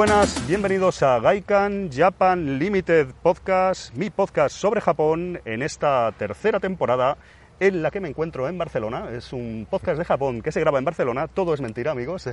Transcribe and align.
Buenas, 0.00 0.46
bienvenidos 0.48 1.02
a 1.02 1.18
Gaikan 1.18 1.90
Japan 1.92 2.58
Limited 2.58 3.08
Podcast, 3.22 3.94
mi 3.94 4.08
podcast 4.08 4.56
sobre 4.56 4.80
Japón 4.80 5.42
en 5.44 5.60
esta 5.60 6.10
tercera 6.12 6.58
temporada 6.58 7.18
en 7.58 7.82
la 7.82 7.90
que 7.90 8.00
me 8.00 8.08
encuentro 8.08 8.48
en 8.48 8.56
Barcelona. 8.56 9.10
Es 9.14 9.34
un 9.34 9.66
podcast 9.68 9.98
de 9.98 10.06
Japón 10.06 10.40
que 10.40 10.52
se 10.52 10.60
graba 10.60 10.78
en 10.78 10.86
Barcelona, 10.86 11.28
todo 11.28 11.52
es 11.52 11.60
mentira 11.60 11.90
amigos. 11.90 12.30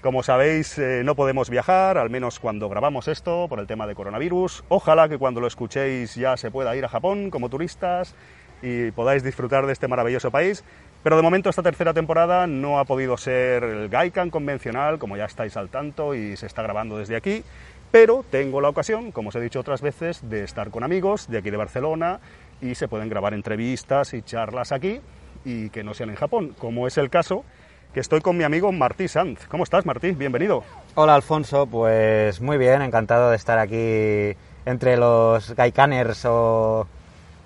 Como 0.00 0.22
sabéis, 0.22 0.78
eh, 0.78 1.02
no 1.04 1.16
podemos 1.16 1.50
viajar, 1.50 1.98
al 1.98 2.08
menos 2.08 2.38
cuando 2.38 2.68
grabamos 2.68 3.08
esto, 3.08 3.48
por 3.48 3.58
el 3.58 3.66
tema 3.66 3.88
de 3.88 3.96
coronavirus. 3.96 4.62
Ojalá 4.68 5.08
que 5.08 5.18
cuando 5.18 5.40
lo 5.40 5.48
escuchéis 5.48 6.14
ya 6.14 6.36
se 6.36 6.52
pueda 6.52 6.76
ir 6.76 6.84
a 6.84 6.88
Japón 6.88 7.30
como 7.30 7.48
turistas 7.48 8.14
y 8.62 8.92
podáis 8.92 9.24
disfrutar 9.24 9.66
de 9.66 9.72
este 9.72 9.88
maravilloso 9.88 10.30
país. 10.30 10.62
Pero 11.02 11.16
de 11.16 11.22
momento 11.22 11.50
esta 11.50 11.62
tercera 11.62 11.92
temporada 11.92 12.46
no 12.46 12.78
ha 12.78 12.84
podido 12.84 13.16
ser 13.16 13.64
el 13.64 13.88
Gaikan 13.88 14.30
convencional, 14.30 15.00
como 15.00 15.16
ya 15.16 15.24
estáis 15.24 15.56
al 15.56 15.68
tanto 15.68 16.14
y 16.14 16.36
se 16.36 16.46
está 16.46 16.62
grabando 16.62 16.96
desde 16.96 17.16
aquí. 17.16 17.42
Pero 17.90 18.24
tengo 18.30 18.60
la 18.60 18.68
ocasión, 18.68 19.10
como 19.10 19.30
os 19.30 19.34
he 19.34 19.40
dicho 19.40 19.58
otras 19.58 19.82
veces, 19.82 20.28
de 20.30 20.44
estar 20.44 20.70
con 20.70 20.84
amigos 20.84 21.28
de 21.28 21.38
aquí 21.38 21.50
de 21.50 21.56
Barcelona 21.56 22.20
y 22.60 22.76
se 22.76 22.86
pueden 22.86 23.08
grabar 23.08 23.34
entrevistas 23.34 24.14
y 24.14 24.22
charlas 24.22 24.70
aquí 24.70 25.00
y 25.44 25.70
que 25.70 25.82
no 25.82 25.92
sean 25.92 26.10
en 26.10 26.16
Japón, 26.16 26.54
como 26.56 26.86
es 26.86 26.96
el 26.96 27.10
caso 27.10 27.44
que 27.92 28.00
estoy 28.00 28.20
con 28.20 28.36
mi 28.36 28.44
amigo 28.44 28.70
Martí 28.70 29.08
Sanz. 29.08 29.46
¿Cómo 29.48 29.64
estás, 29.64 29.84
Martí? 29.84 30.12
Bienvenido. 30.12 30.62
Hola, 30.94 31.16
Alfonso. 31.16 31.66
Pues 31.66 32.40
muy 32.40 32.56
bien, 32.58 32.80
encantado 32.80 33.30
de 33.30 33.36
estar 33.36 33.58
aquí 33.58 34.36
entre 34.64 34.96
los 34.96 35.54
Gaikaners 35.54 36.24
o... 36.26 36.86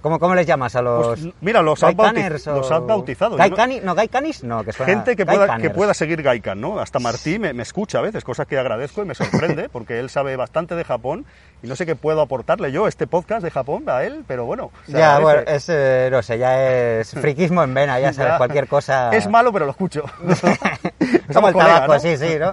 ¿Cómo, 0.07 0.21
¿Cómo, 0.21 0.37
les 0.37 0.47
llamas 0.47 0.77
a 0.77 0.83
los...? 0.83 1.19
Pues, 1.19 1.35
mira, 1.41 1.62
los 1.62 1.83
has, 1.83 1.97
bautiz 1.97 2.47
o... 2.47 2.59
los 2.59 2.87
bautizado. 2.87 3.37
¿Gaikani? 3.37 3.81
¿No, 3.81 3.93
Gaikanis? 3.93 4.45
No, 4.45 4.63
que 4.63 4.71
suena... 4.71 4.93
Gente 4.93 5.17
que 5.17 5.27
pueda, 5.27 5.59
que 5.59 5.69
pueda 5.71 5.95
seguir 5.95 6.23
Gaikan, 6.23 6.61
¿no? 6.61 6.79
Hasta 6.79 7.01
Martí 7.01 7.41
me, 7.41 7.53
me, 7.53 7.65
escucha 7.65 7.98
a 7.98 8.03
veces, 8.03 8.23
cosa 8.23 8.45
que 8.45 8.57
agradezco 8.57 9.03
y 9.03 9.05
me 9.05 9.17
sorprende, 9.17 9.69
porque 9.73 9.98
él 9.98 10.09
sabe 10.09 10.37
bastante 10.37 10.77
de 10.77 10.85
Japón 10.85 11.27
y 11.61 11.67
no 11.67 11.75
sé 11.75 11.87
qué 11.87 11.97
puedo 11.97 12.21
aportarle 12.21 12.71
yo 12.71 12.87
este 12.87 13.09
podcast 13.09 13.43
de 13.43 13.51
Japón 13.51 13.83
a 13.89 14.05
él, 14.05 14.23
pero 14.29 14.45
bueno. 14.45 14.71
Ya, 14.87 15.19
bueno, 15.19 15.41
es, 15.45 15.69
eh, 15.71 16.09
no 16.13 16.23
sé, 16.23 16.39
ya 16.39 17.01
es 17.01 17.11
friquismo 17.20 17.65
en 17.65 17.75
vena, 17.75 17.98
ya 17.98 18.13
sabes, 18.13 18.35
cualquier 18.37 18.69
cosa... 18.69 19.11
Es 19.11 19.29
malo, 19.29 19.53
pero 19.53 19.65
lo 19.65 19.73
escucho. 19.73 20.05
Como 21.35 21.48
el 21.48 21.55
tabaco, 21.55 21.95
¿no? 21.95 21.98
sí, 21.98 22.17
sí, 22.17 22.37
¿no? 22.39 22.53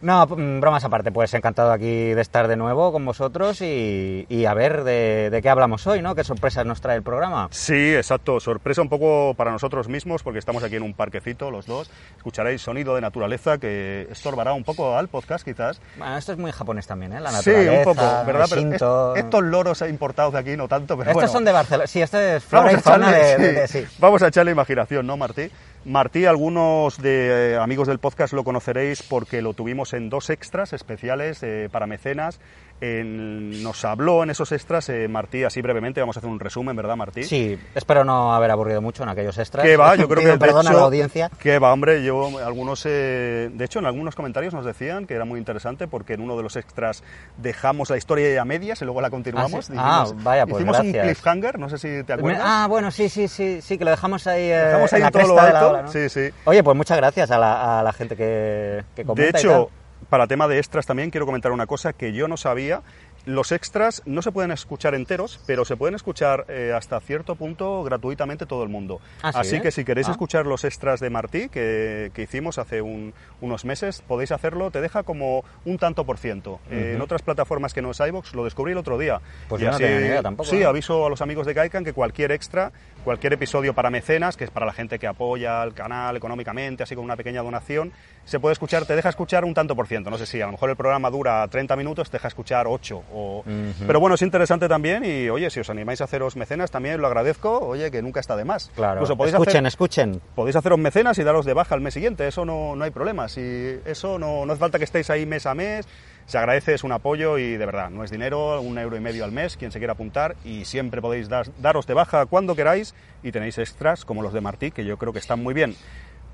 No, 0.00 0.26
bromas 0.26 0.84
aparte, 0.84 1.10
pues 1.10 1.34
encantado 1.34 1.72
aquí 1.72 2.14
de 2.14 2.20
estar 2.20 2.46
de 2.46 2.56
nuevo 2.56 2.92
con 2.92 3.04
vosotros 3.04 3.60
y, 3.62 4.26
y 4.28 4.44
a 4.44 4.54
ver 4.54 4.84
de, 4.84 5.28
de, 5.30 5.42
qué 5.42 5.48
hablamos 5.48 5.86
hoy, 5.88 6.02
¿no? 6.02 6.14
¿Qué 6.14 6.22
sorpresas 6.22 6.64
nos 6.64 6.80
trae 6.80 6.96
el 6.96 7.02
programa? 7.02 7.48
Sí, 7.50 7.94
exacto, 7.94 8.38
sorpresa 8.38 8.80
un 8.80 8.88
poco 8.88 9.34
para 9.34 9.50
nosotros 9.50 9.88
mismos 9.88 10.22
porque 10.22 10.38
estamos 10.38 10.62
aquí 10.62 10.76
en 10.76 10.84
un 10.84 10.94
parquecito 10.94 11.50
los 11.50 11.66
dos, 11.66 11.90
escucharéis 12.16 12.62
sonido 12.62 12.94
de 12.94 13.00
naturaleza 13.00 13.58
que 13.58 14.06
estorbará 14.10 14.52
un 14.52 14.62
poco 14.62 14.96
al 14.96 15.08
podcast 15.08 15.44
quizás. 15.44 15.80
Bueno, 15.96 16.16
esto 16.16 16.32
es 16.32 16.38
muy 16.38 16.52
japonés 16.52 16.86
también, 16.86 17.14
¿eh? 17.14 17.20
La 17.20 17.32
naturaleza, 17.32 17.72
Sí, 17.72 17.78
un 17.78 17.84
poco, 17.84 18.02
¿verdad? 18.24 18.46
Pero 18.48 19.14
es, 19.16 19.24
estos 19.24 19.42
loros 19.42 19.82
importados 19.82 20.32
de 20.32 20.38
aquí 20.38 20.56
no 20.56 20.68
tanto, 20.68 20.96
pero 20.96 21.10
Estos 21.10 21.22
bueno. 21.22 21.32
son 21.32 21.44
de 21.44 21.52
Barcelona, 21.52 21.86
sí, 21.88 22.00
esto 22.00 22.20
es 22.20 22.44
flora 22.44 22.72
y 22.72 22.76
fauna 22.76 23.10
de, 23.10 23.36
sí. 23.36 23.42
de, 23.42 23.52
de, 23.52 23.68
sí. 23.68 23.84
Vamos 23.98 24.22
a 24.22 24.28
echarle 24.28 24.52
imaginación, 24.52 25.06
¿no, 25.06 25.16
Martí? 25.16 25.50
Martí, 25.88 26.26
algunos 26.26 27.00
de 27.00 27.52
eh, 27.52 27.56
amigos 27.56 27.88
del 27.88 27.98
podcast 27.98 28.34
lo 28.34 28.44
conoceréis 28.44 29.02
porque 29.02 29.40
lo 29.40 29.54
tuvimos 29.54 29.94
en 29.94 30.10
dos 30.10 30.28
extras 30.28 30.74
especiales 30.74 31.42
eh, 31.42 31.70
para 31.72 31.86
mecenas. 31.86 32.40
En, 32.80 33.62
nos 33.62 33.84
habló 33.84 34.22
en 34.22 34.30
esos 34.30 34.52
extras 34.52 34.88
eh, 34.88 35.08
Martí, 35.08 35.42
así 35.42 35.60
brevemente, 35.60 36.00
vamos 36.00 36.16
a 36.16 36.20
hacer 36.20 36.30
un 36.30 36.38
resumen, 36.38 36.76
¿verdad, 36.76 36.96
Martí? 36.96 37.24
Sí, 37.24 37.58
espero 37.74 38.04
no 38.04 38.34
haber 38.34 38.50
aburrido 38.50 38.80
mucho 38.80 39.02
en 39.02 39.08
aquellos 39.08 39.36
extras. 39.38 39.64
Que 39.64 39.76
va, 39.76 39.96
yo 39.96 40.08
creo 40.08 40.22
que 40.22 40.38
perdón 40.38 40.66
hecho, 40.66 40.76
a 40.76 40.80
la 40.80 40.86
audiencia. 40.86 41.30
Que 41.38 41.58
va, 41.58 41.72
hombre, 41.72 42.04
yo 42.04 42.38
algunos, 42.38 42.84
eh, 42.86 43.50
de 43.52 43.64
hecho, 43.64 43.80
en 43.80 43.86
algunos 43.86 44.14
comentarios 44.14 44.54
nos 44.54 44.64
decían 44.64 45.06
que 45.06 45.14
era 45.14 45.24
muy 45.24 45.38
interesante 45.38 45.88
porque 45.88 46.14
en 46.14 46.20
uno 46.20 46.36
de 46.36 46.42
los 46.42 46.56
extras 46.56 47.02
dejamos 47.36 47.90
la 47.90 47.96
historia 47.96 48.40
a 48.40 48.44
medias 48.44 48.80
y 48.80 48.84
luego 48.84 49.00
la 49.00 49.10
continuamos. 49.10 49.54
Ah, 49.54 49.62
sí? 49.62 49.72
Dijimos, 49.72 50.14
ah 50.16 50.22
vaya, 50.22 50.46
pues 50.46 50.56
hicimos 50.60 50.76
gracias. 50.76 50.94
un 50.94 51.02
cliffhanger, 51.02 51.58
no 51.58 51.68
sé 51.68 51.78
si 51.78 52.04
te 52.04 52.12
acuerdas. 52.12 52.42
Ah, 52.44 52.66
bueno, 52.68 52.90
sí, 52.90 53.08
sí, 53.08 53.28
sí, 53.28 53.60
sí, 53.60 53.78
que 53.78 53.84
lo 53.84 53.90
dejamos 53.90 54.26
ahí, 54.26 54.44
eh, 54.44 54.56
dejamos 54.56 54.92
ahí 54.92 55.00
en, 55.00 55.06
en 55.06 55.12
todo 55.12 55.26
lo 55.26 55.40
alto. 55.40 55.70
Ola, 55.70 55.82
¿no? 55.82 55.92
Sí, 55.92 56.08
sí. 56.08 56.30
Oye, 56.44 56.62
pues 56.62 56.76
muchas 56.76 56.96
gracias 56.96 57.30
a 57.30 57.38
la, 57.38 57.80
a 57.80 57.82
la 57.82 57.92
gente 57.92 58.16
que, 58.16 58.84
que 58.94 59.04
comenta. 59.04 59.32
De 59.32 59.38
hecho, 59.38 59.70
para 60.08 60.26
tema 60.26 60.48
de 60.48 60.58
extras 60.58 60.86
también 60.86 61.10
quiero 61.10 61.26
comentar 61.26 61.52
una 61.52 61.66
cosa 61.66 61.92
que 61.92 62.12
yo 62.12 62.28
no 62.28 62.36
sabía. 62.36 62.82
Los 63.26 63.52
extras 63.52 64.00
no 64.06 64.22
se 64.22 64.32
pueden 64.32 64.52
escuchar 64.52 64.94
enteros, 64.94 65.38
pero 65.46 65.66
se 65.66 65.76
pueden 65.76 65.94
escuchar 65.94 66.46
eh, 66.48 66.72
hasta 66.74 66.98
cierto 67.00 67.34
punto 67.34 67.82
gratuitamente 67.82 68.46
todo 68.46 68.62
el 68.62 68.70
mundo. 68.70 69.00
¿Ah, 69.22 69.32
sí, 69.32 69.38
Así 69.40 69.56
eh? 69.56 69.60
que 69.60 69.70
si 69.70 69.84
queréis 69.84 70.08
ah. 70.08 70.12
escuchar 70.12 70.46
los 70.46 70.64
extras 70.64 70.98
de 71.00 71.10
Martí 71.10 71.50
que, 71.50 72.10
que 72.14 72.22
hicimos 72.22 72.56
hace 72.56 72.80
un, 72.80 73.12
unos 73.42 73.66
meses, 73.66 74.02
podéis 74.06 74.32
hacerlo. 74.32 74.70
Te 74.70 74.80
deja 74.80 75.02
como 75.02 75.44
un 75.66 75.76
tanto 75.76 76.04
por 76.04 76.16
ciento. 76.16 76.52
Uh 76.52 76.56
-huh. 76.70 76.76
eh, 76.78 76.94
en 76.94 77.02
otras 77.02 77.20
plataformas 77.20 77.74
que 77.74 77.82
no 77.82 77.90
es 77.90 78.00
iVoox 78.00 78.34
lo 78.34 78.44
descubrí 78.44 78.72
el 78.72 78.78
otro 78.78 78.96
día. 78.96 79.20
Pues 79.48 79.60
y 79.60 79.64
yo 79.66 79.70
así, 79.72 79.82
no 79.82 79.86
tenía 79.88 80.00
ni 80.00 80.06
idea 80.06 80.22
tampoco. 80.22 80.48
Sí, 80.48 80.62
aviso 80.62 81.04
a 81.04 81.10
los 81.10 81.20
amigos 81.20 81.46
de 81.46 81.52
Gaikan 81.52 81.84
que 81.84 81.92
cualquier 81.92 82.32
extra, 82.32 82.72
cualquier 83.08 83.32
episodio 83.32 83.72
para 83.72 83.88
mecenas, 83.88 84.36
que 84.36 84.44
es 84.44 84.50
para 84.50 84.66
la 84.66 84.72
gente 84.74 84.98
que 84.98 85.06
apoya 85.06 85.62
el 85.62 85.72
canal 85.72 86.14
económicamente, 86.18 86.82
así 86.82 86.94
con 86.94 87.04
una 87.04 87.16
pequeña 87.16 87.40
donación, 87.40 87.90
se 88.26 88.38
puede 88.38 88.52
escuchar, 88.52 88.84
te 88.84 88.94
deja 88.94 89.08
escuchar 89.08 89.46
un 89.46 89.54
tanto 89.54 89.74
por 89.74 89.86
ciento. 89.86 90.10
No 90.10 90.18
sé 90.18 90.26
si 90.26 90.42
a 90.42 90.44
lo 90.44 90.52
mejor 90.52 90.68
el 90.68 90.76
programa 90.76 91.08
dura 91.08 91.48
30 91.48 91.74
minutos, 91.74 92.10
te 92.10 92.18
deja 92.18 92.28
escuchar 92.28 92.66
8. 92.66 93.02
O... 93.14 93.38
Uh 93.46 93.50
-huh. 93.50 93.86
Pero 93.86 93.98
bueno, 93.98 94.16
es 94.16 94.20
interesante 94.20 94.68
también 94.68 95.06
y 95.06 95.30
oye, 95.30 95.48
si 95.48 95.58
os 95.58 95.70
animáis 95.70 96.02
a 96.02 96.04
haceros 96.04 96.36
mecenas 96.36 96.70
también 96.70 97.00
lo 97.00 97.06
agradezco, 97.06 97.58
oye, 97.60 97.90
que 97.90 98.02
nunca 98.02 98.20
está 98.20 98.36
de 98.36 98.44
más. 98.44 98.70
Claro, 98.74 98.96
Incluso 98.96 99.16
podéis 99.16 99.32
escuchen, 99.32 99.64
hacer, 99.64 99.66
escuchen. 99.68 100.20
Podéis 100.34 100.56
haceros 100.56 100.78
mecenas 100.78 101.18
y 101.18 101.24
daros 101.24 101.46
de 101.46 101.54
baja 101.54 101.74
al 101.74 101.80
mes 101.80 101.94
siguiente, 101.94 102.28
eso 102.28 102.44
no, 102.44 102.76
no 102.76 102.84
hay 102.84 102.90
problema. 102.90 103.26
Si 103.28 103.40
eso 103.86 104.18
no, 104.18 104.44
no 104.44 104.52
hace 104.52 104.60
falta 104.60 104.76
que 104.76 104.84
estéis 104.84 105.08
ahí 105.08 105.24
mes 105.24 105.46
a 105.46 105.54
mes, 105.54 105.88
se 106.28 106.36
agradece, 106.36 106.74
es 106.74 106.84
un 106.84 106.92
apoyo 106.92 107.38
y 107.38 107.56
de 107.56 107.64
verdad, 107.64 107.88
no 107.88 108.04
es 108.04 108.10
dinero, 108.10 108.60
un 108.60 108.78
euro 108.78 108.96
y 108.98 109.00
medio 109.00 109.24
al 109.24 109.32
mes, 109.32 109.56
quien 109.56 109.72
se 109.72 109.78
quiera 109.78 109.94
apuntar 109.94 110.36
y 110.44 110.66
siempre 110.66 111.00
podéis 111.00 111.30
dar, 111.30 111.46
daros 111.58 111.86
de 111.86 111.94
baja 111.94 112.26
cuando 112.26 112.54
queráis 112.54 112.94
y 113.22 113.32
tenéis 113.32 113.56
extras 113.56 114.04
como 114.04 114.22
los 114.22 114.34
de 114.34 114.42
Martí, 114.42 114.70
que 114.70 114.84
yo 114.84 114.98
creo 114.98 115.14
que 115.14 115.20
están 115.20 115.42
muy 115.42 115.54
bien. 115.54 115.74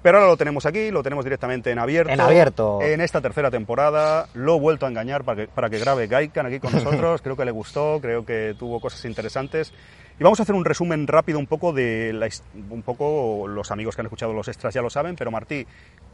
Pero 0.03 0.19
ahora 0.19 0.28
lo 0.28 0.37
tenemos 0.37 0.66
aquí, 0.66 0.91
lo 0.91 1.04
tenemos 1.04 1.25
directamente 1.25 1.71
en 1.71 1.78
abierto. 1.78 2.12
En 2.12 2.21
abierto. 2.21 2.83
En 2.83 3.00
esta 3.00 3.22
tercera 3.22 3.50
temporada. 3.50 4.28
Lo 4.34 4.56
he 4.56 4.60
vuelto 4.60 4.84
a 4.84 4.91
engañar 4.91 5.25
para 5.25 5.47
que, 5.47 5.49
para 5.49 5.71
que 5.71 5.78
grabe 5.78 6.09
Gaikan 6.09 6.44
aquí 6.44 6.60
con 6.60 6.72
nosotros. 6.72 7.22
creo 7.25 7.37
que 7.37 7.44
le 7.47 7.53
gustó, 7.53 8.00
creo 8.03 8.27
que 8.27 8.54
tuvo 8.59 8.81
cosas 8.81 9.03
interesantes. 9.06 9.72
Y 10.19 10.23
vamos 10.23 10.39
a 10.39 10.45
hacer 10.45 10.55
un 10.55 10.65
resumen 10.65 11.09
rápido 11.09 11.41
un 11.41 11.47
poco 11.49 11.73
de 11.73 12.13
la, 12.13 12.29
un 12.71 12.83
poco 12.83 13.49
los 13.49 13.73
amigos 13.73 13.97
que 13.97 14.03
han 14.03 14.07
escuchado 14.07 14.33
los 14.33 14.47
extras 14.47 14.73
ya 14.73 14.81
lo 14.81 14.89
saben, 14.89 15.17
pero 15.17 15.33
Martí, 15.33 15.67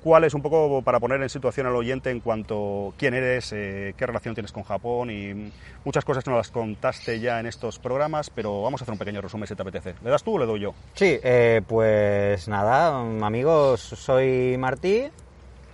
¿cuál 0.02 0.24
es 0.24 0.32
un 0.32 0.40
poco 0.40 0.80
para 0.80 0.98
poner 0.98 1.20
en 1.20 1.28
situación 1.28 1.66
al 1.66 1.76
oyente 1.76 2.10
en 2.10 2.20
cuanto 2.20 2.94
quién 2.96 3.12
eres, 3.12 3.52
eh, 3.52 3.92
qué 3.98 4.06
relación 4.06 4.34
tienes 4.34 4.52
con 4.52 4.62
Japón 4.62 5.10
y 5.10 5.52
muchas 5.84 6.06
cosas 6.06 6.24
que 6.24 6.30
nos 6.30 6.38
las 6.38 6.50
contaste 6.50 7.20
ya 7.20 7.40
en 7.40 7.46
estos 7.46 7.78
programas, 7.78 8.30
pero 8.30 8.62
vamos 8.62 8.80
a 8.80 8.84
hacer 8.84 8.92
un 8.92 8.98
pequeño 8.98 9.20
resumen 9.20 9.46
si 9.46 9.54
te 9.54 9.60
apetece. 9.60 9.94
¿Le 10.02 10.08
das 10.08 10.22
tú 10.22 10.36
o 10.36 10.38
le 10.38 10.46
doy 10.46 10.60
yo? 10.60 10.74
Sí, 10.94 11.18
eh, 11.22 11.60
pues 11.68 12.48
nada, 12.48 13.00
amigos, 13.00 13.80
soy 13.82 14.56
Martí, 14.56 15.10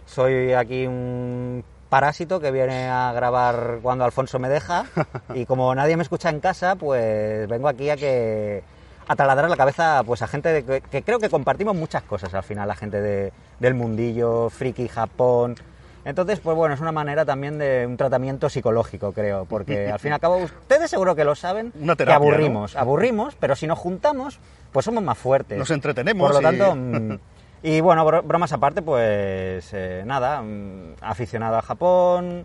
soy 0.04 0.52
aquí 0.52 0.88
un 0.88 1.62
parásito 1.88 2.40
que 2.40 2.50
viene 2.50 2.88
a 2.88 3.12
grabar 3.12 3.78
cuando 3.82 4.04
Alfonso 4.04 4.38
me 4.38 4.48
deja 4.48 4.86
y 5.34 5.46
como 5.46 5.74
nadie 5.74 5.96
me 5.96 6.02
escucha 6.02 6.30
en 6.30 6.40
casa, 6.40 6.76
pues 6.76 7.48
vengo 7.48 7.68
aquí 7.68 7.90
a 7.90 7.96
que 7.96 8.62
a 9.08 9.14
taladrar 9.14 9.48
la 9.48 9.56
cabeza 9.56 10.02
pues 10.04 10.22
a 10.22 10.26
gente 10.26 10.52
de, 10.52 10.64
que, 10.64 10.80
que, 10.80 11.02
creo 11.02 11.18
que 11.18 11.28
compartimos 11.28 11.76
muchas 11.76 12.02
cosas 12.02 12.34
al 12.34 12.42
final, 12.42 12.68
la 12.68 12.74
gente 12.74 13.00
de, 13.00 13.32
del 13.60 13.74
mundillo, 13.74 14.50
friki, 14.50 14.88
Japón. 14.88 15.56
Entonces, 16.04 16.38
pues 16.38 16.56
bueno, 16.56 16.72
es 16.72 16.80
una 16.80 16.92
manera 16.92 17.24
también 17.24 17.58
de 17.58 17.84
un 17.84 17.96
tratamiento 17.96 18.48
psicológico, 18.48 19.12
creo, 19.12 19.44
porque 19.44 19.88
al 19.92 19.98
fin 19.98 20.12
y 20.12 20.14
al 20.14 20.20
cabo 20.20 20.36
ustedes 20.36 20.88
seguro 20.88 21.16
que 21.16 21.24
lo 21.24 21.34
saben, 21.34 21.72
una 21.80 21.96
terapia, 21.96 22.18
que 22.20 22.24
aburrimos, 22.24 22.74
¿no? 22.74 22.80
aburrimos, 22.80 23.34
pero 23.34 23.56
si 23.56 23.66
nos 23.66 23.78
juntamos, 23.78 24.38
pues 24.70 24.84
somos 24.84 25.02
más 25.02 25.18
fuertes. 25.18 25.58
Nos 25.58 25.70
entretenemos. 25.70 26.30
Por 26.30 26.40
lo 26.42 26.48
y... 26.48 26.58
tanto, 26.58 26.76
mm, 26.76 27.18
Y 27.66 27.80
bueno, 27.80 28.04
bro- 28.04 28.22
bromas 28.22 28.52
aparte, 28.52 28.80
pues 28.80 29.70
eh, 29.72 30.04
nada, 30.06 30.40
mm, 30.40 30.94
aficionado 31.00 31.56
a 31.56 31.62
Japón, 31.62 32.44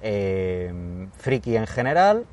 eh, 0.00 0.72
friki 1.18 1.56
en 1.56 1.66
general 1.66 2.24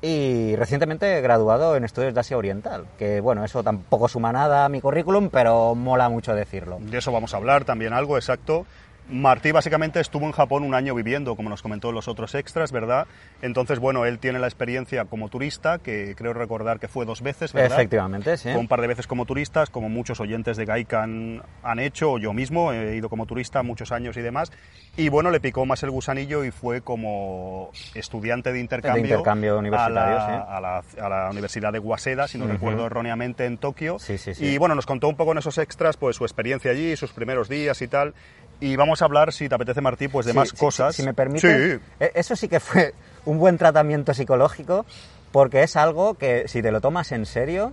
y 0.00 0.56
recientemente 0.56 1.20
graduado 1.20 1.76
en 1.76 1.84
estudios 1.84 2.14
de 2.14 2.20
Asia 2.20 2.38
Oriental, 2.38 2.86
que 2.96 3.20
bueno, 3.20 3.44
eso 3.44 3.62
tampoco 3.62 4.08
suma 4.08 4.32
nada 4.32 4.64
a 4.64 4.68
mi 4.70 4.80
currículum, 4.80 5.28
pero 5.28 5.74
mola 5.74 6.08
mucho 6.08 6.34
decirlo. 6.34 6.78
De 6.80 6.96
eso 6.96 7.12
vamos 7.12 7.34
a 7.34 7.36
hablar 7.36 7.66
también 7.66 7.92
algo, 7.92 8.16
exacto. 8.16 8.64
Martí 9.08 9.52
básicamente 9.52 10.00
estuvo 10.00 10.26
en 10.26 10.32
Japón 10.32 10.64
un 10.64 10.74
año 10.74 10.94
viviendo, 10.94 11.36
como 11.36 11.48
nos 11.48 11.62
comentó 11.62 11.90
en 11.90 11.94
los 11.94 12.08
otros 12.08 12.34
extras, 12.34 12.72
¿verdad? 12.72 13.06
Entonces, 13.40 13.78
bueno, 13.78 14.04
él 14.04 14.18
tiene 14.18 14.40
la 14.40 14.48
experiencia 14.48 15.04
como 15.04 15.28
turista, 15.28 15.78
que 15.78 16.14
creo 16.16 16.32
recordar 16.32 16.80
que 16.80 16.88
fue 16.88 17.04
dos 17.06 17.22
veces, 17.22 17.52
¿verdad? 17.52 17.78
Efectivamente, 17.78 18.36
sí. 18.36 18.50
Fue 18.50 18.58
un 18.58 18.66
par 18.66 18.80
de 18.80 18.88
veces 18.88 19.06
como 19.06 19.24
turistas, 19.24 19.70
como 19.70 19.88
muchos 19.88 20.18
oyentes 20.20 20.56
de 20.56 20.64
Gaikan 20.64 21.42
han 21.62 21.78
hecho, 21.78 22.12
o 22.12 22.18
yo 22.18 22.32
mismo 22.32 22.72
he 22.72 22.96
ido 22.96 23.08
como 23.08 23.26
turista 23.26 23.62
muchos 23.62 23.92
años 23.92 24.16
y 24.16 24.22
demás. 24.22 24.50
Y 24.96 25.08
bueno, 25.08 25.30
le 25.30 25.40
picó 25.40 25.66
más 25.66 25.82
el 25.82 25.90
gusanillo 25.90 26.44
y 26.44 26.50
fue 26.50 26.80
como 26.80 27.70
estudiante 27.94 28.52
de 28.52 28.60
intercambio, 28.60 29.02
De 29.02 29.08
intercambio 29.08 29.58
universitario, 29.58 30.16
a, 30.16 30.20
la, 30.60 30.82
sí. 30.82 30.86
a, 30.96 31.00
la, 31.00 31.06
a 31.06 31.08
la 31.08 31.30
Universidad 31.30 31.72
de 31.72 31.78
Waseda, 31.78 32.26
si 32.26 32.38
no 32.38 32.44
Ujú. 32.44 32.54
recuerdo 32.54 32.86
erróneamente, 32.86 33.44
en 33.44 33.58
Tokio. 33.58 33.98
Sí, 33.98 34.18
sí, 34.18 34.34
sí. 34.34 34.44
Y 34.46 34.58
bueno, 34.58 34.74
nos 34.74 34.86
contó 34.86 35.08
un 35.08 35.16
poco 35.16 35.32
en 35.32 35.38
esos 35.38 35.58
extras 35.58 35.96
pues 35.96 36.16
su 36.16 36.24
experiencia 36.24 36.70
allí, 36.70 36.96
sus 36.96 37.12
primeros 37.12 37.48
días 37.48 37.80
y 37.82 37.88
tal. 37.88 38.14
Y 38.60 38.76
vamos 38.76 39.02
a 39.02 39.04
hablar, 39.04 39.32
si 39.32 39.48
te 39.48 39.54
apetece, 39.54 39.80
Martí, 39.80 40.08
pues 40.08 40.24
de 40.26 40.32
Sí, 40.32 40.38
más 40.38 40.48
sí, 40.50 40.56
cosas. 40.56 40.94
Si, 40.96 41.02
si 41.02 41.06
me 41.06 41.14
permite, 41.14 41.76
Sí. 41.78 41.82
eh, 42.00 42.12
eso 42.14 42.36
sí 42.36 42.48
que 42.48 42.60
fue 42.60 42.94
un 43.26 43.38
buen 43.38 43.58
tratamiento 43.58 44.14
psicológico, 44.14 44.86
porque 45.32 45.62
es 45.62 45.76
algo 45.76 46.14
que 46.14 46.48
si 46.48 46.62
te 46.62 46.70
lo 46.70 46.80
tomas 46.80 47.12
en 47.12 47.26
serio 47.26 47.72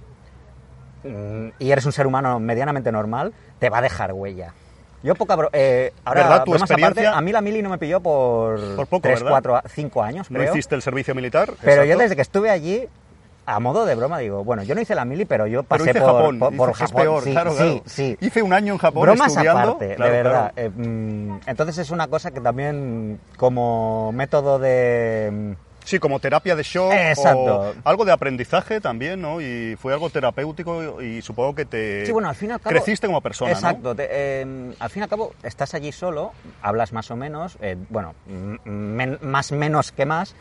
mm, 1.04 1.50
y 1.60 1.72
eres 1.72 1.86
un 1.86 1.92
ser 1.92 2.08
humano 2.08 2.40
medianamente 2.40 2.92
normal, 2.92 3.34
te 3.60 3.70
va 3.70 3.78
a 3.80 3.82
dejar 3.82 4.14
huella. 4.14 4.54
Yo 5.04 5.16
poca 5.16 5.36
bro- 5.36 5.50
eh, 5.52 5.92
ahora, 6.06 6.24
¿Verdad? 6.24 6.44
Tu 6.46 6.56
experiencia- 6.56 7.10
aparte, 7.10 7.18
a 7.18 7.22
mí 7.22 7.32
la 7.34 7.42
mili 7.42 7.62
no 7.62 7.70
me 7.70 7.78
pilló 7.78 8.00
por, 8.00 8.76
Por 8.78 8.88
poco, 8.88 9.02
tres, 9.02 9.20
¿verdad? 9.20 9.32
cuatro, 9.32 9.56
a- 9.58 9.64
cinco 9.68 10.02
años, 10.02 10.32
No 10.32 10.42
hiciste 10.44 10.76
el 10.76 10.82
servicio 10.82 11.14
militar. 11.14 11.54
Pero 11.62 11.84
yo 11.84 11.98
desde 11.98 12.16
que 12.16 12.22
estuve 12.22 12.50
allí, 12.50 12.88
a 13.46 13.60
modo 13.60 13.86
de 13.86 13.96
broma, 13.96 14.20
digo, 14.20 14.44
bueno, 14.44 14.64
yo 14.64 14.74
no 14.76 14.82
hice 14.82 14.96
la 14.96 15.06
mili, 15.06 15.26
pero 15.26 15.48
yo 15.48 15.64
Pero 15.64 15.84
pasé 15.84 15.90
hice 15.92 16.00
por, 16.02 16.14
Japón, 16.14 16.40
por, 16.40 16.56
por 16.56 16.70
es 16.70 16.92
peor, 16.92 17.24
sí, 17.24 17.32
claro, 17.32 17.52
sí, 17.52 17.58
claro. 17.58 17.82
sí. 17.86 18.18
Hice 18.22 18.42
un 18.42 18.54
año 18.54 18.74
en 18.74 18.80
Japón 18.80 19.02
Bromas 19.04 19.28
estudiando. 19.28 19.60
aparte, 19.62 19.96
Claro, 19.96 20.12
de 20.14 20.24
verdad. 20.24 20.54
Eh, 20.56 20.70
mm, 20.70 21.40
entonces 21.48 21.78
es 21.78 21.90
una 21.92 22.08
cosa 22.08 22.32
que 22.32 22.40
también 22.42 23.20
como 23.38 24.12
método 24.14 24.60
de... 24.60 25.30
mm, 25.32 25.52
Sí, 25.86 26.00
como 26.00 26.18
terapia 26.22 26.56
de 26.56 26.64
shock 26.64 26.94
Exacto. 26.94 27.60
o 27.72 27.74
algo 27.84 28.06
de 28.06 28.14
aprendizaje 28.14 28.80
también, 28.80 29.22
¿no? 29.22 29.42
Y 29.42 29.76
fue 29.78 29.92
algo 29.92 30.10
terapéutico 30.10 31.02
y 31.02 31.22
supongo 31.22 31.56
que 31.56 31.66
te 31.66 32.06
Sí, 32.06 32.14
bueno, 32.14 32.30
al 32.30 32.36
fin 32.36 32.52
y 32.52 32.54
al 32.54 32.62
cabo... 32.62 32.70
creciste 32.74 33.06
como 33.08 33.20
persona, 33.20 33.52
Exacto. 33.52 33.90
¿no? 33.90 33.96
te- 33.96 34.08
eh, 34.10 34.74
al 34.80 34.90
fin 34.90 35.02
y 35.02 35.04
al 35.04 35.10
cabo, 35.10 35.34
estás 35.44 35.74
allí 35.74 35.92
solo, 35.92 36.32
hablas 36.62 36.94
más 36.94 37.12
o 37.12 37.18
menos, 37.18 37.58
eh, 37.62 37.76
bueno, 37.90 38.16
men- 38.64 39.18
más 39.22 39.52
menos 39.52 39.92
que 39.92 40.06
más, 40.06 40.36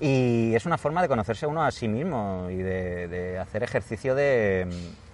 y 0.00 0.54
es 0.54 0.66
una 0.66 0.78
forma 0.78 1.02
de 1.02 1.08
conocerse 1.08 1.46
uno 1.46 1.64
a 1.64 1.70
sí 1.70 1.88
mismo 1.88 2.48
y 2.50 2.56
de, 2.56 3.08
de 3.08 3.38
hacer 3.38 3.62
ejercicio 3.62 4.14
de... 4.14 4.66
mm, 4.66 5.04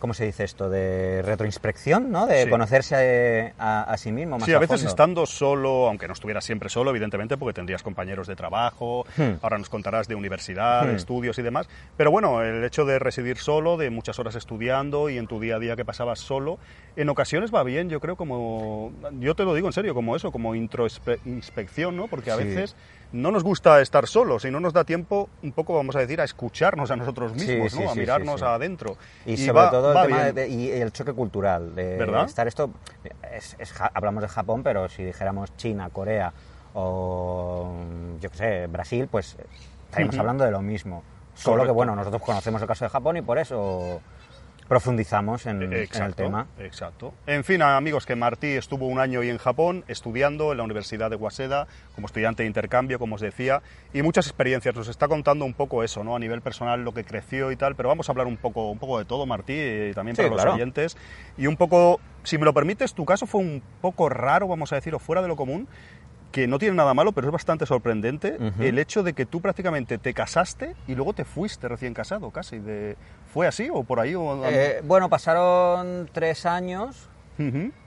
¿Cómo 0.00 0.14
se 0.14 0.24
dice 0.24 0.44
esto? 0.44 0.70
De 0.70 1.20
retroinspección, 1.20 2.10
¿no? 2.10 2.26
De 2.26 2.44
Sí. 2.44 2.48
conocerse 2.48 3.52
a, 3.58 3.82
a 3.82 3.96
sí 3.98 4.10
mismo 4.12 4.38
más 4.38 4.46
Sí, 4.46 4.54
a 4.54 4.58
veces 4.58 4.78
fondo. 4.80 4.88
estando 4.88 5.26
solo, 5.26 5.88
aunque 5.88 6.06
no 6.06 6.14
estuvieras 6.14 6.42
siempre 6.42 6.70
solo, 6.70 6.88
evidentemente, 6.88 7.36
porque 7.36 7.52
tendrías 7.52 7.82
compañeros 7.82 8.26
de 8.26 8.34
trabajo, 8.34 9.04
Hmm. 9.18 9.32
ahora 9.42 9.58
nos 9.58 9.68
contarás 9.68 10.08
de 10.08 10.14
universidad, 10.14 10.86
Hmm. 10.90 10.94
estudios 10.94 11.38
y 11.38 11.42
demás. 11.42 11.68
Pero 11.98 12.10
bueno, 12.10 12.40
el 12.42 12.64
hecho 12.64 12.86
de 12.86 12.98
residir 12.98 13.36
solo, 13.36 13.76
de 13.76 13.90
muchas 13.90 14.18
horas 14.18 14.36
estudiando 14.36 15.10
y 15.10 15.18
en 15.18 15.26
tu 15.26 15.38
día 15.38 15.56
a 15.56 15.58
día 15.58 15.76
que 15.76 15.84
pasabas 15.84 16.20
solo, 16.20 16.58
en 16.96 17.10
ocasiones 17.10 17.52
va 17.54 17.62
bien, 17.62 17.90
yo 17.90 18.00
creo, 18.00 18.16
como. 18.16 18.94
Yo 19.18 19.34
te 19.34 19.44
lo 19.44 19.52
digo 19.52 19.66
en 19.66 19.74
serio, 19.74 19.92
como 19.92 20.16
eso, 20.16 20.32
como 20.32 20.54
introspección, 20.54 21.94
¿no? 21.98 22.08
Porque 22.08 22.30
a 22.30 22.36
Sí. 22.38 22.44
veces 22.44 22.74
no 23.12 23.30
nos 23.30 23.42
gusta 23.42 23.80
estar 23.80 24.06
solos 24.06 24.44
y 24.44 24.50
no 24.50 24.60
nos 24.60 24.72
da 24.72 24.84
tiempo, 24.84 25.28
un 25.42 25.52
poco, 25.52 25.74
vamos 25.74 25.96
a 25.96 25.98
decir, 26.00 26.20
a 26.20 26.24
escucharnos 26.24 26.90
a 26.90 26.96
nosotros 26.96 27.32
mismos, 27.34 27.72
sí, 27.72 27.80
¿no? 27.82 27.90
A 27.90 27.94
sí, 27.94 28.00
mirarnos 28.00 28.40
sí. 28.40 28.46
adentro. 28.46 28.96
Y, 29.26 29.36
sobre 29.36 29.52
va- 29.52 29.70
todo 29.70 29.92
el 30.00 30.06
tema 30.08 30.24
de, 30.32 30.48
y 30.48 30.70
el 30.70 30.92
choque 30.92 31.12
cultural. 31.12 31.74
De 31.74 31.96
¿Verdad? 31.96 32.24
Estar 32.26 32.46
esto, 32.46 32.70
es- 33.32 33.56
hablamos 33.94 34.22
de 34.22 34.28
Japón, 34.28 34.62
pero 34.62 34.88
si 34.88 35.02
dijéramos 35.04 35.56
China, 35.56 35.90
Corea 35.90 36.32
o 36.74 37.72
yo 38.20 38.30
qué 38.30 38.36
sé, 38.36 38.66
Brasil, 38.68 39.08
pues 39.10 39.36
estaríamos 39.86 40.18
hablando 40.18 40.44
de 40.44 40.50
lo 40.50 40.62
mismo. 40.62 41.02
Solo 41.34 41.56
Correcto. 41.58 41.72
que 41.72 41.74
bueno, 41.74 41.96
nosotros 41.96 42.22
conocemos 42.22 42.60
el 42.62 42.68
caso 42.68 42.84
de 42.84 42.90
Japón 42.90 43.16
y 43.16 43.22
por 43.22 43.38
eso 43.38 44.00
profundizamos 44.70 45.46
en, 45.46 45.64
en 45.64 45.72
el 45.72 46.14
tema. 46.14 46.46
Exacto. 46.60 47.12
En 47.26 47.42
fin, 47.42 47.60
amigos, 47.60 48.06
que 48.06 48.14
Martí 48.14 48.46
estuvo 48.52 48.86
un 48.86 49.00
año 49.00 49.18
ahí 49.18 49.28
en 49.28 49.38
Japón 49.38 49.82
estudiando 49.88 50.52
en 50.52 50.58
la 50.58 50.62
Universidad 50.62 51.10
de 51.10 51.16
Waseda 51.16 51.66
como 51.96 52.06
estudiante 52.06 52.44
de 52.44 52.46
intercambio, 52.46 53.00
como 53.00 53.16
os 53.16 53.20
decía, 53.20 53.62
y 53.92 54.02
muchas 54.02 54.28
experiencias. 54.28 54.72
Nos 54.76 54.86
está 54.86 55.08
contando 55.08 55.44
un 55.44 55.54
poco 55.54 55.82
eso, 55.82 56.04
¿no? 56.04 56.14
A 56.14 56.20
nivel 56.20 56.40
personal, 56.40 56.84
lo 56.84 56.94
que 56.94 57.02
creció 57.02 57.50
y 57.50 57.56
tal, 57.56 57.74
pero 57.74 57.88
vamos 57.88 58.08
a 58.08 58.12
hablar 58.12 58.28
un 58.28 58.36
poco, 58.36 58.70
un 58.70 58.78
poco 58.78 59.00
de 59.00 59.04
todo, 59.06 59.26
Martí, 59.26 59.54
y 59.54 59.92
también 59.92 60.14
Sí, 60.14 60.22
para 60.22 60.36
los 60.36 60.54
oyentes. 60.54 60.96
Y 61.36 61.48
un 61.48 61.56
poco, 61.56 61.98
si 62.22 62.38
me 62.38 62.44
lo 62.44 62.54
permites, 62.54 62.94
tu 62.94 63.04
caso 63.04 63.26
fue 63.26 63.40
un 63.40 63.64
poco 63.80 64.08
raro, 64.08 64.46
vamos 64.46 64.70
a 64.72 64.76
decir, 64.76 64.94
o 64.94 65.00
fuera 65.00 65.20
de 65.20 65.26
lo 65.26 65.34
común, 65.34 65.66
que 66.32 66.46
no 66.46 66.58
tiene 66.58 66.76
nada 66.76 66.94
malo, 66.94 67.12
pero 67.12 67.26
es 67.28 67.32
bastante 67.32 67.66
sorprendente 67.66 68.38
el 68.60 68.78
hecho 68.78 69.02
de 69.02 69.12
que 69.14 69.26
tú 69.26 69.40
prácticamente 69.40 69.98
te 69.98 70.14
casaste 70.14 70.74
y 70.86 70.94
luego 70.94 71.12
te 71.12 71.24
fuiste 71.24 71.66
recién 71.68 71.92
casado, 71.94 72.30
casi. 72.30 72.58
De, 72.58 72.96
¿Fue 73.32 73.46
así 73.46 73.68
o 73.72 73.82
por 73.84 74.00
ahí? 74.00 74.14
O, 74.14 74.44
Eh, 74.48 74.80
bueno, 74.84 75.08
pasaron 75.08 76.08
tres 76.12 76.46
años. 76.46 77.08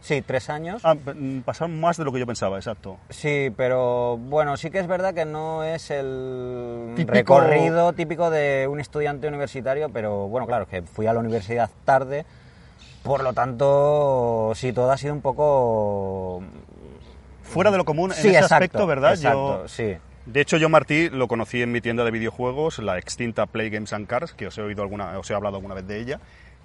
Sí, 0.01 0.23
tres 0.23 0.49
años. 0.49 0.81
Ah, 0.83 0.95
mm, 0.95 1.41
pasaron 1.41 1.79
más 1.79 1.95
de 1.97 2.03
lo 2.03 2.11
que 2.11 2.17
yo 2.19 2.25
pensaba, 2.25 2.57
exacto. 2.57 2.97
Sí, 3.11 3.53
pero 3.55 4.17
bueno, 4.17 4.57
sí 4.57 4.71
que 4.71 4.79
es 4.79 4.87
verdad 4.87 5.13
que 5.13 5.25
no 5.25 5.63
es 5.63 5.91
el 5.91 6.93
Típico- 6.95 7.11
recorrido 7.13 7.93
típico 7.93 8.31
de 8.31 8.67
un 8.67 8.79
estudiante 8.79 9.27
universitario, 9.27 9.89
pero 9.89 10.27
bueno, 10.27 10.47
claro, 10.47 10.67
que 10.67 10.81
fui 10.81 11.05
a 11.05 11.13
la 11.13 11.19
universidad 11.19 11.69
tarde, 11.85 12.25
por 13.03 13.21
lo 13.23 13.33
tanto, 13.33 14.53
sí, 14.55 14.73
todo 14.73 14.89
ha 14.91 14.97
sido 14.97 15.13
un 15.13 15.21
poco... 15.21 16.41
Fuera 17.53 17.71
de 17.71 17.77
lo 17.77 17.85
común 17.85 18.11
en 18.11 18.17
sí, 18.17 18.27
ese 18.29 18.37
exacto, 18.37 18.55
aspecto, 18.55 18.87
¿verdad? 18.87 19.13
Exacto, 19.13 19.61
Yo, 19.63 19.67
sí. 19.67 19.95
de 20.25 20.41
hecho, 20.41 20.57
yo 20.57 20.69
Martí 20.69 21.09
lo 21.09 21.27
conocí 21.27 21.61
en 21.61 21.71
mi 21.71 21.81
tienda 21.81 22.03
de 22.03 22.11
videojuegos, 22.11 22.79
la 22.79 22.97
extinta 22.97 23.45
Play 23.45 23.69
Games 23.69 23.93
and 23.93 24.07
Cars, 24.07 24.33
que 24.33 24.47
os 24.47 24.57
he 24.57 24.61
oído 24.61 24.81
alguna, 24.81 25.17
os 25.19 25.29
he 25.29 25.33
hablado 25.33 25.55
alguna 25.57 25.75
vez 25.75 25.87
de 25.87 25.99
ella. 25.99 26.19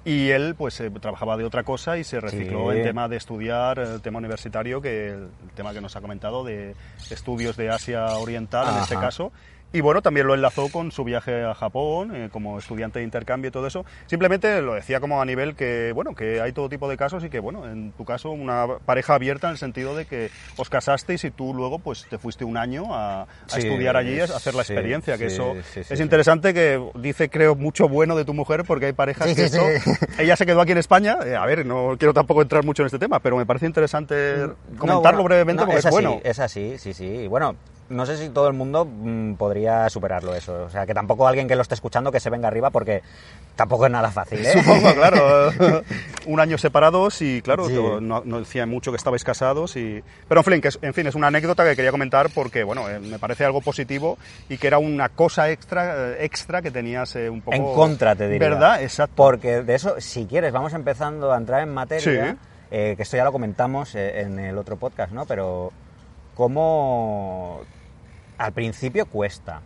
Y 0.04 0.30
él, 0.30 0.54
pues, 0.56 0.80
eh, 0.80 0.90
trabajaba 1.00 1.36
de 1.36 1.44
otra 1.44 1.64
cosa 1.64 1.98
y 1.98 2.04
se 2.04 2.20
recicló 2.20 2.70
Sí. 2.72 2.78
en 2.78 2.84
tema 2.84 3.08
de 3.08 3.16
estudiar, 3.16 3.78
el 3.80 4.00
tema 4.00 4.18
universitario, 4.18 4.80
que 4.80 5.08
el 5.08 5.28
tema 5.54 5.72
que 5.74 5.80
nos 5.80 5.96
ha 5.96 6.00
comentado 6.00 6.44
de 6.44 6.74
estudios 7.10 7.56
de 7.56 7.68
Asia 7.70 8.06
Oriental, 8.16 8.74
en 8.76 8.82
este 8.82 8.94
caso. 8.94 9.32
Y 9.70 9.82
bueno, 9.82 10.00
también 10.00 10.26
lo 10.26 10.32
enlazó 10.34 10.70
con 10.70 10.90
su 10.92 11.04
viaje 11.04 11.44
a 11.44 11.54
Japón, 11.54 12.16
eh, 12.16 12.28
como 12.32 12.58
estudiante 12.58 13.00
de 13.00 13.04
intercambio 13.04 13.48
y 13.48 13.52
todo 13.52 13.66
eso. 13.66 13.84
Simplemente 14.06 14.62
lo 14.62 14.72
decía 14.74 14.98
como 14.98 15.20
a 15.20 15.26
nivel 15.26 15.54
que, 15.56 15.92
bueno, 15.94 16.14
que 16.14 16.40
hay 16.40 16.52
todo 16.52 16.70
tipo 16.70 16.88
de 16.88 16.96
casos 16.96 17.22
y 17.22 17.28
que, 17.28 17.38
bueno, 17.38 17.66
en 17.70 17.92
tu 17.92 18.06
caso, 18.06 18.30
una 18.30 18.66
pareja 18.86 19.14
abierta 19.14 19.48
en 19.48 19.52
el 19.52 19.58
sentido 19.58 19.94
de 19.94 20.06
que 20.06 20.30
os 20.56 20.70
casasteis 20.70 21.22
y 21.24 21.30
tú 21.30 21.52
luego, 21.52 21.78
pues, 21.80 22.06
te 22.08 22.16
fuiste 22.16 22.46
un 22.46 22.56
año 22.56 22.94
a, 22.94 23.22
a 23.22 23.26
Sí, 23.46 23.60
estudiar 23.60 23.96
allí, 23.98 24.18
a 24.18 24.24
hacer 24.24 24.54
la 24.54 24.64
sí, 24.64 24.72
experiencia, 24.72 25.18
que 25.18 25.28
sí, 25.28 25.36
eso 25.36 25.54
es 25.90 26.00
interesante, 26.00 26.54
que 26.54 26.82
dice, 26.94 27.28
creo, 27.28 27.54
mucho 27.54 27.88
bueno 27.90 28.16
de 28.16 28.24
tu 28.24 28.32
mujer, 28.32 28.64
porque 28.66 28.86
hay 28.86 28.92
parejas 28.94 29.34
que 29.34 29.44
eso-. 29.44 29.66
Ella 30.18 30.34
se 30.36 30.46
quedó 30.46 30.62
aquí 30.62 30.72
en 30.72 30.78
España, 30.78 31.18
eh, 31.26 31.36
a 31.36 31.44
ver, 31.44 31.66
no 31.66 31.94
quiero 31.98 32.14
tampoco 32.14 32.40
entrar 32.40 32.64
mucho 32.64 32.82
en 32.82 32.86
este 32.86 32.98
tema, 32.98 33.20
pero 33.20 33.36
me 33.36 33.44
parece 33.44 33.66
interesante 33.66 34.14
No, 34.38 34.54
comentarlo 34.78 35.18
bueno, 35.18 35.24
brevemente 35.24 35.60
no, 35.60 35.66
porque 35.66 35.80
es 35.80 35.84
es, 35.84 35.86
así, 35.86 35.94
bueno. 35.94 36.20
Es 36.24 36.38
así, 36.38 36.78
sí, 36.78 36.94
sí. 36.94 37.04
Y 37.04 37.26
Bueno, 37.26 37.54
no 37.88 38.04
sé 38.06 38.16
si 38.18 38.28
todo 38.28 38.48
el 38.48 38.54
mundo 38.54 38.84
mm, 38.84 39.34
podría 39.34 39.88
superarlo 39.88 40.34
eso. 40.34 40.64
O 40.64 40.70
sea, 40.70 40.84
que 40.86 40.94
tampoco 40.94 41.26
alguien 41.26 41.48
que 41.48 41.56
lo 41.56 41.62
esté 41.62 41.74
escuchando 41.74 42.12
que 42.12 42.20
se 42.20 42.30
venga 42.30 42.48
arriba 42.48 42.70
porque 42.70 43.02
tampoco 43.56 43.86
es 43.86 43.92
nada 43.92 44.10
fácil, 44.10 44.44
¿eh? 44.44 44.52
Supongo, 44.52 44.94
claro. 44.94 45.50
un 46.26 46.40
año 46.40 46.58
separados 46.58 47.22
y, 47.22 47.40
claro, 47.42 47.66
Sí. 47.68 47.74
no, 48.00 48.22
no 48.24 48.38
decía 48.40 48.66
mucho 48.66 48.90
que 48.92 48.96
estabais 48.96 49.24
casados. 49.24 49.76
Y... 49.76 50.02
Pero, 50.28 50.40
en 50.40 50.44
fin, 50.44 50.60
que 50.60 50.68
es, 50.68 50.78
en 50.82 50.94
fin, 50.94 51.06
es 51.06 51.14
una 51.14 51.28
anécdota 51.28 51.64
que 51.64 51.74
quería 51.76 51.90
comentar 51.90 52.28
porque, 52.34 52.62
bueno, 52.64 52.88
eh, 52.88 53.00
me 53.00 53.18
parece 53.18 53.44
algo 53.44 53.60
positivo 53.60 54.18
y 54.48 54.58
que 54.58 54.66
era 54.66 54.78
una 54.78 55.08
cosa 55.08 55.50
extra, 55.50 56.10
eh, 56.12 56.24
extra 56.24 56.62
que 56.62 56.70
tenías 56.70 57.16
eh, 57.16 57.30
un 57.30 57.40
poco... 57.40 57.56
En 57.56 57.64
contra, 57.74 58.14
te 58.14 58.28
diría. 58.28 58.48
¿Verdad? 58.50 58.82
Exacto. 58.82 59.14
Porque 59.16 59.62
de 59.62 59.74
eso, 59.74 59.96
si 59.98 60.26
quieres, 60.26 60.52
vamos 60.52 60.72
empezando 60.74 61.32
a 61.32 61.36
entrar 61.38 61.62
en 61.62 61.72
materia, 61.72 62.32
Sí. 62.32 62.38
eh, 62.70 62.94
que 62.96 63.02
esto 63.02 63.16
ya 63.16 63.24
lo 63.24 63.32
comentamos 63.32 63.94
en 63.94 64.38
el 64.38 64.58
otro 64.58 64.76
podcast, 64.76 65.10
¿no? 65.12 65.24
Pero 65.26 65.72
cómo 66.34 67.60
al 68.38 68.52
principio 68.52 69.06
cuesta, 69.06 69.60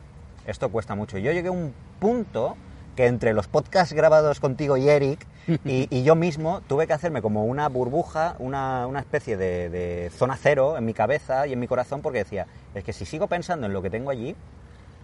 esto 0.47 0.69
cuesta 0.71 0.95
mucho. 0.95 1.19
Yo 1.19 1.31
llegué 1.33 1.49
a 1.49 1.53
un 1.53 1.73
punto 2.01 2.57
que 2.97 3.07
entre 3.07 3.33
los 3.33 3.47
podcasts 3.49 3.95
grabados 3.95 4.41
contigo 4.41 4.77
y 4.77 4.89
Eric 4.89 5.27
y, 5.65 5.89
y 5.91 6.03
yo 6.03 6.15
mismo 6.15 6.61
tuve 6.69 6.87
que 6.87 6.93
hacerme 6.93 7.23
como 7.23 7.45
una 7.45 7.69
burbuja, 7.69 8.37
una, 8.39 8.87
una 8.87 9.01
especie 9.01 9.37
de, 9.37 9.71
de 9.71 10.11
zona 10.11 10.37
cero 10.37 10.77
en 10.77 10.85
mi 10.85 10.93
cabeza 10.95 11.47
y 11.47 11.53
en 11.55 11.61
mi 11.61 11.67
corazón 11.67 12.03
porque 12.03 12.19
decía, 12.19 12.47
es 12.75 12.85
que 12.85 12.93
si 12.93 13.05
sigo 13.07 13.29
pensando 13.29 13.67
en 13.67 13.73
lo 13.73 13.81
que 13.83 13.91
tengo 13.91 14.11
allí, 14.11 14.37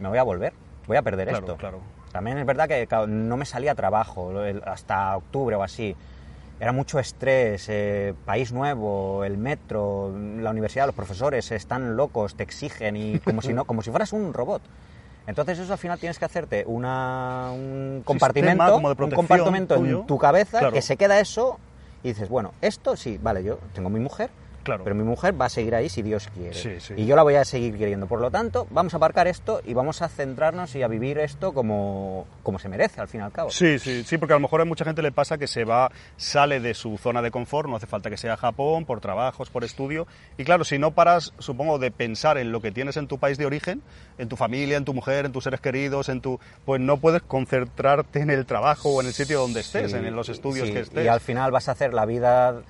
me 0.01 0.09
voy 0.09 0.19
a 0.19 0.23
volver, 0.23 0.53
voy 0.87 0.97
a 0.97 1.03
perder 1.03 1.29
Claro, 1.29 1.45
esto. 1.47 1.57
claro. 1.57 1.81
También 2.13 2.39
es 2.39 2.47
verdad 2.47 2.69
que 2.69 2.87
no 3.09 3.37
me 3.37 3.45
salía 3.45 3.75
trabajo 3.75 4.33
hasta 4.65 5.17
octubre 5.17 5.57
o 5.57 5.63
así. 5.63 5.95
Era 6.61 6.73
mucho 6.73 6.99
estrés, 6.99 7.67
eh, 7.69 8.15
país 8.25 8.53
nuevo, 8.53 9.25
el 9.25 9.39
metro, 9.39 10.13
la 10.41 10.51
universidad, 10.51 10.87
los 10.87 10.95
profesores 10.95 11.51
están 11.53 11.97
locos, 11.97 12.35
te 12.35 12.43
exigen 12.43 12.97
y 12.97 13.19
como 13.25 13.43
si 13.43 13.53
no, 13.53 13.65
como 13.65 13.83
si 13.83 13.91
fueras 13.91 14.13
un 14.13 14.33
robot. 14.33 14.63
Entonces 15.27 15.59
eso 15.59 15.73
al 15.73 15.79
final 15.79 15.99
tienes 15.99 16.19
que 16.19 16.25
hacerte 16.25 16.65
una, 16.67 17.51
un 17.53 18.03
compartimento, 18.05 18.77
un 18.79 19.11
compartimento 19.11 19.77
tuyo. 19.77 20.01
en 20.01 20.07
tu 20.07 20.17
cabeza 20.19 20.59
Claro. 20.59 20.73
que 20.73 20.81
se 20.83 20.97
queda 20.97 21.21
eso 21.21 21.59
y 22.03 22.09
dices, 22.09 22.29
bueno, 22.29 22.53
esto 22.63 22.97
sí, 22.97 23.19
vale, 23.23 23.45
yo 23.45 23.59
tengo 23.75 23.91
mi 23.91 24.01
mujer, 24.01 24.31
Claro. 24.69 24.85
pero 24.85 24.95
mi 24.95 25.03
mujer 25.03 25.41
va 25.41 25.47
a 25.47 25.49
seguir 25.49 25.75
ahí 25.75 25.89
si 25.89 26.03
Dios 26.03 26.29
quiere. 26.35 26.55
Sí, 26.55 26.79
sí. 26.79 26.95
Y 26.97 27.07
yo 27.07 27.17
la 27.17 27.23
voy 27.23 27.37
a 27.37 27.45
seguir 27.45 27.77
queriendo. 27.79 28.07
Por 28.07 28.21
lo 28.21 28.31
tanto, 28.31 28.67
vamos 28.71 28.93
a 28.95 28.99
aparcar 28.99 29.27
esto 29.27 29.63
y 29.65 29.73
vamos 29.73 30.03
a 30.03 30.09
centrarnos 30.09 30.75
y 30.75 30.83
a 30.83 30.89
vivir 30.89 31.19
esto 31.19 31.53
como, 31.53 32.27
como 32.43 32.59
se 32.59 32.69
merece, 32.69 33.01
al 33.01 33.09
fin 33.09 33.21
y 33.21 33.25
al 33.25 33.33
cabo. 33.33 33.51
Sí, 33.51 33.79
sí, 33.79 34.05
sí, 34.05 34.19
porque 34.19 34.35
a 34.35 34.37
lo 34.37 34.41
mejor 34.41 34.61
a 34.61 34.65
mucha 34.65 34.85
gente 34.85 35.01
le 35.01 35.11
pasa 35.11 35.39
que 35.39 35.47
se 35.47 35.65
va, 35.65 35.91
sale 36.17 36.61
de 36.61 36.75
su 36.75 36.99
zona 36.99 37.23
de 37.23 37.31
confort, 37.31 37.69
no 37.69 37.77
hace 37.77 37.87
falta 37.87 38.11
que 38.11 38.17
sea 38.17 38.37
Japón, 38.37 38.85
por 38.85 39.01
trabajos, 39.01 39.51
por 39.51 39.65
estudio. 39.65 40.07
Y 40.37 40.45
claro, 40.45 40.65
si 40.65 40.79
no 40.79 40.91
paras, 40.91 41.33
supongo, 41.39 41.79
de 41.79 41.91
pensar 41.91 42.37
en 42.39 42.53
lo 42.53 42.61
que 42.61 42.71
tienes 42.71 42.97
en 42.97 43.09
tu 43.09 43.19
país 43.19 43.39
de 43.39 43.47
origen, 43.47 43.83
en 44.19 44.29
tu 44.29 44.37
familia, 44.37 44.77
en 44.77 44.85
tu 44.85 44.93
mujer, 44.95 45.25
en 45.25 45.33
tus 45.33 45.45
seres 45.45 45.61
queridos, 45.61 46.09
en 46.09 46.21
tu. 46.21 46.39
Pues 46.65 46.81
no 46.81 46.99
puedes 46.99 47.23
concentrarte 47.23 48.21
en 48.21 48.31
el 48.31 48.47
trabajo 48.47 48.91
o 48.91 49.01
en 49.01 49.07
el 49.07 49.13
sitio 49.13 49.41
donde 49.41 49.61
estés, 49.61 49.93
Sí, 49.93 49.97
en 49.97 50.15
los 50.15 50.29
estudios 50.29 50.69
que 50.71 50.81
estés. 50.81 51.05
Y 51.05 51.09
al 51.09 51.21
final 51.21 51.51
vas 51.51 51.69
a 51.69 51.73
hacer 51.73 51.95
la 51.95 52.05
vida 52.05 52.63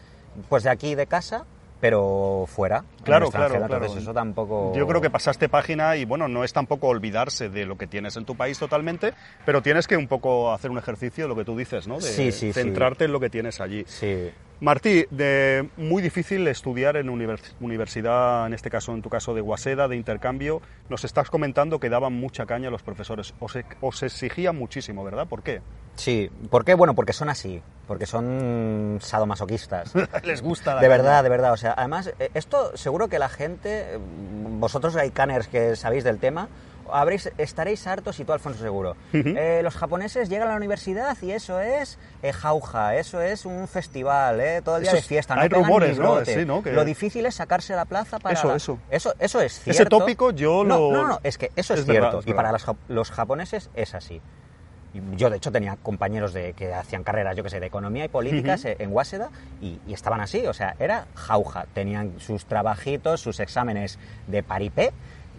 pues 0.48 0.62
de 0.62 0.70
aquí 0.70 0.94
de 0.94 1.06
casa, 1.06 1.44
pero 1.80 2.44
fuera. 2.46 2.84
Claro, 3.04 3.30
claro, 3.30 3.56
claro. 3.56 3.74
Entonces 3.76 4.02
eso 4.02 4.12
tampoco... 4.12 4.72
Yo 4.74 4.86
creo 4.86 5.00
que 5.00 5.10
pasaste 5.10 5.48
página 5.48 5.96
y 5.96 6.04
bueno, 6.04 6.28
no 6.28 6.44
es 6.44 6.52
tampoco 6.52 6.88
olvidarse 6.88 7.48
de 7.48 7.64
lo 7.66 7.76
que 7.78 7.86
tienes 7.86 8.16
en 8.16 8.24
tu 8.24 8.36
país 8.36 8.58
totalmente, 8.58 9.14
pero 9.44 9.62
tienes 9.62 9.86
que 9.86 9.96
un 9.96 10.08
poco 10.08 10.52
hacer 10.52 10.70
un 10.70 10.78
ejercicio, 10.78 11.28
lo 11.28 11.36
que 11.36 11.44
tú 11.44 11.56
dices, 11.56 11.86
¿no? 11.86 11.96
De 11.96 12.02
Sí, 12.02 12.32
sí, 12.32 12.48
sí. 12.48 12.52
centrarte 12.52 13.04
en 13.04 13.12
lo 13.12 13.20
que 13.20 13.30
tienes 13.30 13.60
allí. 13.60 13.84
Sí. 13.86 14.30
Martí, 14.60 15.06
de, 15.12 15.68
muy 15.76 16.02
difícil 16.02 16.48
estudiar 16.48 16.96
en 16.96 17.08
univers- 17.08 17.54
universidad, 17.60 18.44
en 18.46 18.54
este 18.54 18.70
caso, 18.70 18.92
en 18.92 19.02
tu 19.02 19.08
caso 19.08 19.32
de 19.32 19.40
Waseda, 19.40 19.86
de 19.86 19.94
intercambio. 19.94 20.60
Nos 20.88 21.04
estás 21.04 21.30
comentando 21.30 21.78
que 21.78 21.88
daban 21.88 22.14
mucha 22.14 22.44
caña 22.44 22.66
a 22.66 22.70
los 22.72 22.82
profesores. 22.82 23.34
Os, 23.38 23.54
e- 23.54 23.64
os 23.80 24.02
exigían 24.02 24.56
muchísimo, 24.56 25.04
¿verdad? 25.04 25.28
¿Por 25.28 25.44
qué? 25.44 25.60
Sí. 25.94 26.28
¿Por 26.50 26.64
qué? 26.64 26.74
Bueno, 26.74 26.94
porque 26.96 27.12
son 27.12 27.28
así. 27.28 27.62
Porque 27.86 28.06
son 28.06 28.98
sadomasoquistas. 29.00 29.92
Les 30.24 30.42
gusta 30.42 30.74
la 30.74 30.80
De 30.80 30.88
caña. 30.88 30.96
verdad, 30.96 31.22
de 31.22 31.28
verdad. 31.28 31.52
O 31.52 31.56
sea, 31.56 31.74
además, 31.76 32.12
eh, 32.18 32.30
esto 32.34 32.76
seguro 32.76 33.06
que 33.08 33.20
la 33.20 33.28
gente, 33.28 33.94
eh, 33.94 33.98
vosotros 34.58 34.96
hay 34.96 35.10
caners 35.12 35.46
que 35.46 35.76
sabéis 35.76 36.02
del 36.02 36.18
tema, 36.18 36.48
habréis, 36.92 37.30
estaréis 37.38 37.86
hartos 37.86 38.18
y 38.20 38.24
tú, 38.24 38.32
Alfonso, 38.32 38.60
seguro. 38.60 38.96
Eh, 39.12 39.60
los 39.62 39.74
japoneses 39.76 40.28
llegan 40.28 40.48
a 40.48 40.52
la 40.52 40.56
universidad 40.56 41.16
y 41.22 41.30
eso 41.32 41.60
es 41.60 41.98
eh, 42.22 42.32
jauja, 42.32 42.96
eso 42.96 43.20
es 43.20 43.44
un 43.44 43.68
festival, 43.68 44.40
eh, 44.40 44.62
todo 44.64 44.76
el 44.76 44.82
día 44.82 44.90
Eso 44.90 44.96
de 44.96 45.00
es- 45.00 45.06
fiesta. 45.06 45.34
no 45.34 45.42
hay 45.42 45.48
rumores, 45.48 45.98
¿no? 45.98 46.24
Sí, 46.24 46.44
¿no? 46.44 46.62
Que- 46.62 46.72
Lo 46.72 46.84
difícil 46.84 47.26
es 47.26 47.34
sacarse 47.34 47.74
la 47.74 47.84
plaza 47.84 48.18
para... 48.18 48.34
Eso, 48.38 48.48
la- 48.48 48.56
eso. 48.56 48.78
Eso, 48.90 49.14
eso 49.18 49.40
es 49.40 49.58
Ese 49.60 49.72
cierto. 49.74 49.98
tópico 49.98 50.30
yo 50.32 50.64
No, 50.64 50.78
lo- 50.78 50.92
No, 50.92 51.08
no, 51.08 51.20
es 51.22 51.38
que 51.38 51.50
eso 51.56 51.74
es, 51.74 51.80
Es 51.80 51.86
verdad, 51.86 52.10
cierto. 52.10 52.18
es 52.20 52.26
y 52.26 52.32
para 52.34 52.52
los, 52.52 52.64
los 52.88 53.10
japoneses 53.10 53.70
es 53.74 53.94
así. 53.94 54.20
Yo, 55.16 55.28
de 55.28 55.36
hecho, 55.36 55.52
tenía 55.52 55.76
compañeros 55.76 56.32
de, 56.32 56.54
que 56.54 56.72
hacían 56.72 57.04
carreras, 57.04 57.36
yo 57.36 57.44
que 57.44 57.50
sé, 57.50 57.60
de 57.60 57.66
economía 57.66 58.06
y 58.06 58.08
políticas 58.08 58.64
eh, 58.64 58.74
en 58.80 58.90
Waseda 58.90 59.28
y, 59.60 59.78
y 59.86 59.92
estaban 59.92 60.20
así, 60.22 60.46
o 60.46 60.54
sea, 60.54 60.74
era 60.78 61.06
jauja. 61.14 61.66
Tenían 61.74 62.18
sus 62.18 62.46
trabajitos, 62.46 63.20
sus 63.20 63.38
exámenes 63.38 63.98
de 64.26 64.42
paripé 64.42 64.92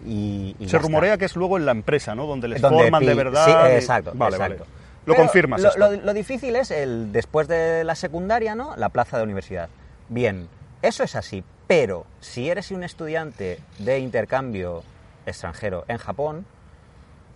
y, 0.06 0.56
y 0.58 0.68
Se 0.68 0.78
rumorea 0.78 1.12
está. 1.12 1.18
que 1.18 1.24
es 1.26 1.36
luego 1.36 1.56
en 1.56 1.66
la 1.66 1.72
empresa, 1.72 2.14
¿no? 2.14 2.26
Donde 2.26 2.48
les 2.48 2.60
Donde 2.60 2.82
forman 2.84 3.04
de 3.04 3.14
verdad. 3.14 3.44
Sí, 3.44 3.50
y- 3.50 3.76
exacto. 3.76 4.12
Vale, 4.14 4.36
exacto. 4.36 4.64
vale. 4.64 4.70
Lo 5.06 5.14
Pero 5.14 5.24
confirmas 5.26 5.60
Lo, 5.62 5.68
esto. 5.68 5.78
lo- 5.78 5.92
lo 6.02 6.12
difícil 6.14 6.56
es 6.56 6.70
el 6.70 7.10
después 7.12 7.48
de 7.48 7.84
la 7.84 7.94
secundaria, 7.94 8.54
¿no? 8.54 8.76
La 8.76 8.88
plaza 8.90 9.16
de 9.16 9.24
universidad. 9.24 9.68
Bien, 10.08 10.48
eso 10.82 11.02
es 11.04 11.16
así, 11.16 11.42
pero 11.66 12.04
si 12.20 12.48
eres 12.50 12.70
un 12.70 12.84
estudiante 12.84 13.58
de 13.78 13.98
intercambio 13.98 14.82
extranjero 15.26 15.84
en 15.88 15.96
Japón, 15.98 16.44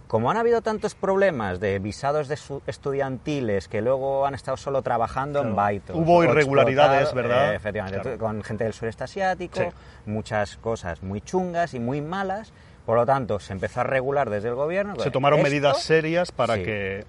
como 0.07 0.31
han 0.31 0.37
habido 0.37 0.61
tantos 0.63 0.95
problemas 0.95 1.61
de 1.61 1.79
visados 1.79 2.29
de 2.29 2.39
estudiantiles 2.67 3.69
que 3.69 3.81
luego 3.83 4.27
han 4.27 4.35
estado 4.35 4.57
solo 4.57 4.83
trabajando 4.83 5.41
en 5.41 5.57
baitos. 5.57 5.97
Hubo 5.97 6.23
irregularidades, 6.25 7.03
explotado, 7.05 7.29
¿verdad? 7.29 7.53
eh, 7.53 7.57
efectivamente, 7.57 8.01
Claro. 8.03 8.19
con 8.19 8.43
gente 8.43 8.65
del 8.65 8.73
sureste 8.75 9.05
asiático, 9.05 9.59
Sí. 9.61 9.67
muchas 10.07 10.57
cosas 10.59 11.03
muy 11.03 11.21
chungas 11.21 11.75
y 11.75 11.81
muy 11.81 12.01
malas. 12.01 12.53
Por 12.87 12.97
lo 12.99 13.07
tanto, 13.07 13.41
se 13.41 13.55
empezó 13.55 13.81
a 13.81 13.85
regular 13.85 14.29
desde 14.29 14.49
el 14.49 14.55
gobierno. 14.55 14.95
Se 15.01 15.11
tomaron 15.11 15.39
Esto- 15.41 15.49
medidas 15.51 15.83
serias 15.83 16.31
para 16.33 16.57
sí. 16.57 16.65
que. 16.65 17.05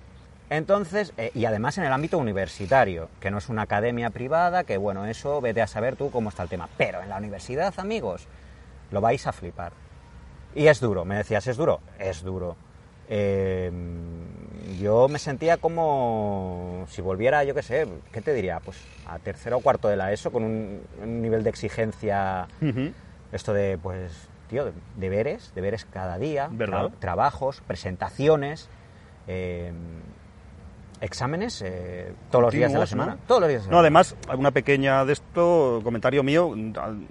entonces, 0.50 1.12
eh, 1.18 1.32
y 1.34 1.44
además 1.46 1.78
en 1.78 1.84
el 1.84 1.92
ámbito 1.92 2.18
universitario, 2.18 3.10
que 3.20 3.30
no 3.30 3.40
es 3.40 3.50
una 3.50 3.64
academia 3.64 4.10
privada, 4.10 4.64
que 4.64 4.78
bueno, 4.78 5.06
eso 5.06 5.42
vete 5.42 5.62
a 5.62 5.68
saber 5.68 5.98
tú 5.98 6.12
cómo 6.12 6.30
está 6.30 6.44
el 6.44 6.50
tema. 6.50 6.70
Pero 6.78 7.02
en 7.02 7.10
la 7.10 7.18
universidad, 7.18 7.74
amigos, 7.78 8.28
lo 8.92 9.02
vais 9.02 9.28
a 9.28 9.34
flipar. 9.34 9.74
Y 10.54 10.68
es 10.68 10.80
duro, 10.80 11.04
me 11.04 11.18
decías, 11.18 11.46
¿es 11.48 11.58
duro? 11.58 11.82
Es 12.00 12.24
duro. 12.24 12.56
Eh, 13.10 13.72
yo 14.80 15.08
me 15.08 15.20
sentía 15.20 15.58
como 15.58 16.86
si 16.90 17.02
volviera, 17.02 17.44
yo 17.44 17.54
qué 17.54 17.62
sé, 17.64 17.88
¿qué 18.12 18.22
te 18.22 18.34
diría? 18.34 18.60
Pues 18.60 18.78
a 19.06 19.20
tercero 19.20 19.58
o 19.58 19.62
cuarto 19.62 19.88
de 19.88 19.96
la 19.96 20.12
ESO, 20.12 20.32
con 20.32 20.44
un, 20.44 20.82
un 21.02 21.22
nivel 21.22 21.44
de 21.44 21.50
exigencia, 21.50 22.48
esto 23.32 23.54
de, 23.54 23.78
pues, 23.78 24.28
tío, 24.50 24.66
de- 24.66 24.74
deberes, 24.98 25.52
deberes 25.56 25.86
cada 25.86 26.18
día, 26.18 26.50
¿Verdad? 26.52 26.90
trabajos, 27.00 27.62
presentaciones, 27.68 28.68
eh, 29.28 29.72
exámenes 31.02 31.62
eh, 31.66 32.12
todos 32.32 32.44
los 32.44 32.54
días 32.54 32.72
de 32.72 32.78
la 32.80 32.84
¿no? 32.84 32.88
semana. 32.88 33.18
Todos 33.28 33.42
los 33.42 33.50
días 33.50 33.62
de 33.64 33.68
la 33.68 33.72
No, 33.72 33.78
semana. 33.78 33.82
además, 33.82 34.16
una 34.38 34.52
pequeña 34.52 35.06
de 35.06 35.14
esto, 35.14 35.82
comentario 35.84 36.24
mío, 36.24 36.54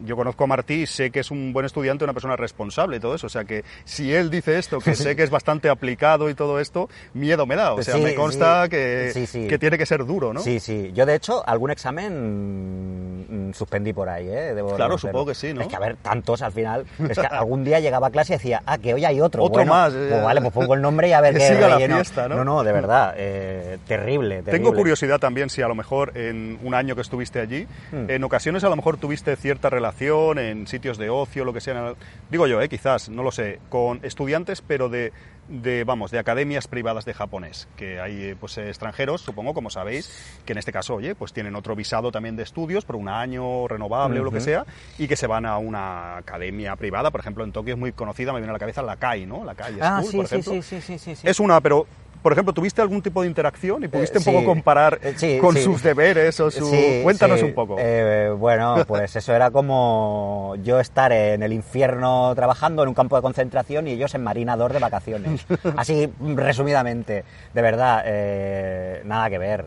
yo 0.05 0.17
conozco 0.17 0.45
a 0.45 0.47
Martí 0.47 0.83
y 0.83 0.87
sé 0.87 1.11
que 1.11 1.21
es 1.21 1.31
un 1.31 1.53
buen 1.53 1.67
estudiante, 1.67 2.05
una 2.05 2.13
persona 2.13 2.37
responsable 2.37 2.97
y 2.97 3.01
todo 3.01 3.15
eso, 3.15 3.27
o 3.27 3.31
sea 3.31 3.45
que 3.45 3.65
si 3.85 4.13
él 4.15 4.31
dice 4.31 4.59
esto, 4.59 4.79
que 4.81 4.95
sé 4.97 5.17
que 5.17 5.23
es 5.23 5.31
bastante 5.31 5.69
aplicado 5.69 6.29
y 6.31 6.35
todo 6.35 6.61
esto, 6.61 6.89
miedo 7.13 7.47
me 7.47 7.57
da, 7.57 7.73
o 7.75 7.83
sea, 7.83 7.95
Sí, 7.95 8.01
me 8.01 8.15
consta 8.15 8.65
sí. 8.65 8.71
que, 8.71 9.27
Sí, 9.27 9.49
que 9.49 9.59
tiene 9.59 9.79
que 9.79 9.87
ser 9.87 10.05
duro, 10.05 10.33
¿no? 10.33 10.41
Sí, 10.41 10.61
sí. 10.61 10.91
Yo, 10.95 11.07
de 11.07 11.15
hecho, 11.15 11.43
algún 11.49 11.71
examen 11.71 13.49
mm, 13.51 13.53
suspendí 13.55 13.93
por 13.93 14.09
ahí, 14.09 14.29
¿eh? 14.29 14.55
Debo 14.55 14.75
Claro, 14.77 14.99
supongo 14.99 15.27
que 15.27 15.35
sí, 15.35 15.53
¿no? 15.55 15.61
Es 15.63 15.69
que, 15.69 15.77
a 15.77 15.81
ver, 15.81 15.97
tantos 15.97 16.43
al 16.43 16.53
final. 16.53 16.85
Es 17.09 17.19
que 17.19 17.27
algún 17.27 17.65
día 17.65 17.81
llegaba 17.81 18.09
a 18.09 18.11
clase 18.11 18.35
y 18.35 18.37
decía, 18.37 18.63
ah, 18.67 18.79
que 18.79 18.95
hoy 18.95 19.05
hay 19.05 19.21
otro. 19.21 19.43
Otro 19.45 19.55
Bueno, 19.59 19.73
más, 19.73 19.93
Pues 19.93 20.13
eh. 20.13 20.21
vale, 20.23 20.41
pues 20.41 20.53
pongo 20.53 20.75
el 20.75 20.83
nombre 20.83 21.09
y 21.09 21.13
a 21.13 21.21
ver 21.21 21.35
Que 21.35 21.39
qué 21.41 21.49
siga 21.55 21.69
la 21.69 21.79
fiesta, 21.79 22.29
¿no? 22.29 22.37
No, 22.37 22.45
no, 22.45 22.63
de 22.65 22.73
verdad. 22.73 23.15
eh, 23.17 23.74
terrible, 23.79 24.37
terrible. 24.37 24.53
Tengo 24.53 24.75
curiosidad 24.75 25.19
también 25.19 25.51
si 25.51 25.63
a 25.63 25.69
lo 25.69 25.75
mejor 25.75 26.17
en 26.17 26.59
un 26.63 26.75
año 26.75 26.95
que 26.95 27.03
estuviste 27.03 27.41
allí, 27.41 27.67
Hmm. 27.93 28.09
en 28.11 28.25
ocasiones 28.25 28.65
a 28.65 28.69
lo 28.69 28.77
mejor 28.77 28.97
tuviste 28.97 29.35
cierta 29.37 29.71
relación 29.71 30.39
en 30.39 30.67
sitios 30.67 30.99
de 30.99 31.11
ocio, 31.11 31.45
lo 31.45 31.53
que 31.53 31.61
sea, 31.61 31.95
digo 32.31 32.47
yo, 32.47 32.61
eh, 32.61 32.69
quizás, 32.69 33.09
no 33.09 33.23
lo 33.23 33.31
sé, 33.31 33.59
con 33.69 34.01
estudiantes, 34.03 34.61
pero 34.63 34.89
de, 34.89 35.13
de, 35.49 35.85
vamos, 35.85 36.11
de 36.11 36.19
academias 36.19 36.67
privadas 36.69 37.05
de 37.05 37.13
japonés, 37.15 37.69
que 37.77 38.01
hay 38.01 38.23
eh, 38.31 38.37
pues 38.39 38.57
extranjeros, 38.59 39.21
supongo, 39.21 39.53
como 39.55 39.69
sabéis, 39.71 40.11
que 40.47 40.53
en 40.53 40.59
este 40.59 40.73
caso, 40.73 40.95
oye, 40.95 41.15
pues 41.15 41.33
tienen 41.33 41.55
otro 41.55 41.75
visado 41.77 42.11
también 42.11 42.37
de 42.37 42.43
estudios 42.43 42.85
por 42.85 42.97
un 42.97 43.09
año 43.09 43.69
renovable 43.69 44.21
o 44.21 44.25
lo 44.25 44.31
que 44.31 44.41
sea, 44.41 44.65
y 44.99 45.07
que 45.09 45.17
se 45.17 45.27
van 45.27 45.45
a 45.47 45.59
una 45.59 46.17
academia 46.19 46.77
privada, 46.77 47.11
por 47.11 47.21
ejemplo, 47.21 47.45
en 47.45 47.53
Tokio 47.53 47.75
es 47.75 47.79
muy 47.81 47.93
conocida, 47.93 48.33
me 48.33 48.39
viene 48.39 48.51
a 48.51 48.55
la 48.55 48.59
cabeza 48.59 48.83
la 48.83 48.97
CAI, 48.97 49.27
¿no? 49.27 49.45
La 49.45 49.55
CAI 49.55 49.75
Ah, 49.81 49.99
School, 50.01 50.11
sí, 50.11 50.17
por 50.17 50.25
ejemplo. 50.27 50.53
sí, 50.55 50.63
sí, 50.63 50.81
sí, 50.81 50.99
sí, 50.99 51.17
sí. 51.17 51.29
Es 51.29 51.41
una, 51.41 51.61
pero, 51.61 51.87
por 52.25 52.33
ejemplo, 52.33 52.55
¿tuviste 52.55 52.81
algún 52.81 53.03
tipo 53.03 53.21
de 53.21 53.29
interacción 53.29 53.85
y 53.85 53.89
pudiste 53.89 54.17
Eh, 54.17 54.23
un 54.25 54.25
poco 54.25 54.47
comparar 54.47 54.99
Eh, 55.03 55.13
sí, 55.15 55.37
con 55.39 55.55
sí. 55.55 55.63
sus 55.63 55.83
deberes 55.83 56.41
o 56.41 56.51
su... 56.51 56.65
Sí, 56.65 57.01
Cuéntanos 57.03 57.43
un 57.43 57.53
poco. 57.53 57.77
Eh, 57.79 58.35
bueno, 58.35 58.77
pues 58.89 59.15
eso 59.15 59.35
era 59.35 59.51
como 59.51 60.55
yo 60.63 60.81
estar 60.81 61.13
en 61.13 61.43
el 61.43 61.53
infierno 61.53 62.35
trabajando 62.35 62.83
en 62.83 62.89
un 62.89 62.95
campo 62.95 63.15
de 63.17 63.21
concentración 63.21 63.89
y 63.89 63.91
ellos 63.91 64.15
en 64.15 64.23
marinador 64.25 64.73
de 64.73 64.79
vacaciones. 64.79 65.45
Así, 65.77 66.11
resumidamente. 66.35 67.25
De 67.53 67.61
verdad, 67.61 68.03
eh, 68.07 69.03
nada 69.05 69.29
que 69.29 69.37
ver. 69.37 69.67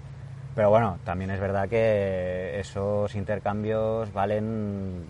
Pero 0.56 0.72
bueno, 0.72 0.98
también 1.04 1.30
es 1.30 1.40
verdad 1.40 1.70
que 1.70 2.60
esos 2.60 3.14
intercambios 3.14 4.12
valen 4.12 5.06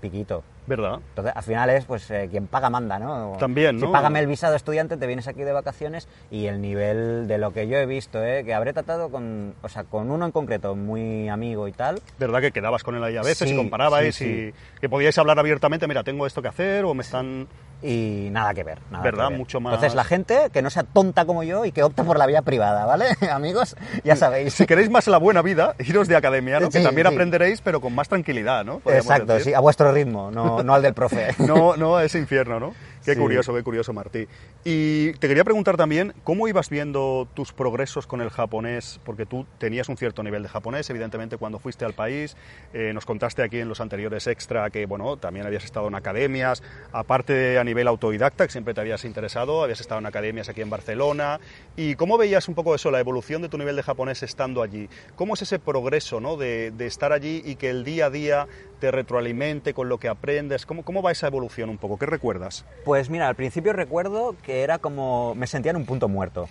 piquito. 0.00 0.42
¿Verdad? 0.66 1.00
Entonces, 1.08 1.32
al 1.34 1.42
final 1.42 1.70
es, 1.70 1.84
pues, 1.86 2.08
eh, 2.12 2.28
quien 2.30 2.46
paga 2.46 2.70
manda, 2.70 2.98
¿no? 2.98 3.36
También, 3.38 3.80
Si 3.80 3.84
¿no? 3.84 3.90
págame 3.90 4.20
el 4.20 4.28
visado 4.28 4.54
estudiante, 4.54 4.96
te 4.96 5.06
vienes 5.08 5.26
aquí 5.26 5.42
de 5.42 5.52
vacaciones 5.52 6.06
y 6.30 6.46
el 6.46 6.60
nivel 6.60 7.26
de 7.26 7.38
lo 7.38 7.52
que 7.52 7.66
yo 7.66 7.78
he 7.78 7.86
visto, 7.86 8.22
¿eh? 8.24 8.44
Que 8.44 8.54
habré 8.54 8.72
tratado 8.72 9.10
con, 9.10 9.54
o 9.60 9.68
sea, 9.68 9.82
con 9.84 10.10
uno 10.12 10.24
en 10.24 10.30
concreto, 10.30 10.76
muy 10.76 11.28
amigo 11.28 11.66
y 11.66 11.72
tal. 11.72 12.00
¿Verdad 12.18 12.40
que 12.40 12.52
quedabais 12.52 12.84
con 12.84 12.94
él 12.94 13.02
ahí 13.02 13.16
a 13.16 13.22
veces 13.22 13.48
Sí, 13.48 13.54
y 13.54 13.56
comparabais 13.56 14.14
sí, 14.14 14.52
y 14.54 14.80
que 14.80 14.88
podíais 14.88 15.18
hablar 15.18 15.38
abiertamente, 15.40 15.88
mira, 15.88 16.04
tengo 16.04 16.26
esto 16.26 16.40
que 16.42 16.48
hacer 16.48 16.84
o 16.84 16.94
me 16.94 17.02
están... 17.02 17.48
y 17.82 18.28
nada 18.30 18.54
que 18.54 18.64
ver. 18.64 18.78
Nada 18.90 19.02
¿Verdad? 19.04 19.24
que 19.26 19.30
ver. 19.30 19.38
Mucho 19.38 19.60
más- 19.60 19.74
Entonces, 19.74 19.94
la 19.94 20.04
gente 20.04 20.48
que 20.52 20.62
no 20.62 20.70
sea 20.70 20.82
tonta 20.84 21.24
como 21.24 21.42
yo 21.42 21.64
y 21.64 21.72
que 21.72 21.82
opte 21.82 22.02
por 22.04 22.18
la 22.18 22.26
vía 22.26 22.42
privada, 22.42 22.84
¿vale? 22.86 23.06
Amigos, 23.32 23.76
ya 24.04 24.16
sabéis. 24.16 24.54
Si 24.54 24.66
queréis 24.66 24.90
más 24.90 25.06
la 25.08 25.18
buena 25.18 25.42
vida, 25.42 25.74
iros 25.80 26.08
de 26.08 26.16
academia, 26.16 26.60
¿no? 26.60 26.70
que 26.70 26.78
Sí, 26.78 26.84
también 26.84 27.06
sí. 27.08 27.12
aprenderéis, 27.14 27.60
pero 27.60 27.80
con 27.80 27.94
más 27.94 28.08
tranquilidad, 28.08 28.64
¿no? 28.64 28.78
Podríamos 28.80 29.06
Exacto, 29.10 29.32
decir. 29.34 29.52
sí, 29.52 29.54
a 29.54 29.60
vuestro 29.60 29.92
ritmo, 29.92 30.30
no, 30.30 30.62
no 30.62 30.74
al 30.74 30.82
del 30.82 30.94
profe. 30.94 31.34
No, 31.38 31.76
no 31.76 31.96
a 31.96 32.04
ese 32.04 32.18
infierno, 32.18 32.60
¿no? 32.60 32.74
Qué 33.04 33.14
Sí. 33.14 33.20
curioso, 33.20 33.52
qué 33.54 33.62
curioso, 33.62 33.92
Martí. 33.92 34.26
Y 34.64 35.12
te 35.14 35.26
quería 35.26 35.42
preguntar 35.44 35.76
también, 35.76 36.14
¿cómo 36.22 36.46
ibas 36.46 36.70
viendo 36.70 37.26
tus 37.34 37.52
progresos 37.52 38.06
con 38.06 38.20
el 38.20 38.30
japonés? 38.30 39.00
Porque 39.04 39.26
tú 39.26 39.44
tenías 39.58 39.88
un 39.88 39.96
cierto 39.96 40.22
nivel 40.22 40.42
de 40.44 40.48
japonés, 40.48 40.88
evidentemente, 40.90 41.36
cuando 41.36 41.58
fuiste 41.58 41.84
al 41.84 41.94
país. 41.94 42.36
Eh, 42.72 42.92
nos 42.94 43.04
contaste 43.04 43.42
aquí 43.42 43.58
en 43.58 43.68
los 43.68 43.80
anteriores 43.80 44.26
extra 44.28 44.70
que, 44.70 44.86
bueno, 44.86 45.16
también 45.16 45.46
habías 45.46 45.64
estado 45.64 45.88
en 45.88 45.94
academias, 45.96 46.62
aparte 46.92 47.32
de 47.32 47.58
a 47.58 47.64
nivel 47.64 47.88
autodidacta, 47.88 48.46
que 48.46 48.52
siempre 48.52 48.72
te 48.72 48.80
habías 48.80 49.04
interesado, 49.04 49.64
habías 49.64 49.80
estado 49.80 49.98
en 49.98 50.06
academias 50.06 50.48
aquí 50.48 50.60
en 50.60 50.70
Barcelona. 50.70 51.40
¿Y 51.76 51.96
cómo 51.96 52.18
veías 52.18 52.46
un 52.48 52.54
poco 52.54 52.74
eso, 52.74 52.90
la 52.92 53.00
evolución 53.00 53.42
de 53.42 53.48
tu 53.48 53.58
nivel 53.58 53.74
de 53.74 53.82
japonés 53.82 54.22
estando 54.22 54.62
allí? 54.62 54.88
¿Cómo 55.16 55.34
es 55.34 55.42
ese 55.42 55.58
progreso, 55.58 56.20
¿no? 56.20 56.36
De, 56.36 56.70
de 56.70 56.86
estar 56.86 57.12
allí 57.12 57.42
y 57.44 57.56
que 57.56 57.68
el 57.70 57.82
día 57.82 58.06
a 58.06 58.10
día 58.10 58.46
te 58.82 58.90
retroalimente 58.90 59.74
con 59.74 59.88
lo 59.88 59.98
que 59.98 60.08
aprendes. 60.08 60.66
¿Cómo, 60.66 60.82
¿Cómo 60.82 61.02
va 61.02 61.12
esa 61.12 61.28
evolución 61.28 61.70
un 61.70 61.78
poco? 61.78 62.00
¿Qué 62.00 62.06
recuerdas? 62.06 62.64
Pues 62.84 63.10
mira, 63.10 63.28
al 63.28 63.36
principio 63.36 63.72
recuerdo 63.72 64.34
que 64.44 64.62
era 64.64 64.78
como. 64.78 65.36
me 65.36 65.46
sentía 65.46 65.70
en 65.70 65.76
un 65.76 65.86
punto 65.86 66.08
muerto. 66.08 66.48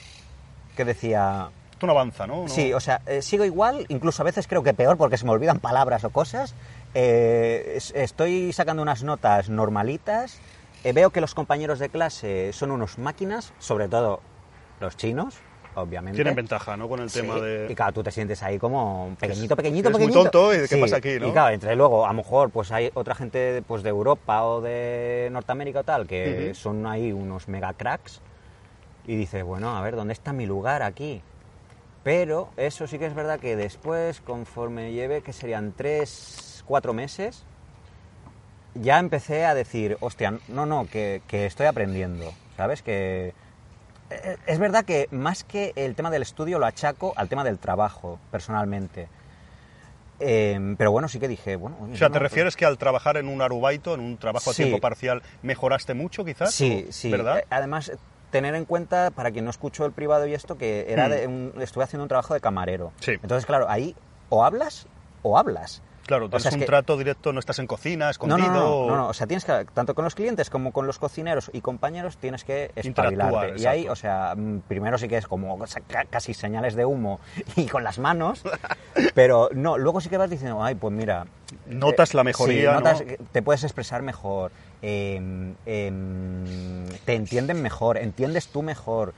Que 0.78 0.86
decía. 0.86 1.50
Esto 1.74 1.88
no 1.88 1.92
avanza, 1.92 2.28
¿no? 2.28 2.44
No- 2.44 2.48
Sí, 2.48 2.72
o 2.74 2.80
sea, 2.80 3.02
eh, 3.06 3.22
sigo 3.22 3.44
igual, 3.44 3.86
incluso 3.90 4.22
a 4.22 4.26
veces 4.26 4.48
creo 4.48 4.64
que 4.64 4.74
peor 4.74 4.96
porque 4.98 5.18
se 5.18 5.26
me 5.26 5.32
olvidan 5.32 5.60
palabras 5.60 6.06
o 6.06 6.10
cosas. 6.10 6.56
Eh, 6.94 7.74
es- 7.76 7.92
estoy 7.96 8.54
sacando 8.54 8.82
unas 8.82 9.04
notas 9.04 9.50
normalitas. 9.50 10.40
eh, 10.86 10.94
veo 10.94 11.10
que 11.12 11.20
los 11.22 11.36
compañeros 11.36 11.80
de 11.80 11.90
clase 11.90 12.54
son 12.54 12.72
unos 12.72 12.98
máquinas, 12.98 13.52
sobre 13.60 13.88
todo 13.90 14.22
los 14.80 14.96
chinos, 14.98 15.36
obviamente. 15.76 16.16
Tienen 16.16 16.36
ventaja, 16.36 16.76
¿no? 16.78 16.88
Con 16.90 17.00
el 17.00 17.10
Sí, 17.10 17.22
tema 17.22 17.40
de... 17.40 17.68
Y 17.70 17.76
claro, 17.76 17.94
tú 17.94 18.04
te 18.04 18.12
sientes 18.12 18.42
ahí 18.44 18.58
como 18.60 19.16
pequeñito, 19.20 19.56
pequeñito, 19.56 19.90
muy 19.90 20.00
pequeñito. 20.00 20.24
tonto, 20.32 20.54
¿y 20.54 20.68
qué 20.68 20.78
pasa 20.78 20.98
aquí, 20.98 21.20
no? 21.20 21.28
Y 21.28 21.32
claro, 21.32 21.54
entre 21.54 21.76
luego, 21.76 22.06
a 22.06 22.10
lo 22.10 22.14
mejor, 22.16 22.50
pues 22.50 22.72
hay 22.72 22.92
otra 22.94 23.16
gente 23.16 23.64
pues 23.68 23.84
de 23.84 23.90
Europa 23.90 24.44
o 24.44 24.62
de 24.62 25.30
Norteamérica 25.32 25.80
o 25.82 25.84
tal, 25.84 26.08
que 26.08 26.54
son 26.54 26.86
ahí 26.86 27.12
unos 27.12 27.48
mega 27.48 27.74
cracks. 27.74 28.22
Y 29.08 29.16
dices, 29.16 29.44
bueno, 29.44 29.76
a 29.76 29.82
ver, 29.82 29.96
¿dónde 29.96 30.14
está 30.14 30.32
mi 30.34 30.46
lugar 30.46 30.84
aquí? 30.84 31.22
Pero 32.04 32.50
eso 32.58 32.88
sí 32.88 32.98
que 33.00 33.06
es 33.06 33.14
verdad 33.14 33.40
que 33.40 33.56
después, 33.56 34.22
conforme 34.22 34.92
lleve, 34.92 35.22
que 35.22 35.34
serían 35.34 35.74
tres, 35.76 36.64
cuatro 36.68 36.94
meses, 36.94 37.44
ya 38.76 39.00
empecé 39.00 39.46
a 39.46 39.54
decir, 39.54 39.98
hostia, 40.00 40.40
no, 40.48 40.66
no, 40.66 40.88
que, 40.92 41.22
que 41.28 41.46
estoy 41.46 41.66
aprendiendo, 41.68 42.32
¿sabes? 42.58 42.82
Que 42.82 43.28
eh, 43.30 43.34
es 44.46 44.60
verdad 44.60 44.86
que 44.86 45.08
más 45.12 45.44
que 45.44 45.74
el 45.76 45.96
tema 45.96 46.10
del 46.12 46.22
estudio 46.22 46.60
lo 46.60 46.66
achaco 46.66 47.14
al 47.16 47.30
tema 47.30 47.44
del 47.44 47.60
trabajo, 47.60 48.20
personalmente. 48.32 49.08
Eh, 50.20 50.76
pero 50.78 50.92
bueno, 50.92 51.08
sí 51.08 51.20
que 51.20 51.28
dije, 51.28 51.56
bueno... 51.56 51.78
oye, 51.82 51.94
O 51.94 51.98
sea, 51.98 52.08
no, 52.10 52.14
¿te 52.14 52.20
pues- 52.20 52.30
refieres 52.32 52.56
que 52.56 52.66
al 52.66 52.78
trabajar 52.78 53.18
en 53.18 53.28
un 53.28 53.42
arubaito, 53.42 53.94
en 53.96 54.02
un 54.02 54.18
trabajo 54.18 54.52
a 54.52 54.54
tiempo 54.54 54.80
parcial, 54.80 55.24
mejoraste 55.42 55.94
mucho 55.96 56.24
quizás? 56.24 56.54
Sí, 56.54 56.86
¿O- 56.88 56.92
sí. 56.92 57.10
¿Verdad? 57.10 57.40
Eh, 57.40 57.46
Además, 57.50 57.92
tener 58.30 58.54
en 58.56 58.66
cuenta, 58.66 59.10
para 59.12 59.32
quien 59.32 59.46
no 59.46 59.52
escuchó 59.52 59.86
el 59.86 59.92
privado 59.94 60.28
y 60.28 60.34
esto, 60.36 60.58
que 60.58 60.86
era 60.90 61.08
Hmm. 61.08 61.12
de 61.12 61.28
un- 61.28 61.54
estuve 61.62 61.84
haciendo 61.86 62.04
un 62.04 62.10
trabajo 62.10 62.34
de 62.36 62.40
camarero. 62.40 62.92
Sí. 63.00 63.14
Entonces, 63.14 63.46
claro, 63.48 63.68
ahí 63.70 63.96
o 64.30 64.46
hablas 64.46 64.88
o 65.24 65.38
hablas. 65.38 65.82
Claro, 66.12 66.26
O 66.26 66.30
tienes 66.30 66.44
sea, 66.44 66.50
es 66.50 66.56
un 66.56 66.60
que- 66.60 66.66
trato 66.66 66.98
directo, 66.98 67.32
no 67.32 67.40
estás 67.40 67.60
en 67.60 67.68
cocina, 67.68 68.10
escondido... 68.10 68.50
no, 68.50 68.54
no, 68.54 68.72
o- 68.80 68.88
no, 68.90 68.96
no, 68.98 69.08
o 69.08 69.14
sea, 69.14 69.28
tienes 69.28 69.46
que, 69.46 69.66
tanto 69.74 69.96
con 69.96 70.04
los 70.04 70.14
clientes 70.14 70.50
como 70.50 70.74
con 70.74 70.86
los 70.86 71.00
cocineros 71.00 71.50
y 71.54 71.62
compañeros, 71.62 72.18
tienes 72.18 72.44
que 72.44 72.70
espabilarte. 72.76 73.54
Y 73.62 73.66
ahí, 73.66 73.88
o 73.88 73.96
sea, 73.96 74.34
mm, 74.36 74.60
primero 74.68 74.98
sí 74.98 75.08
que 75.08 75.16
es 75.16 75.26
como 75.26 75.58
casi 76.10 76.34
señales 76.34 76.76
de 76.76 76.84
humo 76.84 77.22
y 77.56 77.66
con 77.68 77.86
las 77.86 77.98
manos, 77.98 78.44
pero 79.16 79.48
no, 79.54 79.78
luego 79.78 80.02
sí 80.02 80.10
que 80.10 80.18
vas 80.18 80.30
diciendo, 80.30 80.62
ay, 80.62 80.76
pues 80.76 80.94
mira... 80.94 81.28
Notas 81.66 82.14
la 82.14 82.24
sí, 82.24 82.26
mejoría, 82.26 82.74
notas 82.74 83.04
te 83.32 83.42
puedes 83.42 83.64
expresar 83.64 84.02
mejor, 84.02 84.52
em, 84.82 85.56
em, 85.66 86.86
te 87.06 87.14
entienden 87.16 87.62
mejor, 87.62 87.98
entiendes 87.98 88.48
tú 88.50 88.62
mejor. 88.64 89.14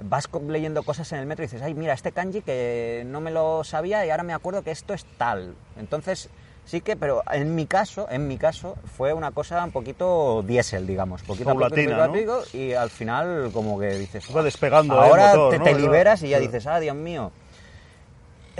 Vas 0.00 0.28
leyendo 0.46 0.82
cosas 0.82 1.10
en 1.12 1.18
el 1.18 1.26
metro 1.26 1.44
y 1.44 1.48
dices, 1.48 1.62
ay, 1.62 1.74
mira, 1.74 1.92
este 1.92 2.12
kanji 2.12 2.42
que 2.42 3.02
no 3.06 3.20
me 3.20 3.30
lo 3.30 3.64
sabía 3.64 4.06
y 4.06 4.10
ahora 4.10 4.22
me 4.22 4.32
acuerdo 4.32 4.62
que 4.62 4.70
esto 4.70 4.94
es 4.94 5.04
tal. 5.16 5.54
Entonces, 5.76 6.30
sí 6.64 6.80
que, 6.80 6.96
pero 6.96 7.22
en 7.32 7.54
mi 7.54 7.66
caso, 7.66 8.06
en 8.10 8.28
mi 8.28 8.36
caso, 8.36 8.76
fue 8.96 9.12
una 9.12 9.32
cosa 9.32 9.64
un 9.64 9.72
poquito 9.72 10.42
diésel, 10.46 10.86
digamos. 10.86 11.22
Poquito 11.22 11.46
Paulatina, 11.46 12.06
poquito 12.06 12.32
a 12.34 12.36
poquito, 12.36 12.56
y 12.56 12.74
al 12.74 12.90
final 12.90 13.50
como 13.52 13.78
que 13.78 13.88
dices... 13.98 14.24
Va 14.34 14.42
despegando, 14.42 14.94
¿eh, 14.94 15.08
Ahora 15.08 15.32
el 15.32 15.38
motor, 15.38 15.52
te, 15.52 15.58
¿no? 15.58 15.64
te 15.64 15.72
¿Verdad? 15.72 15.86
liberas 15.86 16.22
y 16.22 16.28
ya 16.28 16.38
dices, 16.38 16.66
ah, 16.66 16.78
Dios 16.78 16.94
mío. 16.94 17.32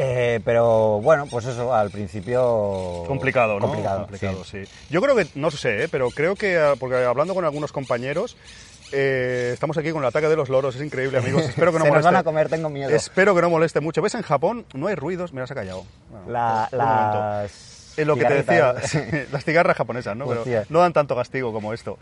Eh, 0.00 0.40
pero 0.44 1.00
bueno, 1.00 1.26
pues 1.28 1.44
eso, 1.46 1.74
al 1.74 1.90
principio... 1.90 3.04
Complicado, 3.06 3.54
¿no? 3.54 3.66
Complicado, 3.66 4.02
Complicado, 4.02 4.44
sí. 4.44 4.64
sí. 4.64 4.72
Yo 4.90 5.02
creo 5.02 5.16
que, 5.16 5.26
no 5.34 5.50
sé, 5.50 5.84
¿eh? 5.84 5.88
pero 5.88 6.10
creo 6.10 6.36
que, 6.36 6.56
ah, 6.56 6.74
porque 6.78 6.96
hablando 7.04 7.34
con 7.34 7.44
algunos 7.44 7.72
compañeros, 7.72 8.36
eh, 8.92 9.50
estamos 9.52 9.76
aquí 9.78 9.90
con 9.90 10.02
el 10.02 10.08
ataque 10.08 10.28
de 10.28 10.36
los 10.36 10.48
loros, 10.48 10.76
es 10.76 10.82
increíble, 10.82 11.18
amigos. 11.18 11.42
Espero 11.48 11.72
que 11.72 11.78
no 11.78 11.84
Se 11.84 11.90
nos 11.90 11.94
moleste. 11.96 12.06
van 12.06 12.16
a 12.16 12.24
comer, 12.24 12.48
tengo 12.48 12.68
miedo. 12.70 12.90
Espero 12.90 13.34
que 13.34 13.42
no 13.42 13.50
moleste 13.50 13.80
mucho. 13.80 14.02
¿Ves? 14.02 14.14
En 14.14 14.22
Japón 14.22 14.64
no 14.74 14.86
hay 14.86 14.94
ruidos. 14.94 15.32
Mira, 15.32 15.46
se 15.46 15.52
ha 15.52 15.56
callado. 15.56 15.84
Bueno, 16.10 16.30
La- 16.30 16.68
las... 16.72 17.78
Es 17.98 18.06
lo 18.06 18.14
que 18.16 18.24
te 18.26 18.34
decía, 18.34 18.74
sí, 18.84 19.00
las 19.32 19.44
cigarras 19.44 19.76
japonesas, 19.76 20.16
¿no? 20.16 20.26
Pero 20.28 20.44
no 20.68 20.78
dan 20.78 20.92
tanto 20.92 21.16
castigo 21.16 21.52
como 21.52 21.72
esto. 21.74 21.98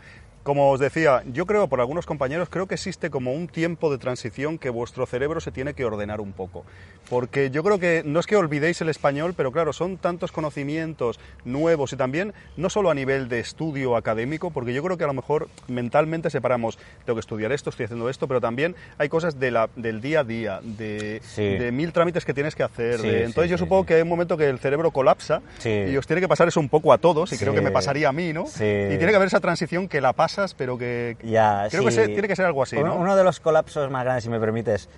Como 0.47 0.71
os 0.71 0.79
decía, 0.79 1.23
yo 1.33 1.45
creo, 1.45 1.67
por 1.67 1.81
algunos 1.81 2.05
compañeros, 2.05 2.47
creo 2.47 2.67
que 2.67 2.75
existe 2.75 3.09
como 3.09 3.33
un 3.33 3.49
tiempo 3.49 3.91
de 3.91 3.97
transición 3.97 4.57
que 4.57 4.69
vuestro 4.69 5.05
cerebro 5.05 5.41
se 5.41 5.51
tiene 5.51 5.73
que 5.73 5.83
ordenar 5.83 6.21
un 6.21 6.31
poco. 6.31 6.63
Porque 7.09 7.51
yo 7.51 7.63
creo 7.65 7.79
que 7.79 8.01
no 8.05 8.21
es 8.21 8.25
que 8.27 8.37
olvidéis 8.37 8.79
el 8.79 8.87
español, 8.87 9.33
pero 9.35 9.51
claro, 9.51 9.73
son 9.73 9.97
tantos 9.97 10.31
conocimientos 10.31 11.19
nuevos 11.43 11.91
y 11.91 11.97
también 11.97 12.33
no 12.55 12.69
solo 12.69 12.89
a 12.89 12.93
nivel 12.95 13.27
de 13.27 13.41
estudio 13.41 13.97
académico, 13.97 14.49
porque 14.51 14.73
yo 14.73 14.81
creo 14.83 14.97
que 14.97 15.03
a 15.03 15.07
lo 15.07 15.13
mejor 15.13 15.49
mentalmente 15.67 16.29
separamos, 16.29 16.77
tengo 17.05 17.15
que 17.17 17.21
estudiar 17.21 17.51
esto, 17.51 17.69
estoy 17.69 17.83
haciendo 17.83 18.09
esto, 18.09 18.25
pero 18.29 18.39
también 18.39 18.73
hay 18.97 19.09
cosas 19.09 19.37
de 19.41 19.51
la, 19.51 19.69
del 19.75 19.99
día 19.99 20.21
a 20.21 20.23
día, 20.23 20.59
de, 20.63 21.21
Sí. 21.25 21.41
de 21.43 21.73
mil 21.73 21.91
trámites 21.91 22.23
que 22.23 22.33
tienes 22.33 22.55
que 22.55 22.63
hacer. 22.63 22.99
Sí, 23.01 23.07
de- 23.09 23.17
sí, 23.19 23.23
entonces 23.25 23.51
yo 23.51 23.57
sí, 23.57 23.65
supongo 23.65 23.83
sí. 23.83 23.87
que 23.87 23.93
hay 23.95 24.01
un 24.01 24.07
momento 24.07 24.37
que 24.37 24.47
el 24.47 24.59
cerebro 24.59 24.91
colapsa 24.91 25.41
y 25.65 25.97
os 25.97 26.07
tiene 26.07 26.21
que 26.21 26.29
pasar 26.29 26.47
eso 26.47 26.61
un 26.61 26.69
poco 26.69 26.93
a 26.93 26.99
todos, 26.99 27.33
y 27.33 27.37
creo 27.37 27.53
que 27.53 27.59
me 27.59 27.71
pasaría 27.71 28.07
a 28.07 28.13
mí, 28.13 28.31
¿no? 28.31 28.45
Y 28.47 28.97
tiene 28.97 29.07
que 29.09 29.15
haber 29.17 29.27
esa 29.27 29.41
transición 29.41 29.89
que 29.89 29.99
la 29.99 30.13
pero 30.53 30.77
que... 30.77 31.17
Ya, 31.23 31.67
creo 31.69 31.81
sí. 31.83 31.87
que 31.87 31.91
se- 31.93 32.07
tiene 32.09 32.27
que 32.27 32.35
ser 32.35 32.45
algo 32.45 32.63
así, 32.63 32.75
Uno, 32.77 32.89
¿no? 32.89 32.95
uno 33.01 33.15
de 33.15 33.23
los 33.23 33.39
colapsos 33.39 33.89
más 33.89 34.03
grandes, 34.03 34.23
si 34.23 34.29
me 34.29 34.39
permites, 34.39 34.89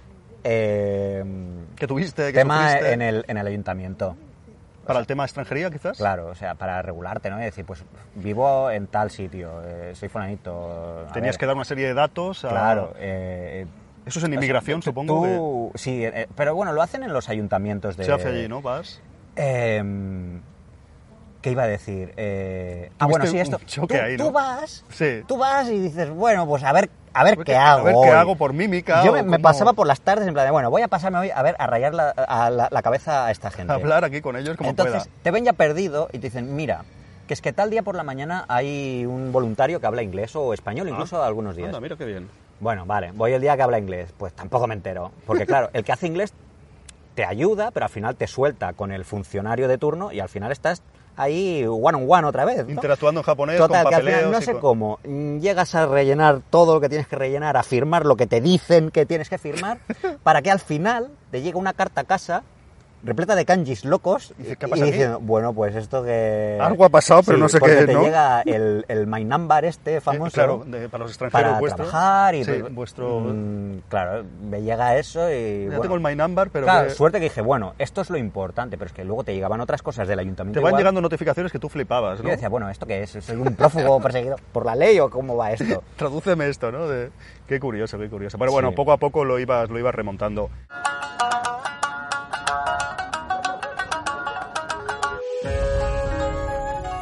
eh, 0.43 1.23
Que 1.75 1.87
tuviste, 1.87 2.27
que 2.27 2.39
tema 2.39 2.71
sufriste. 2.71 2.93
en 2.93 3.01
el, 3.01 3.25
en 3.27 3.37
el 3.37 3.47
ayuntamiento. 3.47 4.15
Para 4.85 4.99
el 4.99 5.05
tema 5.07 5.23
de 5.23 5.27
extranjería, 5.27 5.69
quizás. 5.69 5.97
Claro, 5.97 6.27
o 6.27 6.35
sea, 6.35 6.55
para 6.55 6.81
regularte, 6.81 7.29
¿no? 7.29 7.39
Y 7.39 7.43
decir, 7.43 7.63
pues 7.63 7.83
vivo 8.15 8.71
en 8.71 8.87
tal 8.87 9.11
sitio, 9.11 9.61
eh, 9.63 9.91
soy 9.93 10.09
fulanito. 10.09 11.05
Tenías 11.13 11.35
ver, 11.35 11.39
que 11.39 11.45
dar 11.45 11.55
una 11.55 11.65
serie 11.65 11.85
de 11.87 11.93
datos. 11.93 12.43
a- 12.43 12.49
Claro. 12.49 12.93
eh, 12.97 13.67
Eso 14.07 14.17
es 14.19 14.25
en 14.25 14.33
inmigración, 14.33 14.81
supongo. 14.81 15.21
que 15.23 15.35
tú, 15.35 15.71
sí, 15.75 16.03
eh, 16.03 16.27
pero 16.35 16.55
bueno, 16.55 16.73
lo 16.73 16.81
hacen 16.81 17.03
en 17.03 17.13
los 17.13 17.29
ayuntamientos 17.29 17.97
de... 17.97 18.05
se 18.05 18.11
hace 18.11 18.29
allí, 18.29 18.47
¿no? 18.47 18.61
Vas. 18.63 18.99
Em, 19.35 20.41
¿Qué 21.41 21.51
iba 21.51 21.63
a 21.63 21.67
decir? 21.67 22.13
Eh, 22.17 22.91
ah, 22.99 23.05
bueno, 23.07 23.25
sí, 23.25 23.39
esto. 23.39 23.59
tú, 23.73 23.87
ahí, 23.95 24.17
¿no? 24.17 24.25
tú 24.25 24.31
vas, 24.33 24.83
Sí. 24.89 25.23
tú 25.25 25.37
vas 25.37 25.69
y 25.69 25.79
dices, 25.79 26.09
bueno, 26.09 26.45
pues 26.45 26.63
a 26.63 26.73
ver, 26.73 26.89
a 27.13 27.23
ver 27.23 27.33
A 27.33 27.37
ver 27.37 27.45
qué 27.45 27.51
qué- 27.53 27.55
a 27.57 27.71
hago. 27.73 27.83
ver 27.85 27.95
qué 28.03 28.09
hago 28.09 28.35
por 28.35 28.51
mímica 28.51 29.05
Yo 29.05 29.13
me, 29.23 29.39
pasaba 29.39 29.71
por 29.71 29.87
las 29.87 30.01
tardes 30.01 30.27
en 30.27 30.33
plan 30.33 30.45
de, 30.45 30.51
bueno, 30.51 30.69
voy 30.69 30.81
a 30.81 30.89
pasarme 30.89 31.17
hoy 31.19 31.31
a 31.33 31.41
ver, 31.41 31.55
a 31.57 31.65
rayar 31.67 31.93
la, 31.93 32.09
a 32.09 32.49
la- 32.49 32.67
la 32.69 32.81
cabeza 32.81 33.25
a 33.27 33.31
esta 33.31 33.51
gente. 33.51 33.71
Hablar 33.71 34.03
aquí 34.03 34.19
con 34.19 34.35
ellos 34.35 34.57
como 34.57 34.69
Entonces, 34.69 35.03
pueda. 35.03 35.15
te 35.23 35.31
ven 35.31 35.45
ya 35.45 35.53
perdido 35.53 36.09
y 36.11 36.19
te 36.19 36.27
dicen, 36.27 36.55
mira, 36.57 36.83
que 37.25 37.33
es 37.33 37.41
que 37.41 37.53
tal 37.53 37.69
día 37.69 37.83
por 37.83 37.95
la 37.95 38.03
mañana 38.03 38.43
hay 38.49 39.05
un 39.05 39.31
voluntario 39.31 39.79
que 39.79 39.87
habla 39.87 40.01
inglés 40.03 40.35
o 40.35 40.53
español, 40.53 40.89
incluso 40.89 41.23
algunos 41.23 41.55
días. 41.55 41.67
Ah. 41.67 41.69
Anda, 41.69 41.79
mira 41.79 41.95
qué 41.95 42.03
bien. 42.05 42.27
Bueno, 42.59 42.85
vale, 42.85 43.11
voy 43.13 43.31
el 43.31 43.39
día 43.41 43.55
que 43.55 43.61
habla 43.63 43.79
inglés. 43.79 44.13
Pues 44.17 44.33
tampoco 44.33 44.67
me 44.67 44.73
entero. 44.73 45.11
Porque 45.25 45.45
claro, 45.45 45.69
el 45.71 45.85
que 45.85 45.93
hace 45.93 46.05
inglés 46.07 46.33
te 47.15 47.23
ayuda, 47.23 47.71
pero 47.71 47.85
al 47.85 47.89
final 47.91 48.17
te 48.17 48.27
suelta 48.27 48.73
con 48.73 48.91
el 48.91 49.05
funcionario 49.05 49.69
de 49.69 49.77
turno 49.77 50.11
y 50.11 50.19
al 50.19 50.27
final 50.27 50.51
estás 50.51 50.81
ahí 51.19 51.65
one 51.67 51.97
on 51.97 52.05
one 52.07 52.25
otra 52.27 52.45
vez. 52.45 52.65
¿no? 52.65 52.71
Interactuando 52.71 53.19
en 53.19 53.25
japonés 53.25 53.57
Total, 53.57 53.83
con 53.83 53.89
que 53.89 53.95
al 53.95 54.03
final 54.03 54.31
no 54.31 54.41
sé 54.41 54.55
cómo. 54.55 54.99
mm, 55.03 55.39
Llegas 55.39 55.75
a 55.75 55.85
rellenar 55.85 56.41
todo 56.49 56.75
lo 56.75 56.81
que 56.81 56.89
tienes 56.89 57.07
que 57.07 57.15
rellenar, 57.15 57.57
a 57.57 57.63
firmar 57.63 58.05
lo 58.05 58.15
que 58.15 58.25
te 58.25 58.41
dicen 58.41 58.89
que 58.89 59.05
tienes 59.05 59.29
que 59.29 59.37
firmar, 59.37 59.79
para 60.23 60.41
que 60.41 60.49
al 60.49 60.59
final 60.59 61.09
te 61.31 61.41
llegue 61.41 61.57
una 61.57 61.73
carta 61.73 62.01
a 62.01 62.03
casa 62.05 62.43
repleta 63.03 63.35
de 63.35 63.45
kanjis 63.45 63.85
locos. 63.85 64.33
Dice, 64.37 64.55
¿qué 64.57 64.65
y 64.65 64.69
pasa 64.69 64.83
aquí? 64.83 64.91
diciendo, 64.91 65.19
bueno, 65.21 65.53
pues 65.53 65.75
esto 65.75 66.03
que... 66.03 66.57
Algo 66.61 66.85
ha 66.85 66.89
pasado, 66.89 67.21
pero 67.23 67.37
no 67.37 67.47
sé 67.49 67.59
porque 67.59 67.77
qué, 67.77 67.85
te 67.85 67.93
¿no? 67.93 68.01
llega 68.03 68.41
el, 68.41 68.85
el 68.87 69.07
My 69.07 69.23
Number 69.25 69.65
este 69.65 70.01
famoso. 70.01 70.27
Eh, 70.27 70.31
claro, 70.31 70.63
de- 70.65 70.89
para 70.89 71.03
los 71.03 71.11
extranjeros 71.11 71.47
para 71.47 71.59
vuestro. 71.59 71.85
trabajar 71.85 72.35
y 72.35 72.43
Sí, 72.43 72.51
pues, 72.59 72.73
vuestro... 72.73 73.19
mm, 73.21 73.77
claro, 73.89 74.23
me 74.49 74.61
llega 74.61 74.97
eso 74.97 75.29
y... 75.31 75.61
ya 75.63 75.67
bueno, 75.67 75.81
tengo 75.81 75.95
el 75.95 76.01
My 76.01 76.15
Number, 76.15 76.49
pero 76.49 76.65
claro, 76.65 76.87
que- 76.87 76.93
suerte 76.93 77.19
que 77.19 77.25
dije, 77.25 77.41
bueno, 77.41 77.73
esto 77.77 78.01
es 78.01 78.09
lo 78.09 78.17
importante, 78.17 78.77
pero 78.77 78.87
es 78.87 78.93
que 78.93 79.03
luego 79.05 79.23
te 79.23 79.33
llegaban 79.33 79.61
otras 79.61 79.81
cosas 79.81 80.07
del 80.07 80.19
ayuntamiento. 80.19 80.59
te 80.59 80.63
van 80.63 80.71
igual. 80.71 80.81
llegando 80.81 81.01
notificaciones 81.01 81.51
que 81.51 81.59
tú 81.59 81.69
flipabas, 81.69 82.17
Yo 82.19 82.23
¿no? 82.25 82.29
decía, 82.31 82.49
bueno, 82.49 82.69
¿esto 82.69 82.85
qué 82.85 83.03
es? 83.03 83.11
¿Soy 83.11 83.35
un 83.37 83.55
prófugo 83.55 83.99
perseguido 84.01 84.35
por 84.51 84.65
la 84.65 84.75
ley 84.75 84.99
o 84.99 85.09
cómo 85.09 85.35
va 85.37 85.51
esto? 85.51 85.83
Tradúceme 85.95 86.47
esto, 86.49 86.71
¿no? 86.71 86.87
De- 86.87 87.09
Qué 87.47 87.59
curioso, 87.59 87.97
qué 87.97 88.07
curioso. 88.09 88.37
Pero 88.37 88.51
bueno, 88.51 88.69
Sí. 88.69 88.75
poco 88.75 88.91
a 88.91 88.97
poco 88.97 89.25
lo 89.25 89.39
ibas, 89.39 89.69
lo 89.71 89.79
ibas 89.79 89.95
remontando. 89.95 90.51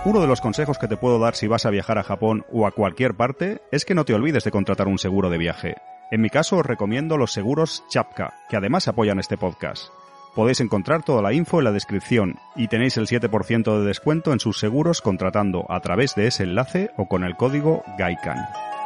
Uno 0.07 0.21
de 0.21 0.27
los 0.27 0.39
consejos 0.39 0.77
que 0.77 0.87
te 0.87 0.95
puedo 0.95 1.19
dar 1.19 1.35
si 1.35 1.47
vas 1.47 1.65
a 1.65 1.69
viajar 1.69 1.97
a 1.97 2.03
Japón 2.03 2.45
o 2.49 2.65
a 2.65 2.71
cualquier 2.71 3.15
parte 3.15 3.61
es 3.73 3.83
que 3.83 3.93
no 3.93 4.05
te 4.05 4.13
olvides 4.13 4.45
de 4.45 4.51
contratar 4.51 4.87
un 4.87 4.99
seguro 4.99 5.29
de 5.29 5.37
viaje. 5.37 5.75
En 6.11 6.21
mi 6.21 6.29
caso 6.29 6.55
os 6.55 6.65
recomiendo 6.65 7.17
los 7.17 7.33
seguros 7.33 7.83
Chapka, 7.89 8.33
que 8.47 8.55
además 8.55 8.87
apoyan 8.87 9.19
este 9.19 9.35
podcast. 9.35 9.89
Podéis 10.33 10.61
encontrar 10.61 11.03
toda 11.03 11.21
la 11.21 11.33
info 11.33 11.59
en 11.59 11.65
la 11.65 11.73
descripción 11.73 12.35
y 12.55 12.69
tenéis 12.69 12.95
el 12.95 13.07
7% 13.07 13.79
de 13.79 13.85
descuento 13.85 14.31
en 14.31 14.39
sus 14.39 14.61
seguros 14.61 15.01
contratando 15.01 15.65
a 15.67 15.81
través 15.81 16.15
de 16.15 16.27
ese 16.27 16.43
enlace 16.43 16.89
o 16.95 17.09
con 17.09 17.25
el 17.25 17.35
código 17.35 17.83
GAIKAN. 17.97 18.76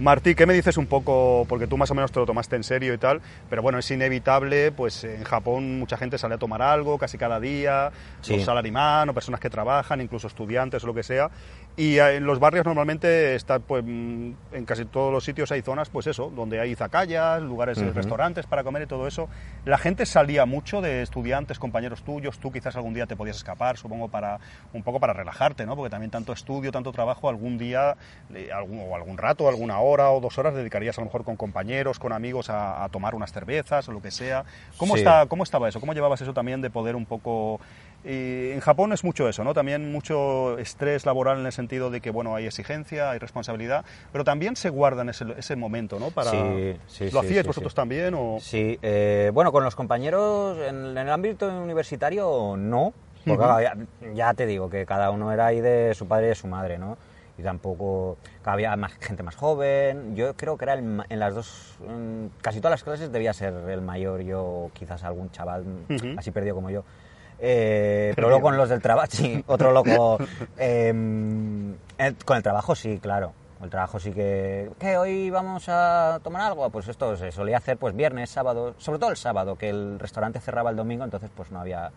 Martí, 0.00 0.34
¿qué 0.34 0.46
me 0.46 0.54
dices 0.54 0.78
un 0.78 0.86
poco? 0.86 1.44
Porque 1.46 1.66
tú 1.66 1.76
más 1.76 1.90
o 1.90 1.94
menos 1.94 2.10
te 2.10 2.18
lo 2.18 2.24
tomaste 2.24 2.56
en 2.56 2.64
serio 2.64 2.94
y 2.94 2.98
tal, 2.98 3.20
pero 3.50 3.60
bueno, 3.60 3.78
es 3.78 3.90
inevitable, 3.90 4.72
pues 4.72 5.04
en 5.04 5.24
Japón 5.24 5.78
mucha 5.78 5.98
gente 5.98 6.16
sale 6.16 6.36
a 6.36 6.38
tomar 6.38 6.62
algo 6.62 6.96
casi 6.96 7.18
cada 7.18 7.38
día, 7.38 7.92
Sí. 8.22 8.34
los 8.36 8.46
salarimán 8.46 9.10
o 9.10 9.14
personas 9.14 9.40
que 9.40 9.50
trabajan, 9.50 10.00
incluso 10.00 10.26
estudiantes 10.26 10.82
o 10.84 10.86
lo 10.86 10.94
que 10.94 11.02
sea, 11.02 11.30
y 11.76 11.98
en 11.98 12.24
los 12.26 12.38
barrios 12.40 12.66
normalmente 12.66 13.34
está, 13.34 13.58
pues 13.58 13.82
mm, 13.86 14.32
en 14.52 14.64
casi 14.66 14.84
todos 14.84 15.12
los 15.12 15.24
sitios 15.24 15.50
hay 15.52 15.62
zonas, 15.62 15.88
pues 15.88 16.06
eso, 16.06 16.30
donde 16.30 16.60
hay 16.60 16.74
zacayas, 16.74 17.40
lugares, 17.42 17.78
eh, 17.78 17.86
Ujú. 17.86 17.94
restaurantes 17.94 18.46
para 18.46 18.62
comer 18.64 18.82
y 18.82 18.86
todo 18.86 19.06
eso. 19.06 19.28
La 19.64 19.78
gente 19.78 20.04
salía 20.04 20.44
mucho 20.46 20.80
de 20.82 21.02
estudiantes, 21.02 21.58
compañeros 21.58 22.02
tuyos, 22.02 22.38
tú 22.38 22.50
quizás 22.52 22.76
algún 22.76 22.92
día 22.92 23.06
te 23.06 23.16
podías 23.16 23.36
escapar, 23.36 23.76
supongo, 23.78 24.08
para 24.08 24.38
un 24.72 24.82
poco 24.82 25.00
para 25.00 25.12
relajarte, 25.14 25.64
¿no? 25.64 25.74
Porque 25.76 25.90
también 25.90 26.10
tanto 26.10 26.32
estudio, 26.32 26.70
tanto 26.70 26.92
trabajo, 26.92 27.28
algún 27.28 27.56
día, 27.56 27.96
eh, 28.34 28.50
algún, 28.52 28.80
o 28.90 28.94
algún 28.94 29.16
rato, 29.16 29.48
alguna 29.48 29.80
hora 29.80 30.10
o 30.10 30.20
dos 30.20 30.36
horas 30.38 30.54
dedicarías 30.54 30.98
a 30.98 31.00
lo 31.00 31.06
mejor 31.06 31.24
con 31.24 31.36
compañeros, 31.36 31.98
con 31.98 32.12
amigos 32.12 32.50
a, 32.50 32.84
a 32.84 32.88
tomar 32.90 33.14
unas 33.14 33.32
cervezas 33.32 33.88
o 33.88 33.92
lo 33.92 34.00
que 34.02 34.10
sea. 34.10 34.44
¿Cómo, 34.76 34.94
Sí. 34.94 35.00
está, 35.00 35.26
¿Cómo 35.26 35.44
estaba 35.44 35.68
eso? 35.68 35.80
¿Cómo 35.80 35.94
llevabas 35.94 36.20
eso 36.20 36.34
también 36.34 36.60
de 36.60 36.68
poder 36.70 36.94
un 36.96 37.06
poco... 37.06 37.60
eh, 38.02 38.52
en 38.54 38.60
Japón 38.60 38.92
es 38.92 39.04
mucho 39.04 39.28
eso, 39.28 39.44
¿no? 39.44 39.54
También 39.54 39.90
mucho 39.92 40.58
estrés 40.58 41.06
laboral 41.06 41.38
en 41.38 41.46
el 41.46 41.52
sentido 41.52 41.69
de 41.78 42.00
que, 42.00 42.10
bueno, 42.10 42.34
hay 42.34 42.46
exigencia, 42.46 43.12
hay 43.12 43.18
responsabilidad, 43.18 43.84
pero 44.10 44.24
también 44.24 44.56
se 44.56 44.70
guardan 44.70 45.08
ese, 45.08 45.24
ese 45.38 45.54
momento, 45.54 46.00
¿no? 46.00 46.10
Para... 46.10 46.32
Sí, 46.32 46.76
sí, 46.88 47.10
¿Lo 47.12 47.20
hacíais 47.20 47.42
sí, 47.42 47.46
vosotros 47.46 47.74
también 47.74 48.14
o...? 48.14 48.38
Sí, 48.40 48.78
eh, 48.82 49.30
bueno, 49.32 49.52
con 49.52 49.62
los 49.62 49.76
compañeros 49.76 50.58
en, 50.58 50.86
en 50.86 50.98
el 50.98 51.10
ámbito 51.10 51.48
universitario 51.48 52.56
no, 52.56 52.92
porque 53.24 53.30
Ujú. 53.32 53.38
claro, 53.44 53.62
ya, 53.62 54.12
ya 54.14 54.34
te 54.34 54.46
digo 54.46 54.68
que 54.68 54.84
cada 54.84 55.10
uno 55.10 55.32
era 55.32 55.46
ahí 55.46 55.60
de 55.60 55.94
su 55.94 56.08
padre 56.08 56.26
y 56.26 56.28
de 56.30 56.34
su 56.34 56.48
madre, 56.48 56.78
¿no? 56.78 56.98
Y 57.38 57.42
tampoco 57.42 58.18
había 58.44 58.74
más 58.76 58.92
gente 59.00 59.22
más 59.22 59.36
joven. 59.36 60.14
Yo 60.16 60.34
creo 60.34 60.58
que 60.58 60.64
era 60.64 60.74
el 60.74 61.02
en 61.08 61.18
las 61.18 61.34
dos, 61.34 61.76
en 61.86 62.30
casi 62.42 62.58
todas 62.58 62.72
las 62.72 62.84
clases 62.84 63.12
debía 63.12 63.32
ser 63.32 63.54
el 63.68 63.80
mayor, 63.80 64.22
yo 64.22 64.70
quizás 64.74 65.04
algún 65.04 65.30
chaval 65.30 65.64
Ujú. 65.88 66.14
así 66.18 66.32
perdido 66.32 66.54
como 66.54 66.70
yo. 66.70 66.84
Eh, 67.40 68.12
pero 68.14 68.28
luego 68.28 68.42
con 68.42 68.56
los 68.56 68.68
del 68.68 68.82
trabajo, 68.82 69.08
sí, 69.10 69.42
otro 69.46 69.72
loco. 69.72 70.18
em, 70.58 71.72
eh, 71.98 72.14
con 72.24 72.36
el 72.36 72.42
trabajo 72.42 72.74
sí, 72.74 72.98
claro. 73.00 73.32
El 73.62 73.68
trabajo 73.68 73.98
sí 73.98 74.10
que... 74.12 74.70
¿Qué? 74.78 74.96
¿Hoy 74.96 75.28
vamos 75.28 75.64
a 75.68 76.18
tomar 76.22 76.40
algo? 76.42 76.70
Pues 76.70 76.88
esto 76.88 77.14
se 77.16 77.30
solía 77.30 77.58
hacer 77.58 77.76
pues 77.76 77.94
viernes, 77.94 78.30
sábado, 78.30 78.74
sobre 78.78 78.98
todo 78.98 79.10
el 79.10 79.18
sábado, 79.18 79.56
que 79.56 79.68
el 79.68 79.98
restaurante 79.98 80.40
cerraba 80.40 80.70
el 80.70 80.76
domingo, 80.76 81.04
entonces 81.04 81.30
pues 81.34 81.50
no 81.50 81.60
había... 81.60 81.90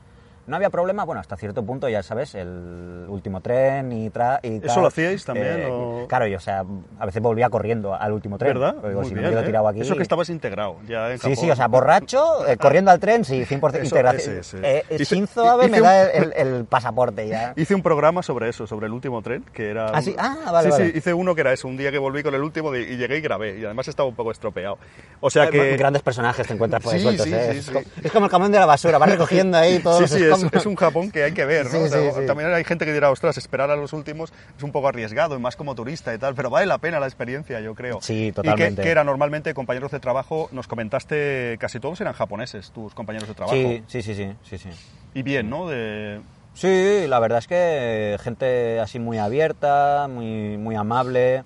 No 0.46 0.58
había 0.58 0.70
problema, 0.70 1.06
bueno, 1.06 1.22
hasta 1.22 1.38
cierto 1.38 1.64
punto, 1.64 1.88
ya 1.88 2.04
sabes, 2.04 2.36
el 2.36 3.06
último 3.08 3.40
tren 3.40 3.92
y, 3.94 4.10
tra 4.10 4.42
y 4.44 4.58
¿Eso 4.66 4.82
lo 4.82 4.88
hacíais 4.88 5.24
también, 5.24 5.64
o? 5.70 6.06
Claro, 6.10 6.28
yo, 6.28 6.36
o 6.36 6.42
sea, 6.42 6.66
a 7.00 7.06
veces 7.06 7.22
volvía 7.22 7.50
corriendo 7.50 7.94
al 7.96 8.12
último 8.12 8.38
tren. 8.38 8.54
¿Verdad? 8.54 8.76
Digo, 8.86 9.00
Muy 9.00 9.08
si 9.08 9.14
bien, 9.14 9.24
me 9.28 9.30
quedo 9.32 9.42
¿eh? 9.42 9.46
tirado 9.46 9.68
aquí... 9.70 9.80
Eso 9.80 9.96
que 9.96 10.04
estabas 10.04 10.28
integrado 10.30 10.78
ya 10.86 11.12
en 11.14 11.18
Sí, 11.20 11.30
Japón. 11.30 11.38
sí, 11.46 11.50
o 11.52 11.56
sea, 11.56 11.68
borracho, 11.70 12.46
eh, 12.46 12.58
corriendo 12.60 12.92
al 12.92 13.00
tren, 13.00 13.24
sí, 13.24 13.46
100% 13.46 13.76
Eso, 13.76 13.84
integración. 13.96 14.42
Eh, 14.64 14.84
Shinzo 15.00 15.50
Abe 15.50 15.64
hice 15.68 15.72
me 15.72 15.78
un- 15.82 15.84
da 15.88 16.04
el, 16.12 16.34
el 16.36 16.66
pasaporte 16.66 17.26
ya. 17.26 17.54
Hice 17.56 17.74
un 17.74 17.82
programa 17.82 18.22
sobre 18.22 18.50
eso, 18.50 18.68
sobre 18.68 18.88
el 18.88 18.92
último 18.92 19.22
tren, 19.22 19.46
que 19.54 19.70
era... 19.70 19.92
¿Ah, 19.92 20.02
sí? 20.02 20.14
Ah, 20.18 20.36
vale, 20.52 20.66
Sí, 20.68 20.72
vale. 20.72 20.92
sí, 20.92 20.98
hice 20.98 21.14
uno 21.14 21.36
que 21.36 21.40
era 21.42 21.54
eso, 21.54 21.70
un 21.70 21.78
día 21.78 21.90
que 21.90 22.00
volví 22.00 22.22
con 22.22 22.36
el 22.36 22.44
último 22.44 22.70
de- 22.70 22.82
y 22.82 22.98
llegué 22.98 23.20
y 23.20 23.22
grabé, 23.22 23.60
y 23.60 23.64
además 23.64 23.88
estaba 23.88 24.10
un 24.10 24.16
poco 24.16 24.32
estropeado. 24.32 24.78
O 25.22 25.30
sea 25.30 25.46
Eh, 25.46 25.50
que... 25.52 25.78
Grandes 25.78 26.02
personajes 26.02 26.46
te 26.46 26.54
encuentras 26.54 26.84
por 26.84 26.92
ahí 26.94 27.00
Sí, 27.00 27.04
sueltos, 27.06 27.26
sí, 27.28 27.34
¿eh? 27.34 27.48
sí, 27.54 27.58
es, 27.60 27.66
sí. 27.68 27.72
co- 27.72 27.82
es 28.04 28.12
como 28.12 28.26
el 28.26 28.32
camión 28.32 28.52
de 28.52 28.60
la 28.60 28.66
basura, 28.66 28.98
vas 28.98 29.10
recogiendo 29.10 29.58
ahí 29.58 29.80
todos 29.80 29.98
Sí, 29.98 30.02
los 30.04 30.12
sí, 30.12 30.33
es, 30.34 30.66
un 30.66 30.76
Japón 30.76 31.12
que 31.12 31.24
hay 31.24 31.32
que 31.34 31.46
ver, 31.46 31.66
¿no? 31.72 31.72
Sí, 31.72 31.78
O 31.78 31.88
sea, 31.88 32.02
sí, 32.02 32.20
sí. 32.22 32.26
También 32.26 32.54
hay 32.54 32.64
gente 32.64 32.86
que 32.86 32.94
dirá, 32.94 33.12
ostras, 33.12 33.38
esperar 33.38 33.70
a 33.72 33.76
los 33.76 33.94
últimos 33.94 34.34
es 34.58 34.64
un 34.64 34.72
poco 34.72 34.88
arriesgado, 34.88 35.36
y 35.36 35.40
más 35.40 35.56
como 35.56 35.76
turista 35.76 36.14
y 36.14 36.18
tal, 36.18 36.36
pero 36.36 36.50
vale 36.50 36.66
la 36.66 36.78
pena 36.78 37.00
la 37.00 37.08
experiencia, 37.08 37.60
yo 37.60 37.76
creo. 37.76 38.02
Sí, 38.02 38.28
Y 38.28 38.32
totalmente. 38.32 38.82
que, 38.82 38.82
que 38.84 38.92
era 38.92 39.04
normalmente 39.04 39.54
compañeros 39.54 39.92
de 39.92 40.00
trabajo, 40.00 40.50
nos 40.52 40.68
comentaste, 40.68 41.58
casi 41.60 41.80
todos 41.80 42.00
eran 42.02 42.14
japoneses, 42.14 42.72
tus 42.72 42.94
compañeros 42.94 43.28
de 43.28 43.36
trabajo. 43.36 43.56
Sí, 43.56 43.84
sí, 43.88 44.02
sí, 44.02 44.16
sí, 44.16 44.30
sí, 44.44 44.58
sí. 44.58 44.70
Y 45.14 45.22
bien, 45.22 45.50
¿no? 45.50 45.68
De... 45.68 46.22
Sí, 46.54 47.06
la 47.08 47.20
verdad 47.20 47.40
es 47.40 47.48
que 47.48 48.18
gente 48.22 48.80
así 48.80 49.00
muy 49.00 49.18
abierta, 49.18 50.08
muy, 50.08 50.58
muy 50.58 50.76
amable, 50.76 51.44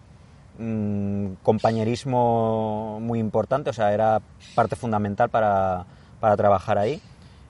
mm, 0.60 1.34
compañerismo 1.44 3.00
muy 3.02 3.20
importante, 3.20 3.70
o 3.70 3.74
sea, 3.74 3.94
era 3.94 4.22
parte 4.56 4.76
fundamental 4.76 5.30
para, 5.30 5.86
para 6.20 6.36
trabajar 6.36 6.78
ahí. 6.78 7.02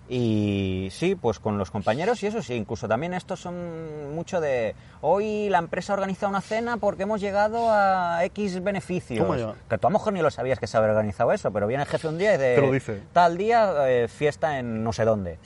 Y 0.09 0.87
sí, 0.91 1.15
pues 1.15 1.37
con 1.39 1.57
los 1.57 1.69
compañeros 1.69 2.23
y 2.23 2.27
eso 2.27 2.41
sí, 2.41 2.53
incluso 2.53 2.87
también 2.87 3.13
estos 3.13 3.41
son 3.41 4.15
mucho 4.15 4.39
de 4.39 4.73
hoy 5.01 5.49
la 5.49 5.57
empresa 5.59 5.93
organiza 5.93 6.27
una 6.29 6.39
cena 6.39 6.77
porque 6.77 7.03
hemos 7.03 7.19
llegado 7.19 7.67
a 7.69 8.23
X 8.25 8.63
beneficios. 8.63 9.27
Que 9.69 9.77
tú 9.77 9.87
a 9.87 9.89
lo 9.89 9.97
mejor 9.99 10.13
ni 10.13 10.21
lo 10.21 10.31
sabías 10.31 10.59
que 10.59 10.67
se 10.67 10.77
había 10.77 10.91
organizado 10.91 11.33
eso, 11.33 11.51
pero 11.51 11.67
viene 11.67 11.83
el 11.83 11.89
jefe 11.89 12.07
un 12.07 12.17
día 12.17 12.35
y 12.35 12.37
de 12.37 12.55
Te 12.55 12.61
lo 12.61 12.71
dice. 12.71 13.01
tal 13.11 13.37
día 13.37 13.73
eh, 13.89 14.07
fiesta 14.07 14.59
en 14.59 14.81
no 14.83 14.93
sé 14.93 15.03
dónde. 15.03 15.39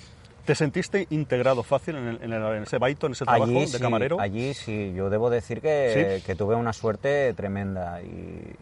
¿Te 0.45 0.53
sentiste 0.55 1.07
integrado 1.11 1.63
fácil 1.63 1.95
en, 1.95 2.07
el- 2.07 2.23
en 2.23 2.33
el- 2.33 2.55
en 2.57 2.63
ese 2.63 2.77
baito, 2.77 3.07
en 3.07 3.13
ese 3.13 3.25
trabajo 3.25 3.45
Allí 3.45 3.59
de 3.61 3.67
sí, 3.67 3.79
camarero? 3.79 4.19
allí 4.19 4.53
sí, 4.53 4.91
yo 4.95 5.09
debo 5.09 5.29
decir 5.29 5.61
que, 5.61 6.17
¿Sí? 6.19 6.23
que 6.25 6.35
tuve 6.35 6.55
una 6.55 6.73
suerte 6.73 7.33
tremenda. 7.33 8.01
Y, 8.01 8.55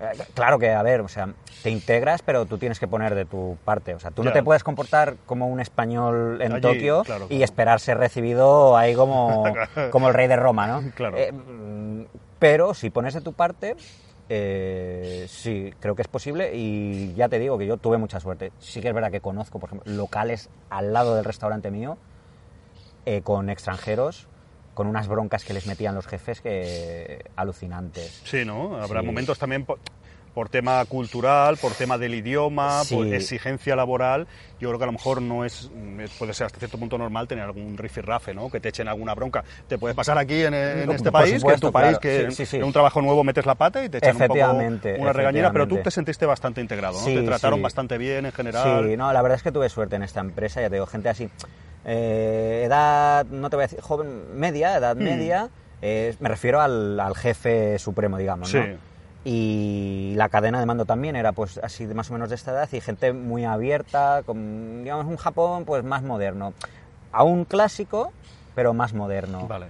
eh, 0.00 0.12
claro 0.34 0.58
que, 0.58 0.70
a 0.70 0.82
ver, 0.82 1.00
o 1.00 1.08
sea, 1.08 1.28
te 1.62 1.70
integras, 1.70 2.22
pero 2.22 2.46
tú 2.46 2.58
tienes 2.58 2.78
que 2.78 2.86
poner 2.86 3.14
de 3.14 3.24
tu 3.24 3.56
parte. 3.64 3.94
O 3.94 4.00
sea, 4.00 4.10
tú 4.10 4.22
no 4.22 4.32
te 4.32 4.42
puedes 4.42 4.62
comportar 4.64 5.16
como 5.26 5.48
un 5.48 5.60
español 5.60 6.40
en 6.40 6.52
Allí, 6.52 6.60
Tokio 6.60 7.02
claro, 7.04 7.26
y 7.28 7.42
esperar 7.42 7.80
ser 7.80 7.98
recibido 7.98 8.76
ahí 8.76 8.94
como, 8.94 9.44
como 9.90 10.08
el 10.08 10.14
rey 10.14 10.28
de 10.28 10.36
Roma, 10.36 10.66
¿no? 10.66 10.90
Claro. 10.92 11.16
Eh, 11.16 11.32
mm, 11.32 12.04
pero 12.38 12.74
si 12.74 12.90
pones 12.90 13.14
de 13.14 13.20
tu 13.20 13.32
parte, 13.32 13.76
eh, 14.28 15.26
sí, 15.28 15.72
creo 15.80 15.94
que 15.94 16.02
es 16.02 16.08
posible 16.08 16.54
y 16.54 17.14
ya 17.14 17.28
te 17.28 17.38
digo 17.38 17.56
que 17.56 17.66
yo 17.66 17.78
tuve 17.78 17.98
mucha 17.98 18.20
suerte. 18.20 18.52
Sí 18.58 18.80
que 18.80 18.88
es 18.88 18.94
verdad 18.94 19.10
que 19.10 19.20
conozco, 19.20 19.58
por 19.58 19.70
ejemplo, 19.70 19.92
locales 19.92 20.50
al 20.70 20.92
lado 20.92 21.14
del 21.16 21.24
restaurante 21.24 21.70
mío 21.70 21.96
eh, 23.06 23.22
con 23.22 23.48
extranjeros, 23.48 24.28
con 24.78 24.86
unas 24.86 25.08
broncas 25.08 25.44
que 25.44 25.52
les 25.52 25.66
metían 25.66 25.92
los 25.96 26.06
jefes 26.06 26.40
que 26.40 27.24
alucinantes. 27.34 28.22
Sí, 28.24 28.44
¿no? 28.44 28.80
Habrá 28.80 29.00
Sí. 29.00 29.06
momentos 29.06 29.36
también 29.36 29.64
por, 29.64 29.80
por 30.32 30.48
tema 30.48 30.84
cultural, 30.84 31.56
por 31.56 31.72
tema 31.72 31.98
del 31.98 32.14
idioma, 32.14 32.84
Sí. 32.84 32.94
por 32.94 33.06
exigencia 33.08 33.74
laboral. 33.74 34.28
Yo 34.60 34.68
creo 34.68 34.78
que 34.78 34.84
a 34.84 34.86
lo 34.86 34.92
mejor 34.92 35.20
no 35.20 35.44
es, 35.44 35.68
puede 36.16 36.32
ser 36.32 36.46
hasta 36.46 36.60
cierto 36.60 36.78
punto 36.78 36.96
normal 36.96 37.26
tener 37.26 37.42
algún 37.42 37.76
rifirrafe, 37.76 38.32
¿no? 38.34 38.48
Que 38.50 38.60
te 38.60 38.68
echen 38.68 38.86
alguna 38.86 39.16
bronca. 39.16 39.42
Te 39.66 39.78
puede 39.78 39.96
pasar 39.96 40.16
aquí 40.16 40.44
en, 40.44 40.54
en 40.54 40.86
No, 40.86 40.92
este 40.92 41.10
país, 41.10 41.30
que 41.30 41.34
en 41.34 41.40
supuesto, 41.40 41.66
tu 41.66 41.72
país, 41.72 41.98
claro. 41.98 42.28
que 42.28 42.30
Sí, 42.46 42.56
en 42.58 42.62
un 42.62 42.72
trabajo 42.72 43.02
nuevo 43.02 43.24
metes 43.24 43.46
la 43.46 43.56
pata 43.56 43.84
y 43.84 43.88
te 43.88 43.98
echan 43.98 44.14
un 44.14 44.28
poco 44.28 44.52
una 45.00 45.12
regañina, 45.12 45.50
pero 45.50 45.66
tú 45.66 45.78
te 45.78 45.90
sentiste 45.90 46.24
bastante 46.24 46.60
integrado, 46.60 47.00
¿no? 47.00 47.04
Te 47.04 47.22
trataron 47.22 47.60
bastante 47.60 47.98
bien 47.98 48.26
en 48.26 48.32
general. 48.32 48.86
Sí, 48.88 48.96
no, 48.96 49.12
la 49.12 49.22
verdad 49.22 49.34
es 49.38 49.42
que 49.42 49.50
tuve 49.50 49.68
suerte 49.68 49.96
en 49.96 50.04
esta 50.04 50.20
empresa, 50.20 50.60
ya 50.60 50.68
te 50.68 50.76
digo, 50.76 50.86
gente 50.86 51.08
así, 51.08 51.28
eh, 51.84 52.62
edad, 52.66 53.26
no 53.26 53.50
te 53.50 53.56
voy 53.56 53.64
a 53.64 53.66
decir, 53.66 53.80
joven, 53.80 54.38
media, 54.38 54.76
edad 54.76 54.96
Hmm. 54.96 55.02
media, 55.02 55.48
eh, 55.82 56.14
me 56.20 56.28
refiero 56.28 56.60
al, 56.60 56.98
al 56.98 57.14
jefe 57.14 57.78
supremo, 57.78 58.18
digamos, 58.18 58.52
¿no? 58.52 58.60
Y 59.24 60.14
la 60.16 60.28
cadena 60.28 60.60
de 60.60 60.66
mando 60.66 60.84
también 60.84 61.16
era 61.16 61.32
pues 61.32 61.58
así 61.62 61.84
de 61.86 61.94
más 61.94 62.08
o 62.10 62.14
menos 62.14 62.28
de 62.30 62.34
esta 62.36 62.52
edad 62.52 62.68
y 62.72 62.80
gente 62.80 63.12
muy 63.12 63.44
abierta, 63.44 64.22
con, 64.24 64.84
digamos, 64.84 65.06
un 65.06 65.16
Japón 65.16 65.64
pues 65.64 65.84
más 65.84 66.02
moderno. 66.02 66.54
Aún 67.12 67.44
clásico, 67.44 68.12
pero 68.54 68.72
más 68.74 68.94
moderno. 68.94 69.46
Vale. 69.48 69.66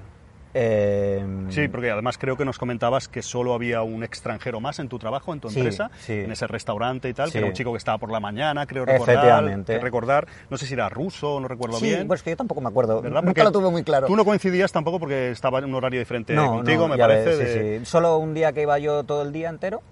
Eh, 0.54 1.24
Sí, 1.50 1.68
porque 1.68 1.90
además 1.90 2.18
creo 2.18 2.36
que 2.36 2.44
nos 2.44 2.58
comentabas 2.58 3.08
que 3.08 3.22
solo 3.22 3.54
había 3.54 3.82
un 3.82 4.02
extranjero 4.02 4.60
más 4.60 4.78
en 4.78 4.88
tu 4.88 4.98
trabajo, 4.98 5.32
en 5.32 5.40
tu 5.40 5.50
Sí, 5.50 5.60
empresa, 5.60 5.90
sí. 6.00 6.12
en 6.14 6.32
ese 6.32 6.46
restaurante 6.46 7.08
y 7.08 7.14
tal, 7.14 7.26
Sí. 7.28 7.32
que 7.32 7.38
era 7.38 7.46
un 7.46 7.52
chico 7.52 7.72
que 7.72 7.78
estaba 7.78 7.98
por 7.98 8.10
la 8.10 8.20
mañana, 8.20 8.66
creo 8.66 8.84
recordar. 8.84 9.44
Recordar, 9.80 10.26
no 10.50 10.56
sé 10.56 10.66
si 10.66 10.74
era 10.74 10.88
ruso, 10.88 11.40
no 11.40 11.48
recuerdo 11.48 11.78
sí, 11.78 11.86
bien. 11.86 12.06
pues 12.08 12.22
que 12.22 12.30
yo 12.30 12.36
tampoco 12.36 12.60
me 12.60 12.68
acuerdo. 12.68 13.00
¿verdad? 13.02 13.16
Nunca 13.22 13.26
Porque 13.26 13.44
lo 13.44 13.52
tuve 13.52 13.70
muy 13.70 13.82
claro. 13.84 14.06
Tú 14.06 14.16
no 14.16 14.24
coincidías 14.24 14.72
tampoco 14.72 14.98
porque 14.98 15.30
estaba 15.30 15.58
en 15.58 15.66
un 15.66 15.74
horario 15.74 15.98
diferente 16.00 16.34
no, 16.34 16.46
contigo, 16.48 16.88
no, 16.88 16.94
me 16.94 16.98
parece. 16.98 17.24
ves, 17.36 17.38
sí, 17.52 17.58
de- 17.58 17.78
sí. 17.80 17.86
Solo 17.86 18.18
un 18.18 18.34
día 18.34 18.52
que 18.52 18.62
iba 18.62 18.78
yo 18.78 19.04
todo 19.04 19.22
el 19.22 19.32
día 19.32 19.48
entero 19.50 19.82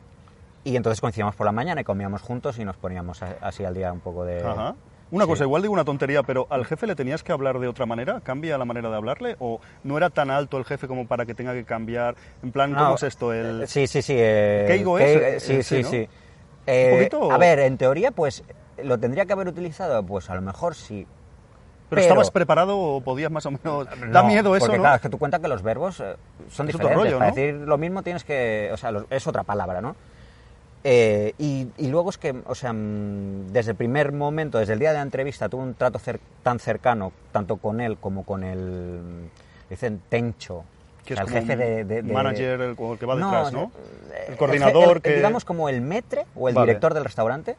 y 0.64 0.77
entonces 0.77 1.01
coincidíamos 1.01 1.37
por 1.37 1.47
la 1.47 1.53
mañana 1.53 1.81
y 1.81 1.85
comíamos 1.85 2.23
juntos 2.23 2.59
y 2.59 2.64
nos 2.64 2.77
poníamos 2.77 3.23
así 3.23 3.64
al 3.64 3.75
día 3.75 3.92
un 3.92 4.01
poco 4.01 4.25
de... 4.25 4.42
Ajá. 4.42 4.75
Una 5.11 5.25
Sí. 5.25 5.31
cosa, 5.31 5.45
igual 5.45 5.62
digo 5.62 5.73
una 5.73 5.85
tontería, 5.85 6.23
pero 6.25 6.47
¿al 6.51 6.64
jefe 6.66 6.87
le 6.87 6.97
tenías 6.97 7.23
que 7.23 7.31
hablar 7.33 7.61
de 7.61 7.69
otra 7.69 7.87
manera? 7.87 8.21
¿Cambia 8.23 8.59
la 8.59 8.64
manera 8.64 8.90
de 8.90 8.97
hablarle? 8.97 9.37
¿O 9.38 9.61
no 9.85 9.97
era 9.97 10.11
tan 10.11 10.31
alto 10.31 10.59
el 10.59 10.64
jefe 10.64 10.88
como 10.88 11.07
para 11.07 11.25
que 11.27 11.35
tenga 11.35 11.53
que 11.53 11.64
cambiar? 11.64 12.16
En 12.42 12.51
plan, 12.51 12.73
No, 12.73 12.79
¿cómo 12.79 12.95
es 12.97 13.03
esto? 13.05 13.33
El... 13.33 13.62
eh, 13.62 13.66
Sí, 13.69 13.87
sí, 13.87 14.03
sí. 14.03 14.14
eh, 14.16 14.64
Keigo 14.66 14.99
es, 14.99 15.16
eh, 15.16 15.40
sí, 15.40 15.62
sí, 15.62 15.85
sí. 15.85 16.09
Eh, 16.66 16.90
poquito? 17.11 17.31
A 17.31 17.38
ver, 17.38 17.61
en 17.61 17.79
teoría, 17.79 18.11
pues 18.11 18.42
lo 18.83 18.99
tendría 18.99 19.27
que 19.27 19.33
haber 19.33 19.47
utilizado, 19.47 20.03
pues 20.05 20.29
a 20.29 20.35
lo 20.35 20.42
mejor 20.42 20.75
sí. 20.75 21.07
¿Pero, 21.88 22.03
estabas 22.03 22.33
preparado 22.33 22.77
o 22.77 23.01
podías 23.01 23.31
más 23.31 23.47
o 23.47 23.53
menos...? 23.53 23.87
Da 24.11 24.23
No, 24.23 24.25
miedo 24.27 24.57
eso, 24.57 24.66
porque 24.66 24.79
¿no? 24.79 24.83
claro, 24.83 24.97
es 24.97 25.03
que 25.03 25.09
tú 25.09 25.19
cuentas 25.19 25.38
que 25.40 25.47
los 25.47 25.62
verbos 25.62 25.95
son 25.99 26.09
Es 26.49 26.59
otro 26.59 26.66
diferentes. 26.88 26.97
rollo, 26.97 27.19
Para 27.19 27.31
decir 27.31 27.55
lo 27.55 27.79
mismo 27.79 28.03
tienes 28.03 28.25
que... 28.25 28.71
O 28.73 28.77
sea, 28.77 28.90
es 29.09 29.25
otra 29.29 29.45
palabra, 29.45 29.81
¿no? 29.81 29.95
Eh, 30.85 31.35
y, 31.39 31.67
y 31.79 31.89
luego 31.89 32.11
es 32.11 32.19
que, 32.19 32.35
o 32.47 32.55
sea, 32.55 32.73
mm, 32.73 33.49
desde 33.53 33.73
el 33.73 33.77
primer 33.77 34.12
momento, 34.12 34.59
desde 34.59 34.75
el 34.75 34.79
día 34.79 34.91
de 34.91 34.97
la 34.97 35.03
entrevista, 35.03 35.49
tuve 35.49 35.62
un 35.62 35.75
trato 35.75 35.99
cer- 35.99 36.21
tan 36.43 36.59
cercano, 36.61 37.12
tanto 37.33 37.57
con 37.57 37.81
él 37.81 37.97
como 37.99 38.25
con 38.25 38.45
el, 38.45 39.29
dicen, 39.69 40.01
Tencho, 40.09 40.62
Que 41.05 41.15
o 41.15 41.17
sea, 41.17 41.25
es 41.25 41.33
el 41.33 41.41
jefe 41.41 41.57
de, 41.57 41.85
de- 41.85 42.03
de- 42.03 42.12
manager, 42.12 42.61
el, 42.61 42.71
el 42.79 42.99
que 42.99 43.07
va 43.07 43.17
detrás, 43.17 43.53
¿no? 43.53 43.73
sea, 44.09 44.25
El 44.29 44.35
eh, 44.35 44.37
coordinador 44.37 44.97
el- 44.97 45.03
que... 45.03 45.17
Digamos 45.17 45.45
como 45.45 45.69
el 45.69 45.81
metre 45.81 46.25
o 46.37 46.49
el 46.49 46.55
Vale. 46.55 46.67
director 46.69 46.95
del 46.95 47.05
restaurante. 47.05 47.57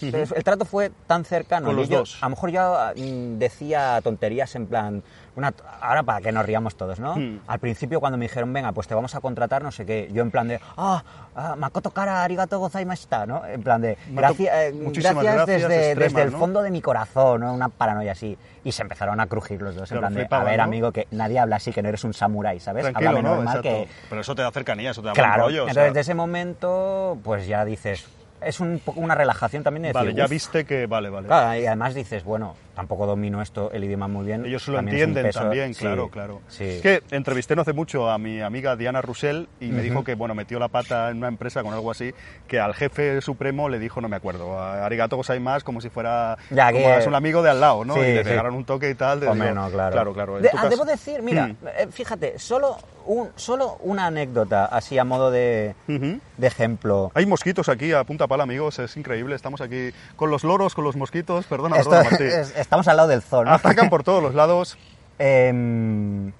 Entonces, 0.00 0.32
el 0.36 0.42
trato 0.42 0.64
fue 0.64 0.90
tan 1.06 1.24
cercano. 1.24 1.66
Con 1.66 1.76
los 1.76 1.88
yo- 1.88 1.98
dos. 1.98 2.18
A 2.22 2.26
lo 2.26 2.30
mejor 2.30 2.50
yo 2.50 2.76
mm, 2.96 3.38
decía 3.38 4.00
tonterías 4.02 4.54
en 4.54 4.66
plan... 4.66 5.02
Una, 5.34 5.54
ahora 5.80 6.02
para 6.02 6.20
que 6.20 6.30
nos 6.30 6.44
riamos 6.44 6.76
todos, 6.76 7.00
¿no? 7.00 7.16
Hmm. 7.16 7.40
Al 7.46 7.58
principio 7.58 8.00
cuando 8.00 8.18
me 8.18 8.26
dijeron, 8.26 8.52
venga, 8.52 8.72
pues 8.72 8.86
te 8.86 8.94
vamos 8.94 9.14
a 9.14 9.20
contratar, 9.20 9.62
no 9.62 9.72
sé 9.72 9.86
qué, 9.86 10.10
yo 10.12 10.22
en 10.22 10.30
plan 10.30 10.46
de, 10.48 10.60
ah, 10.76 11.02
ah 11.34 11.56
Makoto 11.56 11.90
Kara 11.90 12.22
arigato 12.22 12.58
gozaimashita, 12.58 13.24
¿no? 13.24 13.44
En 13.46 13.62
plan 13.62 13.80
de, 13.80 13.96
gracias, 14.10 14.54
eh, 14.54 14.72
gracias, 14.74 15.14
gracias 15.14 15.46
desde, 15.46 15.94
desde 15.94 16.22
el 16.22 16.32
¿no? 16.32 16.38
fondo 16.38 16.62
de 16.62 16.70
mi 16.70 16.82
corazón, 16.82 17.40
¿no? 17.40 17.54
Una 17.54 17.68
paranoia 17.70 18.12
así. 18.12 18.36
Y 18.64 18.72
se 18.72 18.82
empezaron 18.82 19.18
a 19.20 19.26
crujir 19.26 19.60
los 19.60 19.74
dos, 19.74 19.90
en 19.90 19.98
plan 19.98 20.14
de, 20.14 20.28
a 20.30 20.44
ver, 20.44 20.58
¿no? 20.58 20.64
amigo, 20.64 20.92
que 20.92 21.08
nadie 21.10 21.38
habla 21.38 21.56
así, 21.56 21.72
que 21.72 21.82
no 21.82 21.88
eres 21.88 22.04
un 22.04 22.14
samurái, 22.14 22.60
¿sabes? 22.60 22.82
Tranquilo, 22.82 23.08
Háblame 23.08 23.28
¿no? 23.28 23.34
normal 23.36 23.56
Exacto. 23.56 23.68
que... 23.68 23.88
Pero 24.08 24.20
eso 24.20 24.34
te 24.34 24.42
da 24.42 24.50
cercanía, 24.52 24.90
eso 24.90 25.00
te 25.00 25.08
da 25.08 25.14
Claro, 25.14 25.44
rollo. 25.44 25.64
o 25.64 25.68
entonces 25.68 25.82
sea, 25.82 25.92
de 25.92 26.00
ese 26.00 26.14
momento, 26.14 27.18
pues 27.24 27.46
ya 27.46 27.64
dices, 27.64 28.06
es 28.44 28.60
un 28.60 28.80
poco 28.84 29.00
una 29.00 29.14
relajación 29.14 29.62
también 29.62 29.82
de 29.82 29.88
decir, 29.88 30.00
Vale, 30.00 30.14
ya 30.14 30.26
viste 30.26 30.64
que... 30.64 30.86
Vale, 30.86 31.10
vale. 31.10 31.26
Claro, 31.26 31.58
y 31.60 31.66
además 31.66 31.94
dices, 31.94 32.24
bueno, 32.24 32.54
tampoco 32.74 33.06
domino 33.06 33.42
esto, 33.42 33.70
el 33.72 33.84
idioma 33.84 34.08
muy 34.08 34.24
bien. 34.26 34.44
Ellos 34.46 34.66
lo 34.68 34.76
también 34.76 34.96
entienden 34.96 35.24
peso". 35.26 35.40
también, 35.40 35.74
Sí, 35.74 35.80
claro, 35.80 36.08
claro. 36.08 36.40
Sí. 36.48 36.64
Es 36.64 36.82
que 36.82 37.02
entrevisté 37.10 37.54
no 37.56 37.62
hace 37.62 37.72
mucho 37.72 38.10
a 38.10 38.18
mi 38.18 38.40
amiga 38.40 38.76
Diana 38.76 39.02
Roussel 39.02 39.48
y 39.60 39.66
me 39.66 39.74
Ujú. 39.76 39.82
dijo 39.82 40.04
que, 40.04 40.14
bueno, 40.14 40.34
metió 40.34 40.58
la 40.58 40.68
pata 40.68 41.10
en 41.10 41.18
una 41.18 41.28
empresa 41.28 41.62
con 41.62 41.72
algo 41.74 41.90
así, 41.90 42.12
que 42.48 42.58
al 42.60 42.74
jefe 42.74 43.20
supremo 43.20 43.68
le 43.68 43.78
dijo, 43.78 44.00
no 44.00 44.08
me 44.08 44.16
acuerdo, 44.16 44.58
a 44.58 44.84
arigato 44.86 45.20
más 45.40 45.64
como 45.64 45.80
si 45.80 45.88
fuera 45.90 46.36
Ya, 46.50 46.72
como 46.72 46.84
que- 46.86 46.98
es 46.98 47.06
un 47.06 47.14
amigo 47.14 47.42
de 47.42 47.50
al 47.50 47.60
lado, 47.60 47.84
¿no? 47.84 47.94
Sí, 47.94 48.00
y 48.00 48.12
le 48.14 48.24
pegaron 48.24 48.54
un 48.54 48.64
toque 48.64 48.90
y 48.90 48.94
tal. 48.94 49.20
de- 49.20 49.28
Hombre, 49.28 49.50
digo, 49.50 49.60
no, 49.60 49.70
claro. 49.70 49.92
Claro, 49.92 50.12
claro. 50.14 50.40
De- 50.40 50.48
ah, 50.48 50.52
caso- 50.52 50.68
debo 50.68 50.84
decir, 50.84 51.22
mira, 51.22 51.48
Mm. 51.48 51.56
eh, 51.78 51.88
fíjate, 51.90 52.38
solo, 52.38 52.76
un, 53.06 53.30
solo 53.36 53.78
una 53.82 54.06
anécdota, 54.06 54.66
así 54.66 54.96
a 54.98 55.04
modo 55.04 55.30
de, 55.30 55.74
Ujú. 55.88 56.20
de 56.36 56.46
ejemplo. 56.46 57.10
Hay 57.14 57.26
mosquitos 57.26 57.68
aquí 57.68 57.92
a 57.92 58.04
punta 58.04 58.26
pala, 58.26 58.44
amigos, 58.44 58.78
es 58.78 58.96
increíble. 58.96 59.34
Estamos 59.34 59.60
aquí 59.60 59.90
con 60.16 60.30
los 60.30 60.44
loros, 60.44 60.74
con 60.74 60.84
los 60.84 60.96
mosquitos. 60.96 61.46
Perdona, 61.46 61.76
Esto 61.78 61.90
perdona, 61.90 62.10
Martí. 62.10 62.24
es- 62.28 62.54
estamos 62.62 62.88
al 62.88 62.96
lado 62.96 63.08
del 63.08 63.22
zoo, 63.22 63.44
¿no? 63.44 63.52
Atacan 63.52 63.90
por 63.90 64.02
todos 64.02 64.22
los 64.22 64.34
lados. 64.34 64.78
Em, 65.18 66.32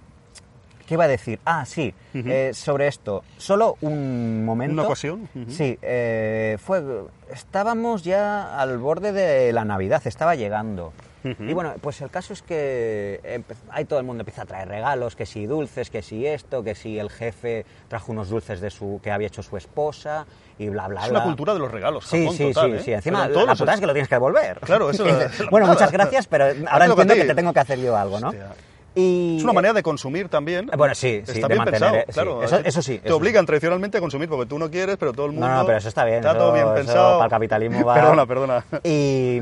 ¿Qué 0.86 0.94
iba 0.94 1.04
a 1.04 1.08
decir? 1.08 1.38
Ah, 1.44 1.64
sí, 1.64 1.94
eh, 2.14 2.50
sobre 2.52 2.88
esto. 2.88 3.22
Solo 3.36 3.76
un 3.80 4.44
momento. 4.44 4.72
¿Una 4.72 4.82
ocasión? 4.82 5.28
Sí, 5.48 5.78
eh, 5.80 6.58
fue, 6.60 6.82
estábamos 7.30 8.02
ya 8.02 8.58
al 8.58 8.78
borde 8.78 9.12
de 9.12 9.52
la 9.52 9.64
Navidad, 9.64 10.02
estaba 10.04 10.34
llegando. 10.34 10.92
Ujú. 11.24 11.44
Y 11.44 11.52
bueno, 11.54 11.74
pues 11.80 12.00
el 12.00 12.10
caso 12.10 12.32
es 12.32 12.42
que 12.42 13.42
ahí 13.70 13.84
todo 13.84 13.98
el 13.98 14.04
mundo 14.04 14.22
empieza 14.22 14.42
a 14.42 14.44
traer 14.46 14.68
regalos, 14.68 15.14
que 15.16 15.24
si 15.26 15.46
dulces, 15.46 15.88
que 15.90 16.02
si 16.02 16.26
esto, 16.26 16.62
que 16.64 16.74
si 16.74 16.98
el 16.98 17.10
jefe 17.10 17.64
trajo 17.88 18.12
unos 18.12 18.28
dulces 18.28 18.60
de 18.60 18.70
su 18.70 19.00
que 19.02 19.10
había 19.10 19.28
hecho 19.28 19.42
su 19.42 19.56
esposa 19.56 20.26
y 20.58 20.68
bla, 20.68 20.88
bla, 20.88 21.02
Es 21.04 21.10
bla. 21.10 21.18
una 21.20 21.26
cultura 21.26 21.52
de 21.54 21.60
los 21.60 21.70
regalos, 21.70 22.04
Sí, 22.06 22.20
Japón, 22.22 22.36
sí, 22.36 22.52
total, 22.52 22.70
sí, 22.70 22.76
¿eh? 22.76 22.80
sí. 22.84 22.92
Encima, 22.92 23.26
Pero 23.28 23.46
la 23.46 23.52
putada 23.54 23.74
es 23.74 23.80
que 23.80 23.86
lo 23.86 23.92
tienes 23.92 24.08
que 24.08 24.14
devolver. 24.16 24.58
Claro, 24.60 24.90
eso 24.90 25.06
es 25.06 25.40
la 25.40 25.46
bueno, 25.50 25.66
muchas 25.68 25.92
gracias, 25.92 26.26
pero 26.26 26.44
ahora 26.68 26.86
entiendo 26.86 27.14
ti. 27.14 27.20
que 27.20 27.26
te 27.26 27.34
tengo 27.34 27.52
que 27.52 27.60
hacer 27.60 27.78
yo 27.80 27.96
algo, 27.96 28.18
¿no? 28.20 28.28
Hostia. 28.28 28.48
Y, 28.94 29.38
Es 29.38 29.44
una 29.44 29.54
manera 29.54 29.72
de 29.72 29.82
consumir 29.82 30.28
también. 30.28 30.68
Eh, 30.70 30.76
bueno, 30.76 30.94
sí, 30.94 31.22
sí, 31.24 31.32
Está 31.32 31.48
de 31.48 31.54
bien 31.54 31.58
mantener, 31.64 31.80
pensado, 31.80 31.96
eh, 31.96 32.04
sí. 32.08 32.12
claro. 32.12 32.42
Eso- 32.44 32.58
eso 32.58 32.82
sí, 32.82 32.98
Te 32.98 33.08
eso 33.08 33.16
obligan 33.16 33.46
tradicionalmente 33.46 33.96
a 33.96 34.00
consumir 34.02 34.28
porque 34.28 34.44
tú 34.44 34.58
no 34.58 34.70
quieres, 34.70 34.98
pero 34.98 35.14
todo 35.14 35.24
el 35.26 35.32
mundo. 35.32 35.48
No, 35.48 35.56
no, 35.56 35.64
pero 35.64 35.78
eso 35.78 35.88
está 35.88 36.04
bien. 36.04 36.18
Está 36.18 36.30
eso- 36.32 36.38
todo 36.38 36.52
bien 36.52 36.66
pensado. 36.74 37.12
Para 37.14 37.24
el 37.24 37.30
capitalismo 37.30 37.82
va. 37.86 37.94
Perdona, 37.94 38.26
perdona. 38.26 38.64
Y, 38.84 39.38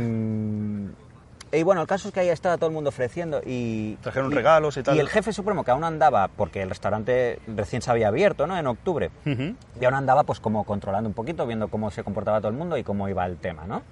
y 1.52 1.62
bueno, 1.62 1.80
el 1.80 1.86
caso 1.86 2.08
es 2.08 2.14
que 2.14 2.20
ahí 2.20 2.28
estaba 2.28 2.56
todo 2.56 2.68
el 2.68 2.74
mundo 2.74 2.88
ofreciendo 2.90 3.40
y... 3.44 3.96
Trajeron 4.02 4.30
y- 4.30 4.34
regalos 4.34 4.76
y 4.76 4.82
tal. 4.82 4.96
Y 4.96 5.00
el 5.00 5.08
jefe 5.08 5.32
supremo, 5.32 5.64
que 5.64 5.70
aún 5.70 5.84
andaba, 5.84 6.28
porque 6.28 6.62
el 6.62 6.68
restaurante 6.68 7.40
recién 7.46 7.82
se 7.82 7.90
había 7.90 8.08
abierto, 8.08 8.46
¿no? 8.46 8.56
En 8.56 8.66
octubre. 8.66 9.10
Ujú. 9.26 9.54
Y 9.80 9.84
aún 9.84 9.94
andaba 9.94 10.22
pues 10.24 10.40
como 10.40 10.64
controlando 10.64 11.08
un 11.08 11.14
poquito, 11.14 11.46
viendo 11.46 11.68
cómo 11.68 11.90
se 11.90 12.04
comportaba 12.04 12.38
todo 12.40 12.50
el 12.50 12.56
mundo 12.56 12.76
y 12.76 12.84
cómo 12.84 13.08
iba 13.08 13.26
el 13.26 13.36
tema, 13.38 13.64
¿no? 13.66 13.82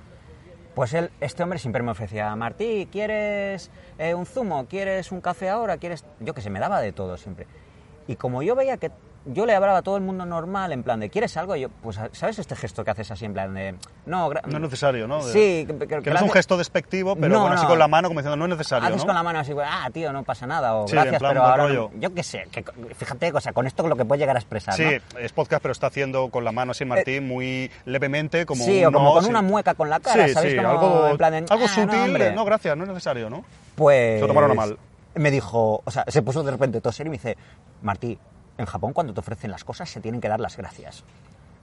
Pues 0.74 0.94
él, 0.94 1.10
este 1.20 1.42
hombre 1.42 1.58
siempre 1.58 1.82
me 1.82 1.90
ofrecía, 1.90 2.34
Martí, 2.36 2.88
¿quieres 2.92 3.70
eh, 3.98 4.14
un 4.14 4.26
zumo? 4.26 4.66
¿Quieres 4.66 5.10
un 5.10 5.20
café 5.20 5.48
ahora? 5.48 5.76
¿Quieres...? 5.78 6.04
Yo 6.20 6.34
que 6.34 6.40
se 6.40 6.50
me 6.50 6.60
daba 6.60 6.80
de 6.80 6.92
todo 6.92 7.16
siempre. 7.16 7.46
Y 8.06 8.14
como 8.14 8.42
yo 8.44 8.54
veía 8.54 8.76
que 8.76 8.92
yo 9.30 9.46
le 9.46 9.54
hablaba 9.54 9.78
a 9.78 9.82
todo 9.82 9.96
el 9.96 10.02
mundo 10.02 10.24
normal, 10.26 10.72
en 10.72 10.82
plan 10.82 11.00
de, 11.00 11.10
¿quieres 11.10 11.36
algo? 11.36 11.54
Y 11.56 11.60
yo, 11.60 11.68
pues, 11.68 11.98
¿sabes 12.12 12.38
este 12.38 12.56
gesto 12.56 12.84
que 12.84 12.90
haces 12.90 13.10
así, 13.10 13.24
en 13.24 13.32
plan 13.34 13.52
de, 13.54 13.74
no, 14.06 14.30
No 14.30 14.56
es 14.56 14.60
necesario, 14.60 15.06
¿no? 15.06 15.24
De- 15.24 15.32
Sí, 15.32 15.66
que, 15.66 15.86
Que 16.02 16.10
no 16.10 16.16
es 16.16 16.22
un 16.22 16.30
gesto 16.30 16.56
despectivo, 16.56 17.14
pero 17.16 17.34
No, 17.34 17.40
bueno, 17.42 17.54
así 17.56 17.64
no. 17.64 17.68
con 17.70 17.78
la 17.78 17.88
mano, 17.88 18.08
como 18.08 18.20
diciendo, 18.20 18.36
no 18.36 18.44
es 18.46 18.50
necesario. 18.58 18.86
Haces 18.88 19.00
¿no? 19.02 19.06
con 19.06 19.14
la 19.14 19.22
mano 19.22 19.38
así, 19.38 19.52
ah, 19.64 19.88
tío, 19.92 20.12
no 20.12 20.22
pasa 20.24 20.46
nada, 20.46 20.74
o 20.74 20.86
Sí, 20.88 20.92
en 20.96 21.02
gracias, 21.02 21.18
plan 21.20 21.30
pero 21.32 21.44
ahora... 21.44 21.66
rollo. 21.66 21.90
yo 21.98 22.14
qué 22.14 22.22
sé, 22.22 22.46
que, 22.50 22.64
fíjate, 22.96 23.32
o 23.32 23.40
sea, 23.40 23.52
con 23.52 23.66
esto 23.66 23.86
lo 23.86 23.96
que 23.96 24.04
puedes 24.04 24.20
llegar 24.20 24.36
a 24.36 24.40
expresar, 24.40 24.74
Sí, 24.74 24.84
es 25.20 25.32
podcast, 25.32 25.62
pero 25.62 25.72
está 25.72 25.88
haciendo 25.88 26.28
con 26.30 26.44
la 26.44 26.52
mano 26.52 26.72
así 26.72 26.84
Martín 26.84 27.26
muy 27.28 27.70
levemente, 27.84 28.46
como 28.46 28.64
sí, 28.64 28.84
o 28.84 28.90
como 28.92 29.12
con 29.14 29.24
sí. 29.24 29.30
una 29.30 29.42
mueca 29.42 29.74
con 29.74 29.90
la 29.90 30.00
cara, 30.00 30.26
Sí, 30.28 30.34
¿sabes? 30.34 30.54
Como 30.56 30.68
algo, 30.68 31.08
en 31.08 31.16
plan 31.16 31.32
de, 31.32 31.38
algo 31.50 31.64
"Ah, 31.66 31.68
sutil, 31.68 32.00
hombre". 32.00 32.32
no, 32.32 32.44
gracias, 32.44 32.76
no 32.76 32.84
es 32.84 32.88
necesario, 32.88 33.28
¿no? 33.30 33.44
Pues... 33.74 34.16
Se 34.16 34.20
lo 34.22 34.28
tomaron 34.28 34.50
a 34.52 34.54
mal. 34.54 34.78
Me 35.14 35.30
dijo, 35.30 35.82
o 35.84 35.90
sea, 35.90 36.04
se 36.08 36.22
puso 36.22 36.42
de 36.44 36.50
repente 36.52 36.80
todo 36.80 36.92
serio 36.92 37.08
y 37.08 37.12
me 37.12 37.16
dice, 37.16 37.36
Martí, 37.82 38.18
en 38.58 38.66
Japón 38.66 38.92
cuando 38.92 39.14
te 39.14 39.20
ofrecen 39.20 39.50
las 39.50 39.64
cosas 39.64 39.88
se 39.88 40.00
tienen 40.00 40.20
que 40.20 40.28
dar 40.28 40.40
las 40.40 40.56
gracias. 40.56 41.04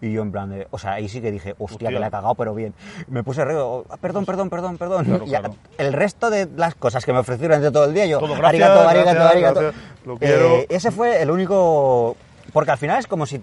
Y 0.01 0.11
yo 0.11 0.21
en 0.23 0.31
plan 0.31 0.49
de, 0.49 0.67
o 0.71 0.77
sea, 0.77 0.93
ahí 0.93 1.07
sí 1.07 1.21
que 1.21 1.31
dije, 1.31 1.51
hostia, 1.51 1.65
Hostia. 1.75 1.89
que 1.89 1.99
la 1.99 2.07
he 2.07 2.11
cagado, 2.11 2.35
pero 2.35 2.53
bien. 2.53 2.73
Me 3.07 3.23
puse 3.23 3.45
re, 3.45 3.55
oh, 3.55 3.85
perdón, 4.01 4.25
perdón, 4.25 4.49
perdón, 4.49 4.77
perdón. 4.77 5.05
Claro, 5.05 5.25
claro. 5.25 5.55
El 5.77 5.93
resto 5.93 6.29
de 6.29 6.47
las 6.55 6.75
cosas 6.75 7.05
que 7.05 7.13
me 7.13 7.19
ofrecieron 7.19 7.59
durante 7.59 7.73
todo 7.73 7.85
el 7.85 7.93
día, 7.93 8.05
yo, 8.05 8.19
Todo, 8.19 8.35
gracias, 8.35 8.69
arigato, 8.69 8.87
arigato, 8.89 9.23
arigato. 9.23 9.59
gracias, 9.61 9.83
lo 10.05 10.17
quiero. 10.17 10.45
Eh, 10.57 10.67
ese 10.69 10.91
fue 10.91 11.21
el 11.21 11.31
único, 11.31 12.17
porque 12.51 12.71
al 12.71 12.77
final 12.77 12.99
es 12.99 13.07
como 13.07 13.25
si 13.25 13.41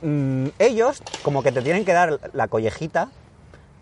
mm, 0.00 0.46
ellos 0.58 1.02
como 1.22 1.42
que 1.42 1.52
te 1.52 1.60
tienen 1.60 1.84
que 1.84 1.92
dar 1.92 2.18
la 2.32 2.48
collejita 2.48 3.08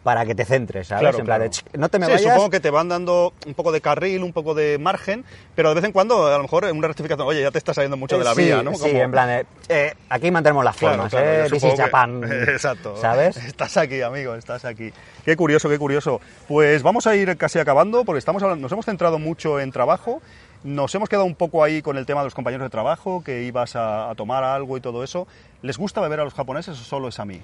para 0.03 0.25
que 0.25 0.35
te 0.35 0.45
centres, 0.47 0.87
¿sabes? 0.89 1.03
Claro, 1.03 1.19
en 1.19 1.25
plan 1.27 1.41
de, 1.41 1.51
claro. 1.51 1.69
"Ch, 1.71 1.79
no 1.79 1.89
te 1.91 1.99
me 1.99 2.07
sí, 2.07 2.13
vayas. 2.13 2.33
supongo 2.33 2.49
que 2.51 2.61
te 2.61 2.71
van 2.71 2.89
dando 2.89 3.35
un 3.47 3.53
poco 3.55 3.71
de 3.71 3.81
carril, 3.83 4.23
un 4.23 4.33
poco 4.33 4.55
de 4.55 4.79
margen, 4.79 5.25
pero 5.55 5.69
de 5.69 5.75
vez 5.75 5.85
en 5.85 5.93
cuando, 5.93 6.27
a 6.27 6.37
lo 6.39 6.43
mejor, 6.43 6.65
una 6.65 6.89
rectificación, 6.89 7.27
oye, 7.29 7.43
ya 7.43 7.51
te 7.51 7.59
está 7.59 7.75
saliendo 7.75 7.99
mucho 7.99 8.17
de 8.17 8.25
la 8.25 8.33
Eh, 8.33 8.35
sí, 8.37 8.43
vía, 8.45 8.63
¿no? 8.63 8.75
Sí, 8.75 8.89
en 8.91 9.11
plan, 9.11 9.29
de, 9.29 9.47
eh, 9.69 9.95
aquí 10.09 10.31
mantenemos 10.31 10.65
las 10.65 10.77
formas, 10.77 11.11
claro, 11.11 11.27
¿eh? 11.27 11.47
This 11.51 11.63
que- 11.63 11.77
Japan. 11.77 12.23
Exacto. 12.49 12.97
¿Sabes? 12.97 13.37
Estás 13.45 13.77
aquí, 13.77 14.01
amigo, 14.01 14.35
estás 14.37 14.65
aquí. 14.65 14.91
Qué 15.25 15.37
curioso, 15.37 15.69
qué 15.69 15.79
curioso. 15.79 16.21
Pues 16.49 16.83
vamos 16.83 17.07
a 17.07 17.15
ir 17.15 17.37
casi 17.37 17.59
acabando, 17.59 18.05
porque 18.05 18.19
estamos 18.21 18.43
hablando- 18.43 18.63
nos 18.63 18.73
hemos 18.73 18.87
centrado 18.87 19.19
mucho 19.19 19.61
en 19.61 19.71
trabajo. 19.71 20.23
Nos 20.65 20.95
hemos 20.95 21.09
quedado 21.09 21.25
un 21.27 21.35
poco 21.35 21.63
ahí 21.65 21.83
con 21.83 21.97
el 21.99 22.05
tema 22.07 22.21
de 22.21 22.27
los 22.27 22.35
compañeros 22.35 22.65
de 22.67 22.71
trabajo, 22.71 23.23
que 23.25 23.43
ibas 23.45 23.77
a, 23.77 24.11
a 24.11 24.15
tomar 24.15 24.45
algo 24.45 24.77
y 24.77 24.81
todo 24.81 25.05
eso. 25.05 25.27
¿Les 25.63 25.77
gusta 25.79 26.01
beber 26.01 26.21
a 26.21 26.25
los 26.25 26.35
japoneses 26.35 26.79
o 26.81 26.85
solo 26.85 27.09
es 27.09 27.19
a 27.21 27.25
mí? 27.25 27.41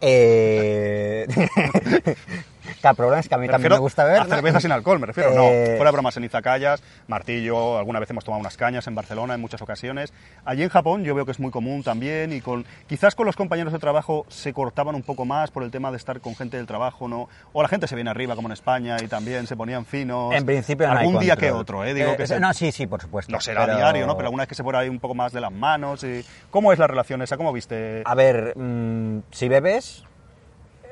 Eh, 0.00 1.26
Claro, 2.80 2.92
el 2.92 2.96
problema 2.96 3.20
es 3.20 3.28
que 3.28 3.34
a 3.34 3.38
mí 3.38 3.46
Me 3.46 3.52
también 3.52 3.72
me 3.72 3.78
gusta 3.78 4.04
beber. 4.04 4.20
a 4.20 4.24
¿no? 4.24 4.34
cerveza 4.34 4.60
sin 4.60 4.72
alcohol, 4.72 4.98
me 5.00 5.06
refiero. 5.06 5.30
Eh, 5.32 5.66
No, 5.70 5.76
fuera 5.76 5.90
bromas 5.90 6.16
en 6.16 6.24
Izacayas, 6.24 6.82
Martillo, 7.08 7.78
alguna 7.78 7.98
vez 8.00 8.10
hemos 8.10 8.24
tomado 8.24 8.40
unas 8.40 8.56
cañas 8.56 8.86
en 8.86 8.94
Barcelona 8.94 9.34
en 9.34 9.40
muchas 9.40 9.60
ocasiones. 9.62 10.12
Allí 10.44 10.62
en 10.62 10.68
Japón 10.68 11.04
yo 11.04 11.14
veo 11.14 11.24
que 11.24 11.32
es 11.32 11.40
muy 11.40 11.50
común 11.50 11.82
también 11.82 12.32
y 12.32 12.40
con 12.40 12.64
quizás 12.86 13.14
con 13.14 13.26
los 13.26 13.36
compañeros 13.36 13.72
de 13.72 13.78
trabajo 13.78 14.24
se 14.28 14.52
cortaban 14.52 14.94
un 14.94 15.02
poco 15.02 15.24
más 15.24 15.50
por 15.50 15.62
el 15.62 15.70
tema 15.70 15.90
de 15.90 15.96
estar 15.96 16.20
con 16.20 16.34
gente 16.36 16.56
del 16.56 16.66
trabajo, 16.66 17.08
¿no? 17.08 17.28
O 17.52 17.62
la 17.62 17.68
gente 17.68 17.86
se 17.88 17.94
viene 17.94 18.10
arriba 18.10 18.34
como 18.36 18.48
en 18.48 18.52
España 18.52 18.96
y 19.02 19.08
también 19.08 19.46
se 19.46 19.56
ponían 19.56 19.84
finos. 19.86 20.34
En 20.34 20.44
principio 20.46 20.86
no 20.86 20.92
hay 20.92 20.98
Algún 21.06 21.20
día 21.20 21.36
que 21.36 21.50
otro, 21.50 21.84
¿eh? 21.84 21.94
Digo 21.94 22.12
Eh, 22.12 22.16
que 22.16 22.26
se- 22.26 22.40
No, 22.40 22.52
sí, 22.54 22.72
sí, 22.72 22.86
por 22.86 23.00
supuesto. 23.00 23.32
no 23.32 23.40
será 23.40 23.64
pero- 23.66 23.76
diario, 23.76 24.06
¿no? 24.06 24.16
Pero 24.16 24.28
alguna 24.28 24.42
vez 24.42 24.48
que 24.48 24.54
se 24.54 24.62
fuera 24.62 24.80
ahí 24.80 24.88
un 24.88 24.98
poco 25.00 25.14
más 25.14 25.32
de 25.32 25.40
las 25.40 25.52
manos. 25.52 26.02
Y... 26.04 26.24
¿Cómo 26.50 26.72
es 26.72 26.78
la 26.78 26.86
relación 26.86 27.22
esa? 27.22 27.36
¿Cómo 27.36 27.52
viste? 27.52 28.02
A 28.04 28.14
ver, 28.14 28.54
mm, 28.56 29.20
si 29.30 29.48
bebes, 29.48 30.04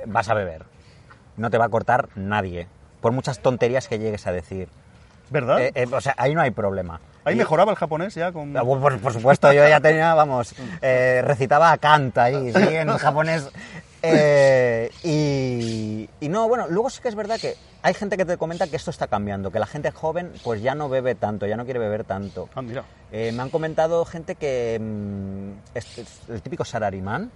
vas 0.06 0.28
a 0.28 0.34
beber. 0.34 0.64
No 1.38 1.48
te 1.50 1.56
va 1.58 1.64
a 1.64 1.68
cortar 1.70 2.08
nadie. 2.14 2.66
Por 3.00 3.12
muchas 3.12 3.38
tonterías 3.40 3.88
que 3.88 3.98
llegues 3.98 4.26
a 4.26 4.32
decir. 4.32 4.68
¿Verdad? 5.30 5.60
Eh, 5.60 5.72
eh, 5.74 5.86
o 5.92 6.00
sea, 6.00 6.14
ahí 6.18 6.34
no 6.34 6.40
hay 6.40 6.50
problema. 6.50 7.00
ahí 7.24 7.34
Y- 7.34 7.38
mejoraba 7.38 7.70
el 7.72 7.76
japonés 7.76 8.14
ya 8.14 8.32
con... 8.32 8.56
Ah, 8.56 8.62
Por, 8.64 8.98
por 8.98 9.12
supuesto, 9.12 9.52
yo 9.52 9.66
ya 9.68 9.78
tenía, 9.80 10.14
vamos, 10.14 10.54
eh, 10.82 11.22
recitaba 11.24 11.70
a 11.72 11.78
Kant 11.78 12.16
ahí, 12.18 12.52
sí, 12.52 12.58
en 12.74 12.88
japonés. 12.96 13.48
Eh, 14.02 14.90
y, 15.02 16.08
y 16.20 16.28
no, 16.28 16.48
bueno, 16.48 16.66
luego 16.68 16.88
sí 16.88 17.00
que 17.02 17.08
es 17.08 17.14
verdad 17.14 17.38
que 17.40 17.54
hay 17.82 17.94
gente 17.94 18.16
que 18.16 18.24
te 18.24 18.36
comenta 18.36 18.66
que 18.68 18.76
esto 18.76 18.90
está 18.90 19.06
cambiando, 19.08 19.50
que 19.50 19.58
la 19.58 19.66
gente 19.66 19.90
joven 19.90 20.32
pues 20.44 20.62
ya 20.62 20.74
no 20.74 20.88
bebe 20.88 21.14
tanto, 21.14 21.46
ya 21.46 21.56
no 21.56 21.64
quiere 21.64 21.80
beber 21.80 22.04
tanto. 22.04 22.48
Ah, 22.54 22.62
mira. 22.62 22.84
Me 23.10 23.40
han 23.40 23.50
comentado 23.50 24.04
gente 24.04 24.34
que 24.34 24.78
mm, 24.80 25.76
es, 25.76 25.98
es 25.98 26.20
el 26.28 26.42
típico 26.42 26.64
salarimán, 26.64 27.30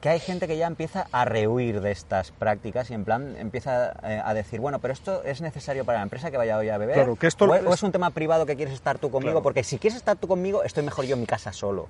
que 0.00 0.08
hay 0.08 0.20
gente 0.20 0.46
que 0.46 0.56
ya 0.56 0.66
empieza 0.68 1.06
a 1.10 1.24
rehuir 1.24 1.80
de 1.80 1.90
estas 1.90 2.30
prácticas 2.30 2.90
y 2.90 2.94
en 2.94 3.04
plan 3.04 3.34
empieza 3.36 3.92
eh, 4.04 4.22
a 4.24 4.32
decir, 4.32 4.60
bueno, 4.60 4.78
pero 4.78 4.92
esto 4.94 5.24
es 5.24 5.40
necesario 5.40 5.84
para 5.84 5.98
la 5.98 6.04
empresa 6.04 6.30
que 6.30 6.36
vaya 6.36 6.56
hoy 6.56 6.68
a 6.68 6.78
beber. 6.78 6.94
Claro, 6.94 7.16
que 7.16 7.26
esto 7.26 7.46
o, 7.46 7.54
es, 7.54 7.62
es- 7.62 7.66
o 7.66 7.74
es 7.74 7.82
un 7.82 7.90
tema 7.92 8.10
privado 8.10 8.46
que 8.46 8.54
quieres 8.56 8.74
estar 8.74 8.98
tú 8.98 9.10
conmigo, 9.10 9.32
Claro. 9.32 9.42
porque 9.42 9.64
si 9.64 9.78
quieres 9.78 9.96
estar 9.96 10.16
tú 10.16 10.28
conmigo, 10.28 10.62
estoy 10.62 10.84
mejor 10.84 11.04
yo 11.04 11.14
en 11.14 11.20
mi 11.20 11.26
casa 11.26 11.52
solo. 11.52 11.88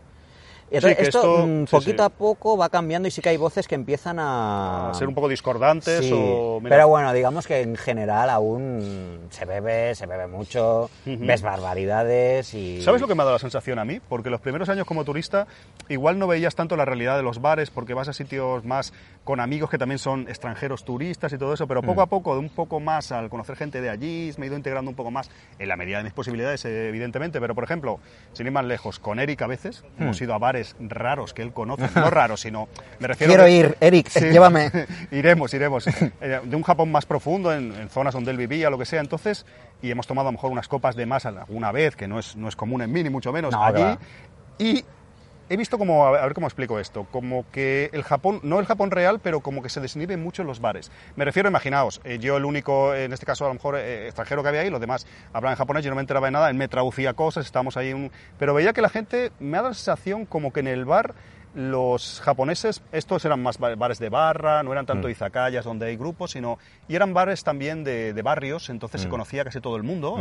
Sí, 0.70 0.74
entonces 0.76 0.98
que 0.98 1.02
esto, 1.04 1.18
esto- 1.20 1.46
mm, 1.46 1.66
sí, 1.66 1.70
poquito 1.76 2.02
sí. 2.02 2.06
a 2.06 2.08
poco 2.10 2.56
va 2.58 2.68
cambiando 2.68 3.08
y 3.08 3.10
sí 3.10 3.22
que 3.22 3.30
hay 3.30 3.36
voces 3.38 3.66
que 3.66 3.74
empiezan 3.74 4.18
a... 4.18 4.90
A 4.90 4.94
ser 4.94 5.08
un 5.08 5.14
poco 5.14 5.28
discordantes 5.28 6.04
Sí, 6.04 6.10
o... 6.14 6.60
mira, 6.62 6.76
pero 6.76 6.88
bueno, 6.88 7.12
digamos 7.14 7.46
que 7.46 7.62
en 7.62 7.74
general 7.76 8.28
aún 8.30 9.28
se 9.30 9.44
bebe, 9.46 9.94
se 9.94 10.06
bebe 10.06 10.26
mucho, 10.26 10.90
Ujú. 11.06 11.16
ves 11.24 11.40
barbaridades 11.42 12.52
y... 12.54 12.82
¿Sabes 12.82 13.00
lo 13.00 13.08
que 13.08 13.14
me 13.14 13.22
ha 13.22 13.24
dado 13.24 13.36
la 13.36 13.40
sensación 13.40 13.78
a 13.78 13.84
mí? 13.84 13.98
Porque 14.08 14.28
los 14.30 14.40
primeros 14.40 14.68
años 14.68 14.84
como 14.86 15.04
turista 15.04 15.46
igual 15.88 16.18
no 16.18 16.26
veías 16.26 16.54
tanto 16.54 16.76
la 16.76 16.84
realidad 16.84 17.16
de 17.16 17.22
los 17.22 17.40
bares 17.40 17.70
porque 17.70 17.94
vas 17.94 18.08
a 18.08 18.12
sitios 18.12 18.64
más 18.64 18.92
con 19.24 19.40
amigos 19.40 19.70
que 19.70 19.78
también 19.78 19.98
son 19.98 20.22
extranjeros 20.28 20.84
turistas 20.84 21.32
y 21.32 21.38
todo 21.38 21.54
eso, 21.54 21.66
pero 21.66 21.82
Mm. 21.82 21.86
poco 21.86 22.02
a 22.02 22.06
poco, 22.06 22.32
de 22.34 22.40
un 22.40 22.50
poco 22.50 22.80
más 22.80 23.10
al 23.12 23.30
conocer 23.30 23.56
gente 23.56 23.80
de 23.80 23.88
allí, 23.90 24.30
me 24.36 24.44
he 24.44 24.48
ido 24.48 24.56
integrando 24.56 24.90
un 24.90 24.96
poco 24.96 25.10
más 25.10 25.30
en 25.58 25.68
la 25.68 25.76
medida 25.76 25.98
de 25.98 26.04
mis 26.04 26.12
posibilidades, 26.12 26.64
evidentemente, 26.64 27.40
pero 27.40 27.54
por 27.54 27.64
ejemplo, 27.64 28.00
sin 28.32 28.46
ir 28.46 28.52
más 28.52 28.64
lejos, 28.64 28.98
con 28.98 29.18
Eric 29.18 29.40
a 29.42 29.46
veces 29.46 29.82
Mm. 29.96 30.02
hemos 30.02 30.20
ido 30.20 30.34
a 30.34 30.38
bares 30.38 30.57
raros 30.80 31.34
que 31.34 31.42
él 31.42 31.52
conoce, 31.52 31.88
no 31.94 32.10
raros, 32.10 32.40
sino 32.40 32.68
me 32.98 33.08
refiero... 33.08 33.32
Quiero 33.34 33.44
que- 33.44 33.50
ir, 33.52 33.76
Eric, 33.80 34.08
Sí. 34.08 34.20
llévame. 34.30 34.70
iremos, 35.10 35.52
iremos. 35.54 35.86
Eh, 35.86 36.40
De 36.44 36.56
un 36.56 36.62
Japón 36.62 36.90
más 36.92 37.06
profundo, 37.06 37.52
en, 37.52 37.72
en 37.74 37.88
zonas 37.90 38.14
donde 38.14 38.30
él 38.30 38.36
vivía, 38.36 38.70
lo 38.70 38.78
que 38.78 38.84
sea. 38.84 39.00
Entonces, 39.00 39.46
y 39.82 39.90
hemos 39.90 40.06
tomado 40.06 40.28
a 40.28 40.32
lo 40.32 40.36
mejor 40.36 40.50
unas 40.52 40.68
copas 40.68 40.96
de 40.96 41.06
más 41.06 41.26
alguna 41.26 41.72
vez, 41.72 41.96
que 41.96 42.08
no 42.08 42.18
es, 42.18 42.36
no 42.36 42.48
es 42.48 42.56
común 42.56 42.82
en 42.82 42.92
mí, 42.92 43.02
ni 43.02 43.10
mucho 43.10 43.32
menos, 43.32 43.52
No, 43.52 43.62
allí. 43.62 43.96
Y 44.58 44.84
he 45.48 45.56
visto 45.56 45.78
como, 45.78 46.06
a 46.06 46.10
ver, 46.10 46.34
cómo 46.34 46.46
explico 46.46 46.78
esto, 46.78 47.06
como 47.10 47.44
que 47.50 47.90
el 47.92 48.02
Japón, 48.02 48.40
no 48.42 48.60
el 48.60 48.66
Japón 48.66 48.90
real, 48.90 49.20
pero 49.20 49.40
como 49.40 49.62
que 49.62 49.68
se 49.68 49.80
desinhibe 49.80 50.16
mucho 50.16 50.42
en 50.42 50.48
los 50.48 50.60
bares. 50.60 50.90
Me 51.16 51.24
refiero, 51.24 51.48
imaginaos, 51.48 52.00
eh, 52.04 52.18
yo 52.18 52.36
el 52.36 52.44
único, 52.44 52.94
en 52.94 53.12
este 53.12 53.26
caso 53.26 53.44
a 53.44 53.48
lo 53.48 53.54
mejor 53.54 53.76
eh, 53.76 54.06
extranjero 54.06 54.42
que 54.42 54.48
había 54.48 54.60
ahí, 54.62 54.70
los 54.70 54.80
demás 54.80 55.06
hablaban 55.32 55.56
japonés, 55.56 55.84
yo 55.84 55.90
no 55.90 55.96
me 55.96 56.02
enteraba 56.02 56.26
de 56.26 56.32
nada, 56.32 56.50
él 56.50 56.56
me 56.56 56.68
traducía 56.68 57.14
cosas, 57.14 57.46
estábamos 57.46 57.76
ahí, 57.76 57.92
un- 57.92 58.10
pero 58.38 58.54
veía 58.54 58.72
que 58.72 58.82
la 58.82 58.88
gente, 58.88 59.32
me 59.40 59.56
ha 59.56 59.60
dado 59.60 59.70
la 59.70 59.74
sensación 59.74 60.26
como 60.26 60.52
que 60.52 60.60
en 60.60 60.66
el 60.68 60.84
bar 60.84 61.14
los 61.54 62.20
japoneses, 62.22 62.82
estos 62.92 63.24
eran 63.24 63.42
más 63.42 63.58
ba- 63.58 63.74
bares 63.74 63.98
de 63.98 64.08
barra, 64.08 64.62
no 64.62 64.72
eran 64.72 64.86
tanto 64.86 65.08
izakayas 65.08 65.64
donde 65.64 65.86
hay 65.86 65.96
grupos, 65.96 66.32
sino, 66.32 66.58
y 66.88 66.94
eran 66.94 67.14
bares 67.14 67.42
también 67.44 67.84
de, 67.84 68.12
de 68.12 68.22
barrios, 68.22 68.70
entonces 68.70 69.00
se 69.02 69.08
conocía 69.08 69.44
casi 69.44 69.60
todo 69.60 69.76
el 69.76 69.82
mundo, 69.82 70.18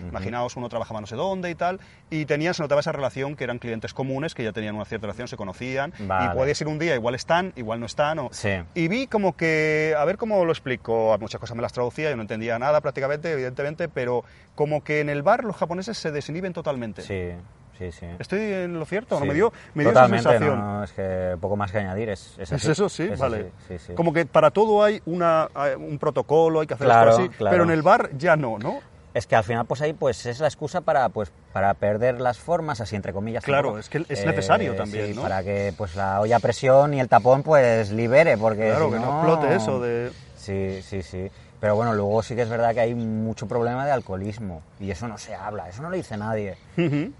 imaginaos 0.00 0.56
uno 0.56 0.68
trabajaba 0.68 1.00
no 1.00 1.06
sé 1.06 1.16
dónde 1.16 1.50
y 1.50 1.54
tal, 1.54 1.80
y 2.10 2.24
tenían, 2.26 2.54
se 2.54 2.62
notaba 2.62 2.80
esa 2.80 2.92
relación 2.92 3.36
que 3.36 3.44
eran 3.44 3.58
clientes 3.58 3.94
comunes, 3.94 4.34
que 4.34 4.44
ya 4.44 4.52
tenían 4.52 4.74
una 4.74 4.84
cierta 4.84 5.06
relación, 5.06 5.28
se 5.28 5.36
conocían, 5.36 5.92
Vale. 6.00 6.26
y 6.32 6.36
podías 6.36 6.60
ir 6.60 6.68
un 6.68 6.78
día, 6.78 6.94
igual 6.94 7.14
están, 7.14 7.52
igual 7.56 7.80
no 7.80 7.86
están, 7.86 8.18
o- 8.18 8.28
Sí. 8.32 8.50
y 8.74 8.88
vi 8.88 9.06
como 9.06 9.36
que, 9.36 9.94
a 9.96 10.04
ver 10.04 10.16
cómo 10.16 10.44
lo 10.44 10.52
explico, 10.52 11.16
muchas 11.20 11.40
cosas 11.40 11.56
me 11.56 11.62
las 11.62 11.72
traducía, 11.72 12.10
yo 12.10 12.16
no 12.16 12.22
entendía 12.22 12.58
nada 12.58 12.80
prácticamente, 12.80 13.32
evidentemente, 13.32 13.88
pero 13.88 14.24
como 14.54 14.82
que 14.84 15.00
en 15.00 15.08
el 15.08 15.22
bar 15.22 15.44
los 15.44 15.56
japoneses 15.56 15.96
se 15.98 16.10
desinhiben 16.10 16.52
totalmente. 16.52 17.02
Sí, 17.02 17.30
sí, 17.78 17.92
sí. 17.92 18.06
¿Estoy 18.18 18.40
en 18.40 18.78
lo 18.78 18.84
cierto? 18.86 19.18
¿No 19.20 19.26
me 19.26 19.34
dio, 19.34 19.52
me 19.74 19.82
dio 19.84 19.92
esa 19.92 20.08
sensación? 20.08 20.58
no, 20.58 20.78
no, 20.78 20.84
es 20.84 20.92
que 20.92 21.36
poco 21.40 21.56
más 21.56 21.70
que 21.72 21.78
añadir, 21.78 22.08
es, 22.10 22.32
es 22.38 22.50
¿Es 22.50 22.52
así. 22.52 22.70
eso? 22.72 22.88
Sí, 22.88 23.04
Es 23.12 23.18
vale. 23.18 23.52
así, 23.66 23.78
sí, 23.78 23.86
sí. 23.88 23.92
Como 23.94 24.12
que 24.12 24.26
para 24.26 24.50
todo 24.50 24.82
hay 24.82 25.00
una, 25.06 25.48
un 25.78 25.98
protocolo, 25.98 26.60
hay 26.60 26.66
que 26.66 26.74
hacer 26.74 26.86
Claro, 26.86 27.12
así, 27.16 27.28
claro. 27.30 27.52
pero 27.54 27.64
en 27.64 27.70
el 27.70 27.82
bar 27.82 28.10
ya 28.16 28.36
no, 28.36 28.58
¿no? 28.58 28.80
Es 29.14 29.26
que 29.26 29.34
al 29.34 29.44
final, 29.44 29.64
pues 29.64 29.80
ahí, 29.80 29.94
pues 29.94 30.26
es 30.26 30.40
la 30.40 30.46
excusa 30.46 30.82
para, 30.82 31.08
pues, 31.08 31.32
para 31.54 31.72
perder 31.72 32.20
las 32.20 32.36
formas, 32.38 32.82
así 32.82 32.96
entre 32.96 33.14
comillas. 33.14 33.42
Claro, 33.42 33.68
tampoco. 33.68 33.78
es 33.80 33.88
que 33.88 34.04
es 34.12 34.26
necesario 34.26 34.74
también, 34.74 35.06
sí, 35.06 35.14
¿no? 35.14 35.22
Para 35.22 35.42
que, 35.42 35.72
pues, 35.74 35.96
la 35.96 36.20
olla 36.20 36.36
a 36.36 36.40
presión 36.40 36.92
y 36.92 37.00
el 37.00 37.08
tapón, 37.08 37.42
pues, 37.42 37.90
libere, 37.92 38.36
porque 38.36 38.68
Claro, 38.68 38.88
si 38.88 38.92
que 38.92 38.98
no 39.00 39.06
explote 39.22 39.54
eso 39.54 39.80
de... 39.80 40.10
Sí, 40.36 40.80
sí, 40.82 41.02
sí. 41.02 41.30
Pero 41.60 41.74
bueno, 41.74 41.94
luego 41.94 42.22
sí 42.22 42.34
que 42.34 42.42
es 42.42 42.48
verdad 42.48 42.74
que 42.74 42.80
hay 42.80 42.94
mucho 42.94 43.48
problema 43.48 43.86
de 43.86 43.92
alcoholismo 43.92 44.62
y 44.78 44.90
eso 44.90 45.08
no 45.08 45.16
se 45.16 45.34
habla, 45.34 45.68
eso 45.68 45.82
no 45.82 45.90
lo 45.90 45.96
dice 45.96 46.16
nadie. 46.16 46.56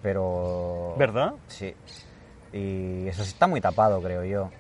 Pero... 0.03 0.95
¿Verdad? 0.99 1.33
Sí. 1.49 1.75
Y 2.53 3.09
eso 3.09 3.23
sí 3.25 3.31
está 3.31 3.47
muy 3.47 3.61
tapado, 3.61 4.01
creo 4.03 4.25
yo. 4.25 4.51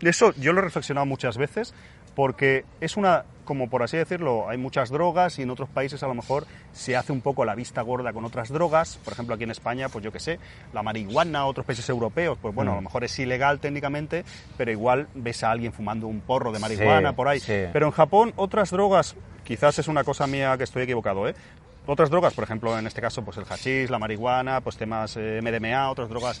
Eso 0.00 0.32
yo 0.34 0.52
lo 0.52 0.60
he 0.60 0.64
reflexionado 0.64 1.06
muchas 1.06 1.36
veces 1.36 1.74
porque 2.14 2.64
es 2.80 2.96
una, 2.96 3.24
como 3.44 3.68
por 3.70 3.82
así 3.82 3.96
decirlo, 3.96 4.48
hay 4.48 4.58
muchas 4.58 4.90
drogas 4.90 5.38
y 5.38 5.42
en 5.42 5.50
otros 5.50 5.68
países 5.68 6.02
a 6.02 6.06
lo 6.06 6.14
mejor 6.14 6.46
se 6.72 6.96
hace 6.96 7.12
un 7.12 7.20
poco 7.20 7.44
la 7.44 7.54
vista 7.54 7.80
gorda 7.82 8.12
con 8.12 8.24
otras 8.24 8.48
drogas. 8.50 8.98
Por 9.04 9.12
ejemplo, 9.12 9.34
aquí 9.34 9.44
en 9.44 9.50
España, 9.50 9.88
pues 9.88 10.04
yo 10.04 10.12
qué 10.12 10.20
sé, 10.20 10.38
la 10.72 10.82
marihuana, 10.82 11.46
otros 11.46 11.66
países 11.66 11.88
europeos, 11.88 12.38
pues 12.40 12.54
bueno, 12.54 12.72
a 12.72 12.76
lo 12.76 12.82
mejor 12.82 13.04
es 13.04 13.18
ilegal 13.18 13.60
técnicamente, 13.60 14.24
pero 14.56 14.70
igual 14.70 15.08
ves 15.14 15.42
a 15.44 15.50
alguien 15.50 15.72
fumando 15.72 16.06
un 16.06 16.20
porro 16.20 16.52
de 16.52 16.58
marihuana 16.58 17.10
Sí, 17.10 17.14
por 17.16 17.28
ahí. 17.28 17.40
sí. 17.40 17.64
Pero 17.72 17.86
en 17.86 17.92
Japón 17.92 18.32
otras 18.36 18.70
drogas, 18.70 19.16
quizás 19.44 19.78
es 19.78 19.88
una 19.88 20.04
cosa 20.04 20.26
mía 20.26 20.56
que 20.58 20.64
estoy 20.64 20.82
equivocado, 20.82 21.28
¿eh? 21.28 21.34
Otras 21.86 22.10
drogas, 22.10 22.32
por 22.34 22.44
ejemplo, 22.44 22.78
en 22.78 22.86
este 22.86 23.00
caso, 23.00 23.22
pues 23.22 23.36
el 23.38 23.44
hachís, 23.44 23.90
la 23.90 23.98
marihuana, 23.98 24.60
pues 24.60 24.76
temas 24.76 25.16
eh, 25.16 25.40
MDMA, 25.42 25.90
otras 25.90 26.08
drogas 26.08 26.40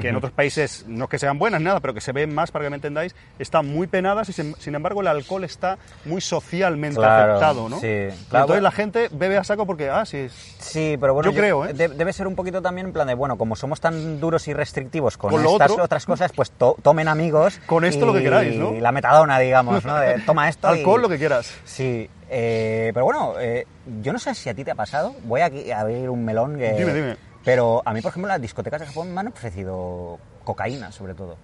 que 0.00 0.08
en 0.08 0.16
otros 0.16 0.32
países 0.32 0.84
no 0.86 1.04
es 1.04 1.10
que 1.10 1.18
sean 1.18 1.38
buenas, 1.38 1.60
nada, 1.60 1.80
pero 1.80 1.92
que 1.92 2.00
se 2.00 2.12
ven 2.12 2.34
más, 2.34 2.50
para 2.50 2.64
que 2.64 2.70
me 2.70 2.76
entendáis, 2.76 3.14
están 3.38 3.66
muy 3.66 3.86
penadas 3.86 4.28
y 4.30 4.32
sin, 4.32 4.54
sin 4.58 4.74
embargo 4.74 5.02
el 5.02 5.06
alcohol 5.06 5.44
está 5.44 5.76
muy 6.06 6.22
socialmente 6.22 6.98
Claro, 6.98 7.32
aceptado, 7.34 7.68
¿no? 7.68 7.78
sí, 7.80 7.86
Y 7.86 7.90
claro, 7.90 8.14
entonces 8.14 8.46
bueno. 8.48 8.60
la 8.62 8.70
gente 8.70 9.08
bebe 9.12 9.36
a 9.36 9.44
saco 9.44 9.66
porque, 9.66 9.90
ah, 9.90 10.04
sí, 10.06 10.28
Sí, 10.58 10.96
pero 10.98 11.12
bueno, 11.14 11.30
Yo 11.30 11.36
creo, 11.36 11.66
¿eh? 11.66 11.74
de- 11.74 11.88
debe 11.88 12.12
ser 12.14 12.26
un 12.26 12.34
poquito 12.34 12.62
también 12.62 12.86
en 12.88 12.92
plan 12.94 13.06
de, 13.06 13.14
bueno, 13.14 13.36
como 13.36 13.54
somos 13.56 13.80
tan 13.80 14.18
duros 14.20 14.48
y 14.48 14.54
restrictivos 14.54 15.16
con, 15.18 15.30
Con 15.30 15.44
estas 15.44 15.70
otro. 15.70 15.84
otras 15.84 16.06
cosas, 16.06 16.32
pues 16.32 16.50
to- 16.52 16.76
tomen 16.82 17.08
amigos. 17.08 17.60
Con 17.66 17.84
esto 17.84 18.06
lo 18.06 18.12
que 18.14 18.20
y 18.20 18.22
queráis, 18.24 18.54
¿no? 18.56 18.72
la 18.72 18.92
metadona, 18.92 19.38
digamos, 19.38 19.84
¿no? 19.84 19.96
De, 19.96 20.18
toma 20.20 20.48
esto 20.48 20.68
y- 20.74 20.78
alcohol, 20.78 21.02
lo 21.02 21.08
que 21.10 21.18
quieras. 21.18 21.54
Sí, 21.64 22.08
eh, 22.28 22.90
pero 22.94 23.04
bueno, 23.04 23.34
eh, 23.38 23.66
yo 24.02 24.12
no 24.12 24.18
sé 24.18 24.34
si 24.34 24.48
a 24.48 24.54
ti 24.54 24.64
te 24.64 24.70
ha 24.70 24.74
pasado. 24.74 25.14
Voy 25.24 25.40
aquí 25.40 25.70
a 25.70 25.80
abrir 25.80 26.08
un 26.10 26.24
melón 26.24 26.56
que... 26.58 26.72
Dime, 26.72 26.94
dime. 26.94 27.16
Pero 27.44 27.80
a 27.84 27.92
mí, 27.92 28.00
por 28.02 28.10
ejemplo, 28.10 28.28
las 28.28 28.40
discotecas 28.40 28.80
de 28.80 28.86
Japón 28.86 29.14
me 29.14 29.20
han 29.20 29.28
ofrecido 29.28 30.18
cocaína, 30.44 30.90
sobre 30.90 31.14
todo. 31.14 31.36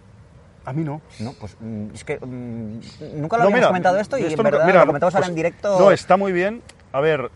A 0.65 0.73
mí 0.73 0.85
no. 0.85 1.01
No, 1.21 1.33
pues 1.35 1.57
mm, 1.61 1.87
es 1.95 2.05
que 2.05 2.19
mm, 2.19 2.81
nunca 3.21 3.37
lo 3.37 3.45
No, 3.45 3.49
habíamos 3.49 3.53
mira, 3.53 3.67
comentado 3.69 3.99
esto 3.99 4.19
y 4.19 4.25
esto 4.25 4.41
en 4.41 4.45
verdad 4.45 4.67
mira, 4.67 4.81
lo 4.81 4.87
comentamos 4.87 5.15
ahora 5.15 5.27
pues, 5.27 5.31
en 5.31 5.35
directo. 5.37 5.79
No, 5.79 5.91
está 5.91 6.17
muy 6.17 6.33
bien. 6.33 6.63
A 6.93 7.01
ver, 7.01 7.31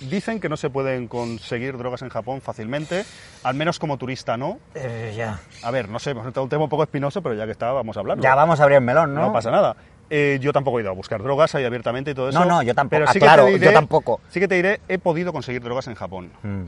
dicen 0.00 0.40
que 0.40 0.48
no 0.48 0.56
se 0.56 0.70
pueden 0.70 1.08
conseguir 1.08 1.76
drogas 1.76 2.02
en 2.02 2.08
Japón 2.08 2.40
fácilmente, 2.40 3.04
al 3.42 3.54
menos 3.54 3.78
como 3.78 3.98
turista, 3.98 4.36
¿no? 4.36 4.58
Eh, 4.74 5.14
ya. 5.16 5.40
A 5.62 5.70
ver, 5.70 5.88
no 5.88 5.98
sé, 5.98 6.10
hemos 6.10 6.26
entrado 6.26 6.42
en 6.42 6.46
un 6.46 6.50
tema 6.50 6.64
un 6.64 6.70
poco 6.70 6.82
espinoso, 6.82 7.22
pero 7.22 7.34
ya 7.34 7.44
que 7.46 7.52
está, 7.52 7.72
vamos 7.72 7.96
a 7.96 8.00
hablarlo. 8.00 8.22
ya 8.22 8.34
vamos 8.34 8.60
a 8.60 8.62
abrir 8.64 8.76
el 8.76 8.84
melón, 8.84 9.14
¿no? 9.14 9.22
No 9.22 9.32
pasa 9.32 9.50
nada. 9.50 9.76
Eh, 10.10 10.38
yo 10.40 10.52
tampoco 10.52 10.78
he 10.78 10.82
ido 10.82 10.90
a 10.90 10.94
buscar 10.94 11.22
drogas 11.22 11.54
ahí 11.54 11.64
abiertamente 11.64 12.10
y 12.10 12.14
todo 12.14 12.28
eso. 12.28 12.38
No, 12.38 12.44
no, 12.44 12.62
yo 12.62 12.74
tampoco. 12.74 13.00
Pero 13.00 13.12
sí 13.12 13.18
Aclaro, 13.18 13.46
que 13.46 13.52
te 13.52 13.58
yo 13.58 13.60
diré, 13.62 13.72
tampoco. 13.72 14.20
Sí 14.28 14.40
que 14.40 14.48
te 14.48 14.54
diré, 14.56 14.80
he 14.88 14.98
podido 14.98 15.32
conseguir 15.32 15.62
drogas 15.62 15.86
en 15.88 15.94
Japón. 15.94 16.30
Mm. 16.42 16.64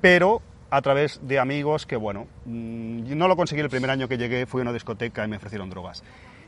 Pero 0.00 0.42
a 0.70 0.82
través 0.82 1.20
de 1.22 1.38
amigos 1.38 1.86
que, 1.86 1.96
bueno, 1.96 2.26
mm, 2.44 3.04
yo 3.04 3.14
no 3.16 3.28
lo 3.28 3.36
conseguí 3.36 3.60
el 3.62 3.70
primer 3.70 3.90
año 3.90 4.08
que 4.08 4.18
llegué, 4.18 4.44
fui 4.46 4.60
a 4.60 4.62
una 4.62 4.72
discoteca 4.72 5.24
y 5.24 5.28
me 5.28 5.36
ofrecieron 5.36 5.70
drogas. 5.70 6.02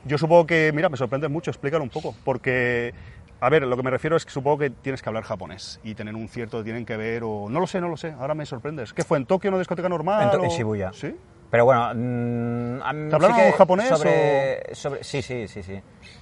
Yo 0.04 0.18
supongo 0.18 0.46
que, 0.46 0.72
mira, 0.74 0.88
me 0.88 0.96
sorprende 0.96 1.28
mucho, 1.28 1.50
explícalo 1.50 1.82
un 1.84 1.90
poco, 1.90 2.14
porque, 2.24 2.92
a 3.40 3.48
ver, 3.48 3.62
lo 3.66 3.76
que 3.76 3.82
me 3.82 3.90
refiero 3.90 4.16
es 4.16 4.24
que 4.24 4.30
supongo 4.32 4.58
que 4.58 4.70
tienes 4.70 5.02
que 5.02 5.08
hablar 5.08 5.22
japonés 5.24 5.80
y 5.84 5.94
tener 5.94 6.14
un 6.14 6.28
cierto, 6.28 6.62
tienen 6.64 6.84
que 6.84 6.96
ver, 6.96 7.22
o 7.24 7.48
no 7.48 7.60
lo 7.60 7.66
sé, 7.66 7.80
no 7.80 7.88
lo 7.88 7.96
sé, 7.96 8.12
ahora 8.18 8.34
me 8.34 8.46
sorprendes. 8.46 8.92
¿Qué 8.92 9.04
fue, 9.04 9.18
en 9.18 9.26
Tokio 9.26 9.50
una 9.50 9.58
discoteca 9.58 9.88
normal? 9.88 10.24
En, 10.24 10.30
To- 10.30 10.44
en 10.44 10.50
o- 10.50 10.56
Shibuya. 10.56 10.92
¿Sí? 10.92 11.14
Pero 11.50 11.64
bueno, 11.64 11.92
mm, 11.94 12.82
a 12.82 12.92
mí 12.92 13.08
¿Te 13.08 13.14
hablaron 13.14 13.36
sí 13.36 13.42
japonés 13.56 13.88
sobre, 13.88 14.74
sobre- 14.74 15.04
sí, 15.04 15.22
sí, 15.22 15.46
sí, 15.48 15.62
sí. 15.62 15.80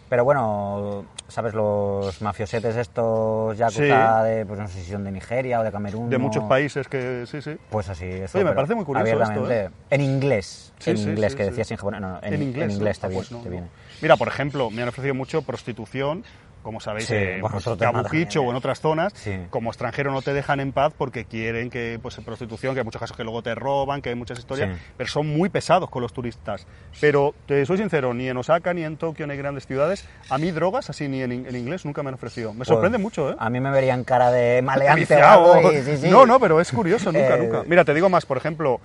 Pero 0.08 0.24
bueno, 0.24 1.06
¿sabes? 1.28 1.54
Los 1.54 2.20
mafiosetes 2.20 2.76
estos 2.76 3.56
yakuza 3.56 4.22
de, 4.22 4.44
pues 4.46 4.60
no 4.60 4.68
sé 4.68 4.82
si 4.82 4.92
son 4.92 5.02
de 5.04 5.10
Nigeria 5.10 5.60
o 5.60 5.62
de 5.64 5.72
Camerún. 5.72 6.10
De 6.10 6.18
muchos 6.18 6.44
países 6.44 6.86
que 6.88 7.24
sí, 7.26 7.40
sí. 7.40 7.56
Pues 7.70 7.88
así, 7.88 8.04
eso. 8.06 8.36
Oye, 8.38 8.44
me 8.44 8.52
parece 8.52 8.74
muy 8.74 8.84
curioso 8.84 9.22
esto. 9.22 9.50
¿eh? 9.50 9.70
En 9.90 10.00
inglés. 10.02 10.72
Sí, 10.78 10.90
en 10.90 10.98
sí, 10.98 11.04
inglés, 11.08 11.32
sí, 11.32 11.38
que 11.38 11.44
sí. 11.44 11.50
decías 11.50 11.70
en 11.70 11.76
japonés. 11.78 12.00
No, 12.00 12.08
no, 12.12 12.18
en, 12.22 12.34
en 12.34 12.42
inglés, 12.42 12.64
en 12.64 12.70
inglés 12.72 12.98
te, 13.00 13.06
Ah, 13.06 13.10
pues 13.12 13.32
no, 13.32 13.38
te 13.38 13.44
no. 13.46 13.50
viene. 13.50 13.68
Mira, 14.02 14.16
por 14.16 14.28
ejemplo, 14.28 14.70
me 14.70 14.82
han 14.82 14.88
ofrecido 14.88 15.14
mucho 15.14 15.42
prostitución, 15.42 16.22
como 16.64 16.81
sabéis, 16.81 17.07
Sí, 17.07 17.14
eh, 17.14 17.38
pues, 17.40 17.66
o 17.66 18.50
en 18.50 18.57
otras 18.57 18.81
zonas, 18.81 19.12
Sí. 19.14 19.38
como 19.50 19.70
extranjero 19.70 20.11
no 20.11 20.22
te 20.22 20.33
dejan 20.33 20.59
en 20.59 20.72
paz 20.72 20.92
porque 20.96 21.24
quieren 21.27 21.70
que, 21.70 22.00
pues, 22.03 22.16
prostitución, 22.24 22.74
que 22.74 22.81
hay 22.81 22.85
muchos 22.85 23.00
casos 23.00 23.16
que 23.16 23.22
luego 23.22 23.42
te 23.42 23.55
roban, 23.55 24.03
que 24.03 24.09
hay 24.09 24.14
muchas 24.16 24.38
historias, 24.38 24.70
Sí. 24.77 24.83
pero 24.96 25.08
son 25.08 25.29
muy 25.29 25.48
pesados 25.50 25.88
con 25.90 26.02
los 26.02 26.12
turistas. 26.12 26.67
Pero 27.00 27.35
te 27.46 27.65
soy 27.67 27.79
sincero, 27.79 28.15
ni 28.15 28.29
en 28.29 28.37
Osaka 28.37 28.75
ni 28.75 28.83
en 28.83 28.96
Tokio 28.96 29.27
ni 29.27 29.35
en 29.35 29.38
grandes 29.38 29.67
ciudades, 29.67 30.08
a 30.31 30.38
mí 30.38 30.50
drogas 30.50 30.90
así 30.90 31.06
ni 31.06 31.23
en, 31.23 31.31
en 31.33 31.54
inglés 31.56 31.85
nunca 31.85 32.02
me 32.02 32.08
han 32.08 32.15
ofrecido. 32.15 32.54
Me 32.54 32.65
sorprende 32.65 32.98
Pues, 32.98 33.02
mucho, 33.02 33.31
¿eh? 33.31 33.37
A 33.38 33.50
mí 33.50 33.60
me 33.60 33.71
verían 33.71 34.02
cara 34.04 34.31
de 34.33 34.62
maleante 34.62 35.15
o 35.17 35.27
algo 35.27 35.71
y-. 35.73 36.08
No, 36.10 36.25
no, 36.27 36.40
pero 36.40 36.60
es 36.60 36.73
curioso, 36.73 37.12
nunca, 37.12 37.37
Eh, 37.37 37.38
nunca. 37.42 37.62
Mira, 37.67 37.85
te 37.85 37.92
digo 37.92 38.08
más, 38.08 38.25
por 38.27 38.37
ejemplo, 38.38 38.81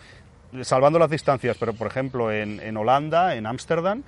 salvando 0.62 0.98
las 1.00 1.10
distancias, 1.10 1.58
pero 1.60 1.74
por 1.74 1.88
ejemplo 1.88 2.32
en, 2.32 2.60
en 2.60 2.76
Holanda, 2.78 3.36
en 3.36 3.46
Ámsterdam, 3.46 4.04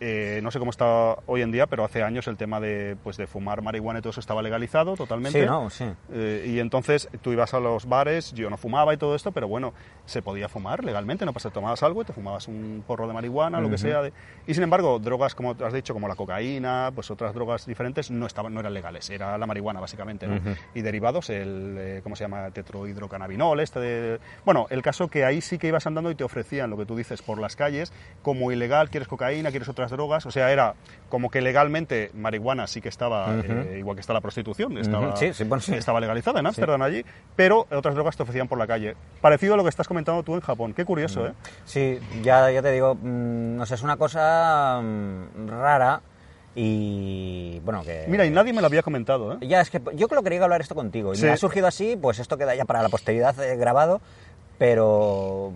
eh, 0.00 0.40
no 0.42 0.50
sé 0.50 0.58
cómo 0.58 0.70
está 0.70 1.16
hoy 1.26 1.42
en 1.42 1.50
día, 1.52 1.66
pero 1.66 1.84
hace 1.84 2.02
años 2.02 2.26
el 2.28 2.36
tema 2.36 2.60
de, 2.60 2.96
pues, 3.02 3.16
de 3.16 3.26
fumar 3.26 3.62
marihuana 3.62 3.98
y 3.98 4.02
todo 4.02 4.10
eso 4.10 4.20
estaba 4.20 4.42
legalizado 4.42 4.94
totalmente. 4.96 5.40
Sí, 5.40 5.46
no, 5.46 5.70
sí. 5.70 5.84
Eh, 6.12 6.46
y 6.48 6.58
entonces 6.60 7.08
tú 7.22 7.32
ibas 7.32 7.54
a 7.54 7.60
los 7.60 7.86
bares, 7.88 8.32
yo 8.32 8.50
no 8.50 8.56
fumaba 8.56 8.94
y 8.94 8.96
todo 8.96 9.14
esto, 9.14 9.32
pero 9.32 9.48
bueno, 9.48 9.72
se 10.06 10.22
podía 10.22 10.48
fumar 10.48 10.84
legalmente, 10.84 11.24
no 11.24 11.32
pasa, 11.32 11.50
tomabas 11.50 11.82
algo 11.82 12.02
y 12.02 12.04
te 12.04 12.12
fumabas 12.12 12.48
un 12.48 12.84
porro 12.86 13.06
de 13.06 13.12
marihuana, 13.14 13.60
lo 13.60 13.68
que 13.70 13.78
sea. 13.78 14.02
de- 14.02 14.12
y 14.46 14.54
sin 14.54 14.62
embargo, 14.62 14.98
drogas, 14.98 15.34
como 15.34 15.56
has 15.64 15.72
dicho, 15.72 15.92
como 15.94 16.08
la 16.08 16.14
cocaína, 16.16 16.90
pues 16.94 17.10
otras 17.10 17.34
drogas 17.34 17.66
diferentes, 17.66 18.10
no, 18.10 18.26
estaban, 18.26 18.52
no 18.54 18.60
eran 18.60 18.74
legales, 18.74 19.08
era 19.10 19.36
la 19.38 19.46
marihuana 19.46 19.80
básicamente. 19.80 20.26
¿no? 20.26 20.40
Y 20.74 20.82
derivados, 20.82 21.30
el, 21.30 21.76
eh, 21.78 22.00
¿cómo 22.02 22.16
se 22.16 22.24
llama? 22.24 22.50
Tetrohidrocannabinol, 22.50 23.60
este 23.60 23.80
de... 23.80 24.20
Bueno, 24.44 24.66
el 24.70 24.82
caso 24.82 25.08
que 25.08 25.24
ahí 25.24 25.40
sí 25.40 25.58
que 25.58 25.68
ibas 25.80 25.86
andando 25.86 26.10
y 26.10 26.14
te 26.14 26.24
ofrecían 26.24 26.68
lo 26.68 26.76
que 26.76 26.84
tú 26.84 26.94
dices 26.94 27.22
por 27.22 27.38
las 27.40 27.56
calles, 27.56 27.90
como 28.22 28.52
ilegal, 28.52 28.90
quieres 28.90 29.08
cocaína, 29.08 29.50
quieres 29.50 29.68
otras 29.68 29.90
drogas, 29.90 30.26
o 30.26 30.30
sea, 30.30 30.52
era 30.52 30.74
como 31.08 31.30
que 31.30 31.40
legalmente 31.40 32.10
marihuana 32.14 32.66
sí 32.66 32.80
que 32.82 32.90
estaba, 32.90 33.34
eh, 33.42 33.76
igual 33.78 33.96
que 33.96 34.00
está 34.02 34.12
la 34.12 34.20
prostitución, 34.20 34.76
estaba, 34.76 35.16
Sí, 35.16 35.32
sí, 35.32 35.44
bueno, 35.44 35.62
sí. 35.62 35.74
estaba 35.74 35.98
legalizada 36.00 36.40
en 36.40 36.46
Ámsterdam 36.46 36.82
allí, 36.82 37.02
pero 37.34 37.66
otras 37.70 37.94
drogas 37.94 38.16
te 38.16 38.22
ofrecían 38.24 38.46
por 38.46 38.58
la 38.58 38.66
calle. 38.66 38.94
Parecido 39.22 39.54
a 39.54 39.56
lo 39.56 39.62
que 39.62 39.70
estás 39.70 39.88
comentando 39.88 40.22
tú 40.22 40.34
en 40.34 40.40
Japón. 40.40 40.74
Qué 40.74 40.84
curioso, 40.84 41.26
¿eh? 41.26 41.32
Sí, 41.64 41.98
ya, 42.22 42.50
ya 42.50 42.60
te 42.60 42.70
digo, 42.72 42.94
mm, 42.94 43.56
no 43.56 43.64
sé, 43.64 43.74
es 43.76 43.82
una 43.82 43.96
cosa 43.96 44.80
mm, 44.82 45.48
rara 45.48 46.02
y 46.54 47.60
bueno, 47.64 47.82
que... 47.84 48.04
Mira, 48.08 48.26
y 48.26 48.30
nadie 48.30 48.52
me 48.52 48.60
lo 48.60 48.66
había 48.66 48.82
comentado, 48.82 49.32
¿eh? 49.34 49.38
Ya, 49.42 49.60
es 49.60 49.70
que 49.70 49.80
yo 49.94 50.08
creo 50.08 50.20
que 50.20 50.24
quería 50.30 50.42
hablar 50.44 50.60
esto 50.60 50.74
contigo 50.74 51.12
y 51.14 51.16
Sí. 51.16 51.24
me 51.24 51.30
ha 51.32 51.36
surgido 51.36 51.66
así, 51.66 51.96
pues 52.00 52.18
esto 52.18 52.36
queda 52.36 52.54
ya 52.54 52.64
para 52.66 52.82
la 52.82 52.88
posteridad 52.88 53.38
eh, 53.42 53.56
grabado, 53.56 54.00
pero 54.58 55.52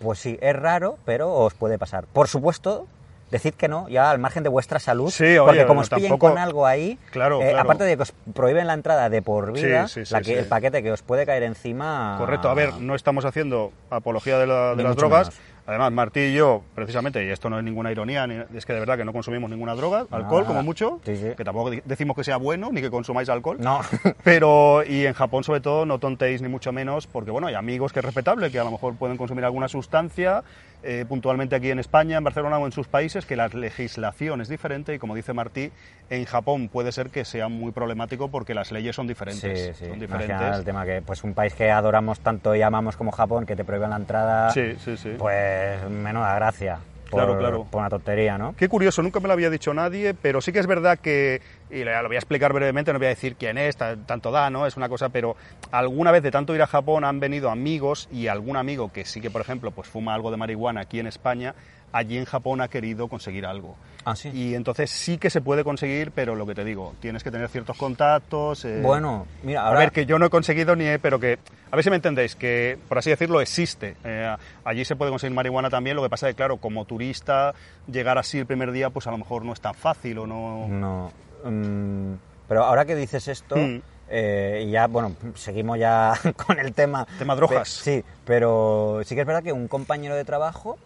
pues 0.00 0.18
sí, 0.18 0.38
es 0.40 0.54
raro, 0.56 0.98
pero 1.04 1.32
os 1.32 1.54
puede 1.54 1.78
pasar. 1.78 2.04
Por 2.12 2.28
supuesto, 2.28 2.86
decid 3.30 3.54
que 3.54 3.68
no, 3.68 3.88
ya 3.88 4.10
al 4.10 4.18
margen 4.18 4.42
de 4.42 4.48
vuestra 4.48 4.78
salud, 4.78 5.10
Sí, 5.10 5.24
oye, 5.24 5.40
porque 5.40 5.66
como 5.66 5.80
os 5.80 5.90
pillen 5.90 6.08
tampoco- 6.10 6.30
con 6.30 6.38
algo 6.38 6.66
ahí, 6.66 6.98
Claro, 7.10 7.40
eh, 7.42 7.48
claro. 7.50 7.60
aparte 7.60 7.84
de 7.84 7.96
que 7.96 8.02
os 8.04 8.12
prohíben 8.34 8.66
la 8.66 8.74
entrada 8.74 9.10
de 9.10 9.20
por 9.22 9.52
vida, 9.52 9.86
sí, 9.88 10.04
sí, 10.06 10.14
la 10.14 10.20
que- 10.22 10.38
el 10.38 10.46
paquete 10.46 10.82
que 10.82 10.92
os 10.92 11.02
puede 11.02 11.26
caer 11.26 11.42
encima... 11.42 12.16
Correcto, 12.18 12.48
a 12.48 12.54
ver, 12.54 12.74
no 12.80 12.94
estamos 12.94 13.24
haciendo 13.24 13.72
apología 13.90 14.38
de, 14.38 14.46
la- 14.46 14.74
de 14.74 14.82
las 14.82 14.96
drogas. 14.96 15.28
menos. 15.28 15.40
Además, 15.68 15.92
Martí 15.92 16.20
y 16.20 16.32
yo, 16.34 16.62
precisamente, 16.74 17.22
y 17.26 17.28
esto 17.28 17.50
no 17.50 17.58
es 17.58 17.64
ninguna 17.64 17.92
ironía, 17.92 18.26
ni- 18.26 18.42
es 18.56 18.64
que 18.64 18.72
de 18.72 18.80
verdad 18.80 18.96
que 18.96 19.04
no 19.04 19.12
consumimos 19.12 19.50
ninguna 19.50 19.74
droga, 19.74 20.06
alcohol 20.10 20.40
Nada. 20.40 20.46
como 20.46 20.62
mucho, 20.62 20.98
Sí, 21.04 21.14
sí. 21.16 21.28
que 21.36 21.44
tampoco 21.44 21.70
decimos 21.84 22.16
que 22.16 22.24
sea 22.24 22.38
bueno 22.38 22.70
ni 22.72 22.80
que 22.80 22.88
consumáis 22.90 23.28
alcohol. 23.28 23.58
No. 23.60 23.80
Pero, 24.24 24.82
y 24.82 25.04
en 25.04 25.12
Japón 25.12 25.44
sobre 25.44 25.60
todo, 25.60 25.84
no 25.84 25.98
tontéis 25.98 26.40
ni 26.40 26.48
mucho 26.48 26.72
menos, 26.72 27.06
porque 27.06 27.30
bueno, 27.30 27.48
hay 27.48 27.54
amigos 27.54 27.92
que 27.92 27.98
es 27.98 28.04
respetable, 28.04 28.50
que 28.50 28.58
a 28.58 28.64
lo 28.64 28.70
mejor 28.70 28.96
pueden 28.96 29.18
consumir 29.18 29.44
alguna 29.44 29.68
sustancia, 29.68 30.42
eh, 30.82 31.04
puntualmente 31.08 31.56
aquí 31.56 31.70
en 31.70 31.78
España, 31.78 32.18
en 32.18 32.24
Barcelona 32.24 32.58
o 32.58 32.66
en 32.66 32.72
sus 32.72 32.86
países, 32.88 33.26
que 33.26 33.36
la 33.36 33.48
legislación 33.48 34.40
es 34.40 34.48
diferente 34.48 34.94
y 34.94 34.98
como 34.98 35.14
dice 35.14 35.32
Martí, 35.32 35.70
en 36.10 36.24
Japón 36.24 36.68
puede 36.68 36.92
ser 36.92 37.10
que 37.10 37.24
sea 37.24 37.48
muy 37.48 37.72
problemático 37.72 38.28
porque 38.28 38.54
las 38.54 38.70
leyes 38.72 38.94
son 38.94 39.06
diferentes. 39.06 39.76
Sí, 39.76 39.84
sí. 39.84 39.90
Son 39.90 39.98
diferentes. 39.98 40.56
el 40.56 40.64
tema 40.64 40.84
que, 40.84 41.02
pues 41.02 41.24
un 41.24 41.34
país 41.34 41.54
que 41.54 41.70
adoramos 41.70 42.20
tanto 42.20 42.54
y 42.54 42.62
amamos 42.62 42.96
como 42.96 43.10
Japón, 43.10 43.44
que 43.46 43.56
te 43.56 43.64
prohíben 43.64 43.90
la 43.90 43.96
entrada, 43.96 44.50
Sí, 44.50 44.76
sí, 44.84 44.96
sí. 44.96 45.14
pues 45.18 45.82
menuda 45.90 46.34
gracia. 46.36 46.78
Por, 47.10 47.20
Claro, 47.20 47.38
claro. 47.38 47.64
Por 47.70 47.80
una 47.80 47.88
tontería, 47.88 48.36
¿no? 48.36 48.54
Qué 48.54 48.68
curioso, 48.68 49.02
nunca 49.02 49.18
me 49.20 49.28
lo 49.28 49.32
había 49.32 49.48
dicho 49.50 49.72
nadie, 49.72 50.14
pero 50.14 50.40
sí 50.40 50.52
que 50.52 50.58
es 50.58 50.66
verdad 50.66 50.98
que, 50.98 51.40
y 51.70 51.82
lo 51.84 52.06
voy 52.06 52.16
a 52.16 52.18
explicar 52.18 52.52
brevemente, 52.52 52.92
no 52.92 52.98
voy 52.98 53.06
a 53.06 53.10
decir 53.10 53.36
quién 53.36 53.56
es, 53.56 53.76
ta- 53.76 53.96
tanto 53.96 54.30
da, 54.30 54.50
¿no? 54.50 54.66
Es 54.66 54.76
una 54.76 54.88
cosa, 54.88 55.08
pero 55.08 55.34
alguna 55.70 56.12
vez 56.12 56.22
de 56.22 56.30
tanto 56.30 56.54
ir 56.54 56.60
a 56.62 56.66
Japón 56.66 57.04
han 57.04 57.18
venido 57.20 57.50
amigos 57.50 58.08
y 58.12 58.26
algún 58.26 58.56
amigo 58.56 58.92
que 58.92 59.04
sí 59.04 59.20
que, 59.20 59.30
por 59.30 59.40
ejemplo, 59.40 59.70
pues 59.70 59.88
fuma 59.88 60.14
algo 60.14 60.30
de 60.30 60.36
marihuana 60.36 60.82
aquí 60.82 61.00
en 61.00 61.06
España, 61.06 61.54
allí 61.92 62.18
en 62.18 62.24
Japón 62.24 62.60
ha 62.60 62.68
querido 62.68 63.08
conseguir 63.08 63.46
algo. 63.46 63.76
Ah, 64.04 64.16
sí. 64.16 64.30
Y 64.32 64.54
entonces 64.54 64.90
sí 64.90 65.18
que 65.18 65.28
se 65.28 65.40
puede 65.42 65.64
conseguir, 65.64 66.12
pero 66.12 66.34
lo 66.34 66.46
que 66.46 66.54
te 66.54 66.64
digo, 66.64 66.94
tienes 67.00 67.22
que 67.22 67.30
tener 67.30 67.48
ciertos 67.48 67.76
contactos. 67.76 68.64
eh, 68.64 68.80
Bueno, 68.82 69.26
mira, 69.42 69.62
ahora... 69.62 69.80
A 69.80 69.82
ver, 69.82 69.92
que 69.92 70.06
yo 70.06 70.18
no 70.18 70.26
he 70.26 70.30
conseguido 70.30 70.76
ni 70.76 70.86
he, 70.86 70.98
pero 70.98 71.18
que, 71.20 71.38
a 71.70 71.76
ver 71.76 71.82
si 71.84 71.90
me 71.90 71.96
entendéis, 71.96 72.34
que 72.34 72.78
por 72.88 72.96
así 72.98 73.10
decirlo 73.10 73.40
existe. 73.40 73.96
Eh, 74.04 74.34
allí 74.64 74.84
se 74.84 74.96
puede 74.96 75.10
conseguir 75.10 75.34
marihuana 75.34 75.68
también, 75.68 75.96
lo 75.96 76.02
que 76.02 76.08
pasa 76.08 76.28
es 76.28 76.34
que, 76.34 76.36
claro, 76.38 76.56
como 76.56 76.84
turista, 76.86 77.54
llegar 77.90 78.16
así 78.16 78.38
el 78.38 78.46
primer 78.46 78.72
día, 78.72 78.88
pues 78.90 79.06
a 79.06 79.10
lo 79.10 79.18
mejor 79.18 79.44
no 79.44 79.52
es 79.52 79.60
tan 79.60 79.74
fácil 79.74 80.18
o 80.20 80.26
no... 80.26 80.68
No. 80.68 81.12
mm, 81.44 82.14
pero 82.48 82.64
ahora 82.64 82.84
que 82.86 82.94
dices 82.96 83.28
esto, 83.28 83.56
Mm. 83.56 83.82
eh, 84.08 84.64
y 84.66 84.70
ya, 84.70 84.86
bueno, 84.86 85.14
seguimos 85.34 85.78
ya 85.78 86.14
con 86.46 86.58
el 86.58 86.72
tema. 86.72 87.06
Tema 87.18 87.34
drogas. 87.36 87.82
Pe- 87.84 88.00
sí, 88.00 88.04
pero 88.24 89.00
sí 89.04 89.14
que 89.14 89.20
es 89.22 89.26
verdad 89.26 89.42
que 89.42 89.52
un 89.52 89.68
compañero 89.68 90.14
de 90.14 90.24
trabajo 90.24 90.78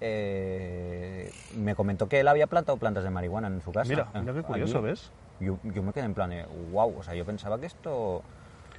eh, 0.00 1.30
me 1.56 1.74
comentó 1.74 2.08
que 2.08 2.20
él 2.20 2.28
había 2.28 2.46
plantado 2.46 2.78
plantas 2.78 3.04
de 3.04 3.10
marihuana 3.10 3.48
en 3.48 3.60
su 3.62 3.72
casa. 3.72 3.88
Mira, 3.88 4.08
Eh, 4.14 4.20
mira 4.20 4.32
qué 4.34 4.42
curioso, 4.42 4.78
allí. 4.78 4.86
¿ves? 4.88 5.10
Yo, 5.40 5.58
yo 5.64 5.82
me 5.82 5.92
quedé 5.92 6.04
en 6.04 6.14
plan, 6.14 6.32
wow, 6.70 6.98
o 6.98 7.02
sea, 7.02 7.14
yo 7.14 7.24
pensaba 7.24 7.58
que 7.58 7.66
esto... 7.66 8.22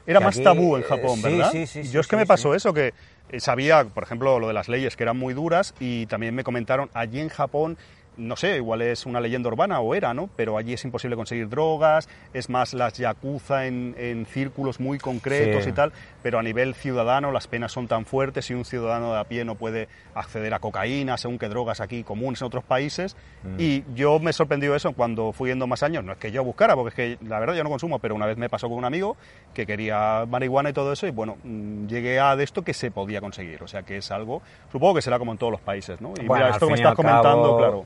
Era 0.08 0.20
que 0.20 0.26
más 0.26 0.36
aquí, 0.36 0.44
tabú 0.44 0.76
en 0.76 0.84
eh, 0.84 0.86
Japón, 0.86 1.22
¿verdad? 1.22 1.50
sí, 1.52 1.66
sí, 1.66 1.84
sí, 1.84 1.92
Yo 1.92 2.00
es 2.00 2.08
que 2.08 2.16
sí, 2.16 2.20
me 2.20 2.26
pasó 2.28 2.52
sí. 2.52 2.58
eso, 2.58 2.74
que 2.74 2.94
eh, 3.30 3.40
sabía, 3.40 3.86
por 3.86 4.04
ejemplo, 4.04 4.40
lo 4.40 4.48
de 4.48 4.54
las 4.54 4.70
leyes 4.70 4.96
que 4.96 5.04
eran 5.04 5.18
muy 5.18 5.34
duras 5.34 5.74
y 5.80 6.06
también 6.06 6.36
me 6.36 6.44
comentaron, 6.44 6.90
allí 6.94 7.20
en 7.20 7.30
Japón, 7.30 7.78
no 8.18 8.36
sé, 8.36 8.58
igual 8.58 8.82
es 8.82 9.06
una 9.06 9.20
leyenda 9.20 9.50
urbana 9.50 9.80
o 9.80 9.94
era, 9.96 10.14
¿no? 10.14 10.30
Pero 10.36 10.58
allí 10.58 10.74
es 10.74 10.84
imposible 10.86 11.16
conseguir 11.16 11.50
drogas, 11.50 12.08
es 12.34 12.50
más 12.50 12.74
las 12.74 12.94
yakuza 12.98 13.66
en, 13.66 13.96
en 13.98 14.26
círculos 14.26 14.80
muy 14.80 14.98
concretos 15.00 15.64
Sí. 15.64 15.70
y 15.70 15.74
tal, 15.74 15.92
pero 16.24 16.40
a 16.40 16.44
nivel 16.44 16.74
ciudadano 16.76 17.32
las 17.32 17.48
penas 17.48 17.72
son 17.72 17.88
tan 17.88 18.06
fuertes 18.06 18.50
y 18.50 18.54
un 18.54 18.66
ciudadano 18.66 19.14
de 19.14 19.20
a 19.20 19.24
pie 19.24 19.46
no 19.46 19.56
puede 19.56 19.88
acceder 20.14 20.54
a 20.54 20.60
cocaína, 20.60 21.18
según 21.18 21.38
que 21.38 21.48
drogas 21.50 21.82
aquí 21.82 22.04
comunes 22.04 22.42
en 22.42 22.48
otros 22.48 22.64
países. 22.64 23.16
Mm. 23.44 23.56
Y 23.60 23.84
yo 23.96 24.20
me 24.20 24.34
sorprendió 24.34 24.76
eso 24.76 24.94
cuando 24.94 25.32
fui 25.34 25.50
yendo 25.50 25.68
más 25.68 25.84
años. 25.84 26.04
No 26.04 26.12
es 26.14 26.18
que 26.18 26.32
yo 26.32 26.44
buscara, 26.44 26.76
porque 26.76 26.90
es 26.90 27.18
que 27.20 27.26
la 27.28 27.40
verdad 27.40 27.56
yo 27.56 27.64
no 27.64 27.70
consumo, 27.70 28.00
pero 28.00 28.16
una 28.16 28.26
vez 28.26 28.38
me 28.38 28.50
pasó 28.50 28.68
con 28.68 28.78
un 28.78 28.86
amigo 28.86 29.18
que 29.54 29.66
quería 29.66 30.26
marihuana 30.30 30.70
y 30.70 30.74
todo 30.74 30.92
eso, 30.94 31.08
y 31.08 31.12
bueno, 31.12 31.38
mm, 31.44 31.88
llegué 31.88 32.20
a 32.20 32.36
de 32.36 32.44
esto 32.44 32.64
que 32.64 32.74
se 32.74 32.92
podía 32.92 33.22
conseguir. 33.22 33.62
O 33.64 33.68
sea 33.68 33.84
que 33.84 33.98
es 33.98 34.12
algo, 34.12 34.42
supongo 34.72 34.96
que 34.96 35.02
será 35.02 35.18
como 35.20 35.32
en 35.32 35.38
todos 35.38 35.52
los 35.52 35.62
países, 35.62 36.02
¿no? 36.02 36.10
Y 36.22 36.26
Bueno, 36.26 36.46
mira, 36.46 36.50
esto 36.50 36.68
que 36.68 36.72
me 36.74 36.78
estás 36.78 36.96
comentando, 36.96 37.58
claro. 37.58 37.86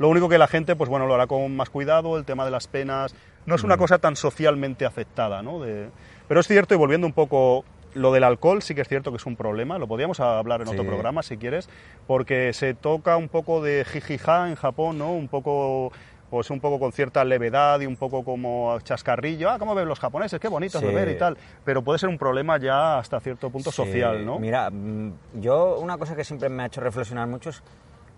Lo 0.00 0.08
único 0.08 0.28
que 0.30 0.38
la 0.38 0.48
gente, 0.48 0.74
pues 0.76 0.88
bueno, 0.88 1.06
lo 1.06 1.14
hará 1.14 1.26
con 1.26 1.54
más 1.54 1.68
cuidado, 1.68 2.16
el 2.16 2.24
tema 2.24 2.46
de 2.46 2.50
las 2.50 2.66
penas. 2.66 3.14
No 3.44 3.54
es 3.54 3.64
una 3.64 3.76
cosa 3.76 3.98
tan 3.98 4.16
socialmente 4.16 4.86
aceptada, 4.86 5.42
¿no? 5.42 5.60
De- 5.60 5.90
Pero 6.26 6.40
es 6.40 6.48
cierto, 6.48 6.72
y 6.74 6.78
volviendo 6.78 7.06
un 7.06 7.12
poco, 7.12 7.64
lo 7.92 8.10
del 8.10 8.24
alcohol 8.24 8.62
sí 8.62 8.74
que 8.74 8.80
es 8.80 8.88
cierto 8.88 9.10
que 9.10 9.18
es 9.18 9.26
un 9.26 9.36
problema, 9.36 9.76
lo 9.78 9.86
podríamos 9.86 10.18
hablar 10.20 10.62
en 10.62 10.68
otro 10.68 10.86
programa 10.86 11.22
si 11.22 11.36
quieres, 11.36 11.68
porque 12.06 12.52
se 12.54 12.72
toca 12.72 13.16
un 13.18 13.28
poco 13.28 13.60
de 13.62 13.84
jijija 13.84 14.48
en 14.48 14.54
Japón, 14.54 14.96
¿no? 14.98 15.12
Un 15.12 15.28
poco 15.28 15.92
pues 16.30 16.48
un 16.50 16.60
poco 16.60 16.78
con 16.78 16.92
cierta 16.92 17.24
levedad 17.24 17.80
y 17.80 17.86
un 17.86 17.96
poco 17.96 18.22
como 18.24 18.78
chascarrillo, 18.84 19.50
ah, 19.50 19.58
¿cómo 19.58 19.74
ven 19.74 19.88
los 19.88 19.98
japoneses? 19.98 20.38
Qué 20.38 20.46
bonito 20.46 20.78
Sí. 20.78 20.86
beber 20.86 21.08
y 21.08 21.18
tal, 21.18 21.36
pero 21.64 21.82
puede 21.82 21.98
ser 21.98 22.08
un 22.08 22.18
problema 22.18 22.56
ya 22.56 22.98
hasta 22.98 23.18
cierto 23.18 23.50
punto 23.50 23.70
Sí, 23.72 23.76
social, 23.76 24.24
¿no? 24.24 24.38
Mira, 24.38 24.70
mm, 24.70 25.12
yo 25.40 25.78
una 25.80 25.98
cosa 25.98 26.14
que 26.14 26.22
siempre 26.22 26.48
me 26.48 26.62
ha 26.62 26.66
hecho 26.66 26.80
reflexionar 26.80 27.26
mucho 27.26 27.50
es, 27.50 27.64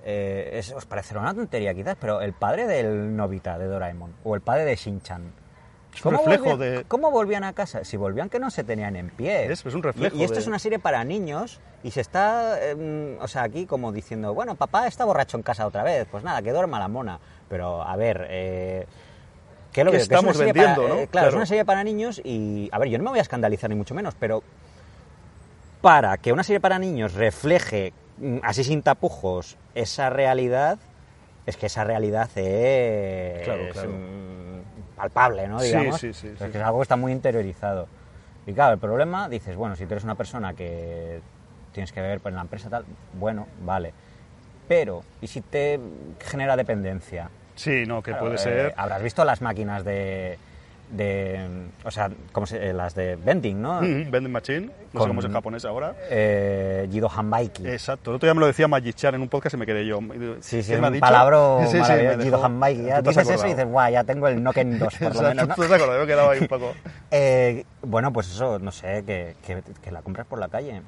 eh, 0.05 0.51
es- 0.59 0.73
os 0.73 0.85
parecerá 0.87 1.21
una 1.21 1.35
tontería 1.35 1.75
quizás, 1.75 1.97
pero 2.01 2.21
el 2.21 2.33
padre 2.33 2.67
del 2.67 3.15
Novita 3.17 3.59
de 3.59 3.67
Doraemon 3.67 4.13
o 4.25 4.35
el 4.35 4.41
padre 4.41 4.65
de 4.65 4.77
Shin-chan. 4.77 5.33
Reflejo 5.93 6.23
volvían, 6.23 6.59
de- 6.59 6.85
¿Cómo 6.89 7.11
volvían 7.11 7.45
a 7.45 7.53
casa? 7.53 7.85
Si 7.85 7.99
volvían 7.99 8.31
que 8.31 8.39
no 8.39 8.51
se 8.51 8.65
tenían 8.65 8.97
en 8.97 9.11
pie. 9.11 9.53
Es- 9.53 9.65
es 9.67 9.75
un 9.75 9.83
reflejo 9.83 10.17
Y, 10.17 10.21
y 10.21 10.25
esto 10.25 10.37
de- 10.37 10.41
es 10.41 10.47
una 10.47 10.59
serie 10.59 10.79
para 10.79 11.05
niños 11.05 11.61
y 11.83 11.91
se 11.91 12.01
está, 12.01 12.57
eh, 12.61 13.19
o 13.21 13.29
sea, 13.29 13.43
aquí 13.43 13.67
como 13.67 13.93
diciendo, 13.93 14.33
bueno, 14.33 14.55
papá 14.55 14.87
está 14.87 15.05
borracho 15.05 15.37
en 15.37 15.43
casa 15.43 15.67
otra 15.67 15.83
vez, 15.83 16.07
pues 16.11 16.25
nada, 16.25 16.41
que 16.41 16.51
duerma 16.51 16.79
la 16.79 16.89
mona. 16.89 17.19
Pero, 17.51 17.83
a 17.83 17.95
ver, 17.97 18.27
eh, 18.31 18.87
¿qué 19.71 19.83
es 19.83 19.85
lo 19.85 19.91
¿Qué 19.93 19.99
que- 19.99 20.09
que 20.09 20.15
es 20.15 20.21
una 20.23 20.31
estamos 20.31 20.39
vendiendo, 20.39 20.83
para- 20.83 20.95
no? 20.95 21.01
eh, 21.01 21.07
claro, 21.09 21.27
es 21.27 21.31
Claro. 21.33 21.37
una 21.37 21.47
serie 21.47 21.65
para 21.67 21.85
niños 21.85 22.23
y, 22.25 22.71
a 22.73 22.79
ver, 22.79 22.89
yo 22.89 22.97
no 22.97 23.05
me 23.05 23.11
voy 23.11 23.19
a 23.19 23.23
escandalizar 23.23 23.69
ni 23.69 23.77
mucho 23.77 23.95
menos, 23.95 24.15
pero 24.19 24.43
para 25.83 26.17
que 26.17 26.33
una 26.33 26.43
serie 26.45 26.61
para 26.61 26.79
niños 26.79 27.13
refleje 27.15 27.93
así 28.43 28.65
sin 28.65 28.83
tapujos, 28.83 29.57
esa 29.75 30.11
realidad, 30.11 30.79
es 31.47 31.57
que 31.57 31.67
esa 31.67 31.85
realidad 31.85 32.31
es 32.37 33.43
Claro, 33.43 33.69
claro. 33.73 33.91
mm, 33.91 34.95
palpable, 34.97 35.49
¿no? 35.49 35.61
Sí, 35.61 35.67
Digamos. 35.67 36.01
sí, 36.01 36.13
sí, 36.13 36.29
Es 36.29 36.39
sí. 36.39 36.45
que 36.51 36.59
es 36.59 36.65
algo 36.65 36.79
que 36.79 36.83
está 36.83 36.97
muy 36.97 37.13
interiorizado. 37.13 37.89
Y 38.47 38.53
claro, 38.53 38.75
el 38.75 38.81
problema, 38.81 39.29
dices, 39.29 39.57
bueno, 39.57 39.77
si 39.77 39.87
tú 39.87 39.95
eres 39.95 40.05
una 40.05 40.15
persona 40.15 40.55
que 40.55 41.21
tienes 41.73 41.93
que 41.93 42.01
ver 42.01 42.21
en 42.25 42.35
la 42.35 42.41
empresa 42.43 42.69
tal, 42.69 42.85
bueno, 43.15 43.47
vale. 43.65 43.93
Pero, 44.69 45.03
¿y 45.21 45.27
si 45.27 45.41
te 45.41 45.79
genera 46.21 46.57
dependencia? 46.57 47.31
Sí, 47.55 47.85
no, 47.87 48.03
que 48.03 48.13
Claro, 48.13 48.25
puede 48.27 48.37
eh, 48.37 48.39
ser. 48.39 48.75
Habrás 48.77 49.03
visto 49.03 49.25
las 49.25 49.41
máquinas 49.43 49.85
de. 49.85 50.39
De 50.93 51.41
o 51.85 51.91
sea, 51.91 52.11
¿cómo 52.33 52.47
se, 52.47 52.69
eh, 52.71 52.73
las 52.73 52.95
de 52.95 53.17
vending, 53.17 53.61
¿no? 53.61 53.81
Mm, 53.83 54.11
vending 54.11 54.31
machine, 54.33 54.61
no 54.67 54.73
sé 54.73 54.99
Con- 54.99 55.09
cómo 55.09 55.21
es 55.21 55.27
en 55.27 55.33
japonés 55.33 55.65
ahora. 55.65 55.95
Eh, 56.11 56.87
Jido 56.93 57.09
Hanbaiki. 57.11 57.67
Exacto, 57.67 58.11
el 58.11 58.17
otro 58.17 58.27
día 58.27 58.35
me 58.35 58.41
lo 58.41 58.47
decía 58.47 58.69
Magichan 58.69 59.15
en 59.15 59.23
un 59.23 59.29
podcast 59.29 59.55
y 59.55 59.57
me 59.57 59.67
quedé 59.67 59.87
yo. 59.87 60.01
Sí, 60.41 60.63
sí, 60.63 60.69
¿Qué 60.73 60.75
es 60.79 60.81
un 60.81 60.93
dicho? 60.93 61.01
palabro 61.01 61.61
Sí, 61.71 61.79
Jido 62.23 62.45
Hanbaiki. 62.45 62.83
Ya 62.85 62.99
¿Tú 62.99 63.05
te 63.05 63.11
has 63.11 63.17
dices 63.27 63.35
eso 63.37 63.47
y 63.47 63.51
dices, 63.51 63.67
guau, 63.67 63.91
ya 63.91 64.05
tengo 64.05 64.29
el 64.29 64.43
Noken 64.43 64.79
2, 64.79 64.95
por 64.99 65.15
lo 65.17 65.23
menos, 65.23 65.49
¿no? 65.49 65.55
tú 65.55 65.63
te 65.63 65.75
acuerdas, 65.75 65.99
yo 66.01 66.07
quedaba 66.07 66.33
ahí 66.33 66.41
un 66.41 66.49
poco. 66.49 66.73
Eh, 67.15 67.67
bueno, 67.83 68.11
pues 68.13 68.29
eso, 68.31 68.59
no 68.59 68.73
sé, 68.73 69.05
que, 69.07 69.37
que, 69.47 69.63
que 69.83 69.91
la 69.91 70.01
compras 70.01 70.27
por 70.27 70.39
la 70.39 70.49
calle. 70.49 70.81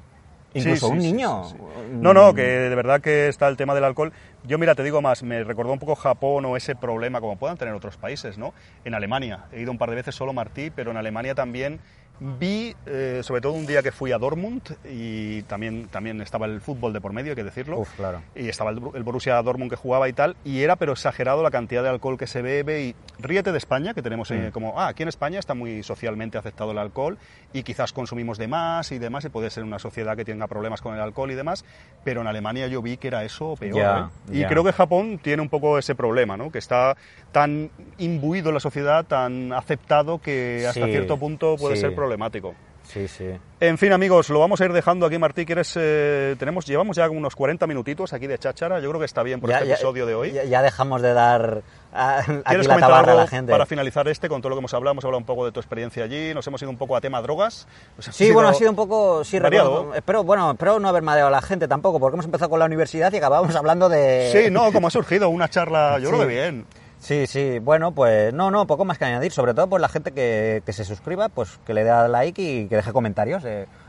Incluso 0.54 0.86
Sí, 0.86 0.92
sí, 0.92 0.92
un 0.92 0.98
niño. 0.98 1.44
sí. 1.44 1.56
No, 1.92 2.14
no, 2.14 2.32
que 2.32 2.42
de 2.42 2.74
verdad 2.74 3.00
que 3.00 3.28
está 3.28 3.48
el 3.48 3.56
tema 3.56 3.74
del 3.74 3.84
alcohol. 3.84 4.12
Yo, 4.44 4.56
mira, 4.56 4.74
te 4.74 4.82
digo 4.84 5.02
más, 5.02 5.22
me 5.22 5.42
recordó 5.42 5.72
un 5.72 5.78
poco 5.78 5.94
Japón 5.96 6.44
o 6.44 6.56
ese 6.56 6.76
problema 6.76 7.20
como 7.20 7.36
puedan 7.36 7.56
tener 7.56 7.74
otros 7.74 7.96
países, 7.96 8.38
¿no? 8.38 8.54
En 8.84 8.94
Alemania, 8.94 9.46
he 9.52 9.60
ido 9.60 9.70
un 9.72 9.78
par 9.78 9.90
de 9.90 9.96
veces 9.96 10.14
solo 10.14 10.32
Martí, 10.32 10.70
pero 10.70 10.90
en 10.92 10.96
Alemania 10.96 11.34
también 11.34 11.80
vi, 12.20 12.74
eh, 12.86 13.20
sobre 13.22 13.40
todo 13.40 13.52
un 13.52 13.66
día 13.66 13.82
que 13.82 13.90
fui 13.92 14.12
a 14.12 14.18
Dortmund 14.18 14.62
y 14.88 15.42
también, 15.42 15.88
también 15.88 16.20
estaba 16.20 16.46
el 16.46 16.60
fútbol 16.60 16.92
de 16.92 17.00
por 17.00 17.12
medio, 17.12 17.32
hay 17.32 17.36
que 17.36 17.44
decirlo. 17.44 17.80
Uf, 17.80 17.90
claro. 17.96 18.22
Y 18.34 18.48
estaba 18.48 18.70
el, 18.70 18.80
el 18.94 19.02
Borussia 19.02 19.40
Dortmund 19.42 19.70
que 19.70 19.76
jugaba 19.76 20.08
y 20.08 20.12
tal, 20.12 20.36
y 20.44 20.62
era 20.62 20.76
pero 20.76 20.92
exagerado 20.92 21.42
la 21.42 21.50
cantidad 21.50 21.82
de 21.82 21.88
alcohol 21.88 22.16
que 22.16 22.26
se 22.26 22.40
bebe 22.42 22.82
y 22.84 22.94
ríete 23.18 23.52
de 23.52 23.58
España, 23.58 23.94
que 23.94 24.02
tenemos 24.02 24.30
eh, 24.30 24.48
Mm. 24.48 24.50
como, 24.52 24.80
ah, 24.80 24.88
aquí 24.88 25.02
en 25.02 25.08
España 25.08 25.38
está 25.38 25.54
muy 25.54 25.82
socialmente 25.82 26.38
aceptado 26.38 26.72
el 26.72 26.78
alcohol 26.78 27.18
y 27.52 27.62
quizás 27.62 27.92
consumimos 27.92 28.38
de 28.38 28.48
más 28.48 28.90
y 28.92 28.98
demás, 28.98 29.24
y 29.24 29.28
puede 29.28 29.50
ser 29.50 29.64
una 29.64 29.78
sociedad 29.78 30.16
que 30.16 30.24
tenga 30.24 30.46
problemas 30.46 30.80
con 30.80 30.94
el 30.94 31.00
alcohol 31.00 31.30
y 31.30 31.34
demás, 31.34 31.64
pero 32.04 32.20
en 32.20 32.26
Alemania 32.26 32.66
yo 32.68 32.80
vi 32.82 32.96
que 32.96 33.08
era 33.08 33.24
eso 33.24 33.54
peor. 33.58 33.76
Ya, 33.76 34.10
¿eh? 34.30 34.36
Y 34.36 34.40
ya. 34.40 34.48
creo 34.48 34.64
que 34.64 34.72
Japón 34.72 35.18
tiene 35.22 35.42
un 35.42 35.48
poco 35.48 35.78
ese 35.78 35.94
problema, 35.94 36.36
¿no? 36.36 36.50
Que 36.50 36.58
está 36.58 36.96
tan 37.32 37.70
imbuido 37.98 38.48
en 38.50 38.54
la 38.54 38.60
sociedad, 38.60 39.04
tan 39.04 39.52
aceptado 39.52 40.18
que 40.20 40.66
hasta 40.68 40.84
Sí, 40.86 40.90
cierto 40.92 41.16
punto 41.18 41.56
puede 41.56 41.76
sí. 41.76 41.82
ser 41.82 41.94
problemático. 42.04 42.54
Sí, 42.82 43.08
sí. 43.08 43.24
En 43.60 43.78
fin, 43.78 43.92
amigos, 43.94 44.28
lo 44.28 44.38
vamos 44.40 44.60
a 44.60 44.66
ir 44.66 44.72
dejando 44.74 45.06
aquí, 45.06 45.16
Martí. 45.16 45.46
¿Quieres, 45.46 45.72
eh, 45.76 46.36
tenemos, 46.38 46.66
llevamos 46.66 46.98
ya 46.98 47.08
unos 47.08 47.34
40 47.34 47.66
minutitos 47.66 48.12
aquí 48.12 48.26
de 48.26 48.36
cháchara. 48.38 48.78
Yo 48.80 48.90
creo 48.90 49.00
que 49.00 49.06
está 49.06 49.22
bien 49.22 49.40
por 49.40 49.48
Ya- 49.48 49.56
este 49.56 49.68
ya- 49.68 49.74
episodio 49.76 50.04
de 50.04 50.14
hoy. 50.14 50.32
Ya, 50.32 50.44
ya 50.44 50.60
dejamos 50.60 51.00
de 51.00 51.14
dar 51.14 51.62
ah, 51.94 52.18
aquí 52.18 52.42
¿Quieres 52.44 52.66
la 52.66 52.74
comentar 52.74 52.90
tabarra 52.90 53.12
a 53.12 53.16
la 53.16 53.26
gente. 53.26 53.50
para 53.50 53.64
finalizar 53.64 54.06
este 54.08 54.28
con 54.28 54.42
todo 54.42 54.50
lo 54.50 54.56
que 54.56 54.58
hemos 54.58 54.74
hablado? 54.74 54.92
Hemos 54.92 55.04
hablado 55.06 55.18
un 55.18 55.24
poco 55.24 55.46
de 55.46 55.52
tu 55.52 55.60
experiencia 55.60 56.04
allí, 56.04 56.34
nos 56.34 56.46
hemos 56.46 56.60
ido 56.60 56.70
un 56.70 56.76
poco 56.76 56.94
a 56.94 57.00
tema 57.00 57.22
drogas. 57.22 57.66
Sí, 58.00 58.30
bueno, 58.32 58.50
ha 58.50 58.54
sido 58.54 58.68
un 58.68 58.76
poco... 58.76 59.24
Sí, 59.24 59.38
reconozco- 59.38 59.94
espero, 59.94 60.22
bueno, 60.22 60.50
espero 60.52 60.78
no 60.78 60.86
haber 60.90 61.02
mareado 61.02 61.28
a 61.28 61.32
la 61.32 61.40
gente 61.40 61.66
tampoco, 61.66 61.98
porque 61.98 62.16
hemos 62.16 62.26
empezado 62.26 62.50
con 62.50 62.58
la 62.58 62.66
universidad 62.66 63.10
y 63.14 63.16
acabamos 63.16 63.56
hablando 63.56 63.88
de... 63.88 64.28
Sí, 64.30 64.50
no, 64.50 64.70
como 64.72 64.88
ha 64.88 64.90
surgido 64.90 65.30
una 65.30 65.48
charla, 65.48 65.98
yo 66.00 66.10
Sí. 66.10 66.14
creo 66.14 66.28
que 66.28 66.34
bien. 66.34 66.66
Sí, 67.04 67.26
sí, 67.26 67.58
bueno, 67.58 67.92
pues 67.92 68.32
no, 68.32 68.50
no, 68.50 68.66
poco 68.66 68.86
más 68.86 68.96
que 68.96 69.04
añadir, 69.04 69.30
sobre 69.30 69.52
todo 69.52 69.68
pues 69.68 69.82
la 69.82 69.90
gente 69.90 70.12
que, 70.12 70.62
que 70.64 70.72
se 70.72 70.86
suscriba, 70.86 71.28
pues 71.28 71.60
que 71.66 71.74
le 71.74 71.84
dé 71.84 71.90
a 71.90 72.08
like 72.08 72.40
y 72.40 72.66
que 72.66 72.76
deje 72.76 72.94
comentarios 72.94 73.44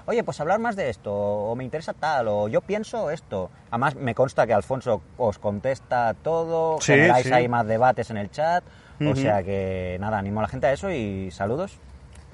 oye, 0.06 0.22
pues 0.26 0.42
hablar 0.42 0.60
más 0.60 0.76
de 0.76 0.90
esto, 0.90 1.14
o 1.14 1.56
me 1.56 1.64
interesa 1.64 1.94
tal, 1.94 2.28
o 2.28 2.50
yo 2.50 2.60
pienso 2.60 3.10
esto. 3.12 3.50
Además, 3.72 3.96
me 3.96 4.14
consta 4.14 4.46
que 4.46 4.54
Alfonso 4.54 5.02
os 5.18 5.40
contesta 5.40 6.14
todo, 6.22 6.82
Sí, 6.82 6.92
generáis 6.92 7.26
sí. 7.26 7.32
ahí 7.32 7.48
más 7.48 7.66
debates 7.66 8.10
en 8.10 8.18
el 8.18 8.30
chat, 8.32 8.66
o 9.00 9.16
sea 9.16 9.42
que 9.44 9.96
nada, 10.02 10.18
animo 10.18 10.42
a 10.42 10.44
la 10.44 10.50
gente 10.50 10.68
a 10.68 10.74
eso 10.74 10.92
y 10.92 11.32
saludos. 11.32 11.80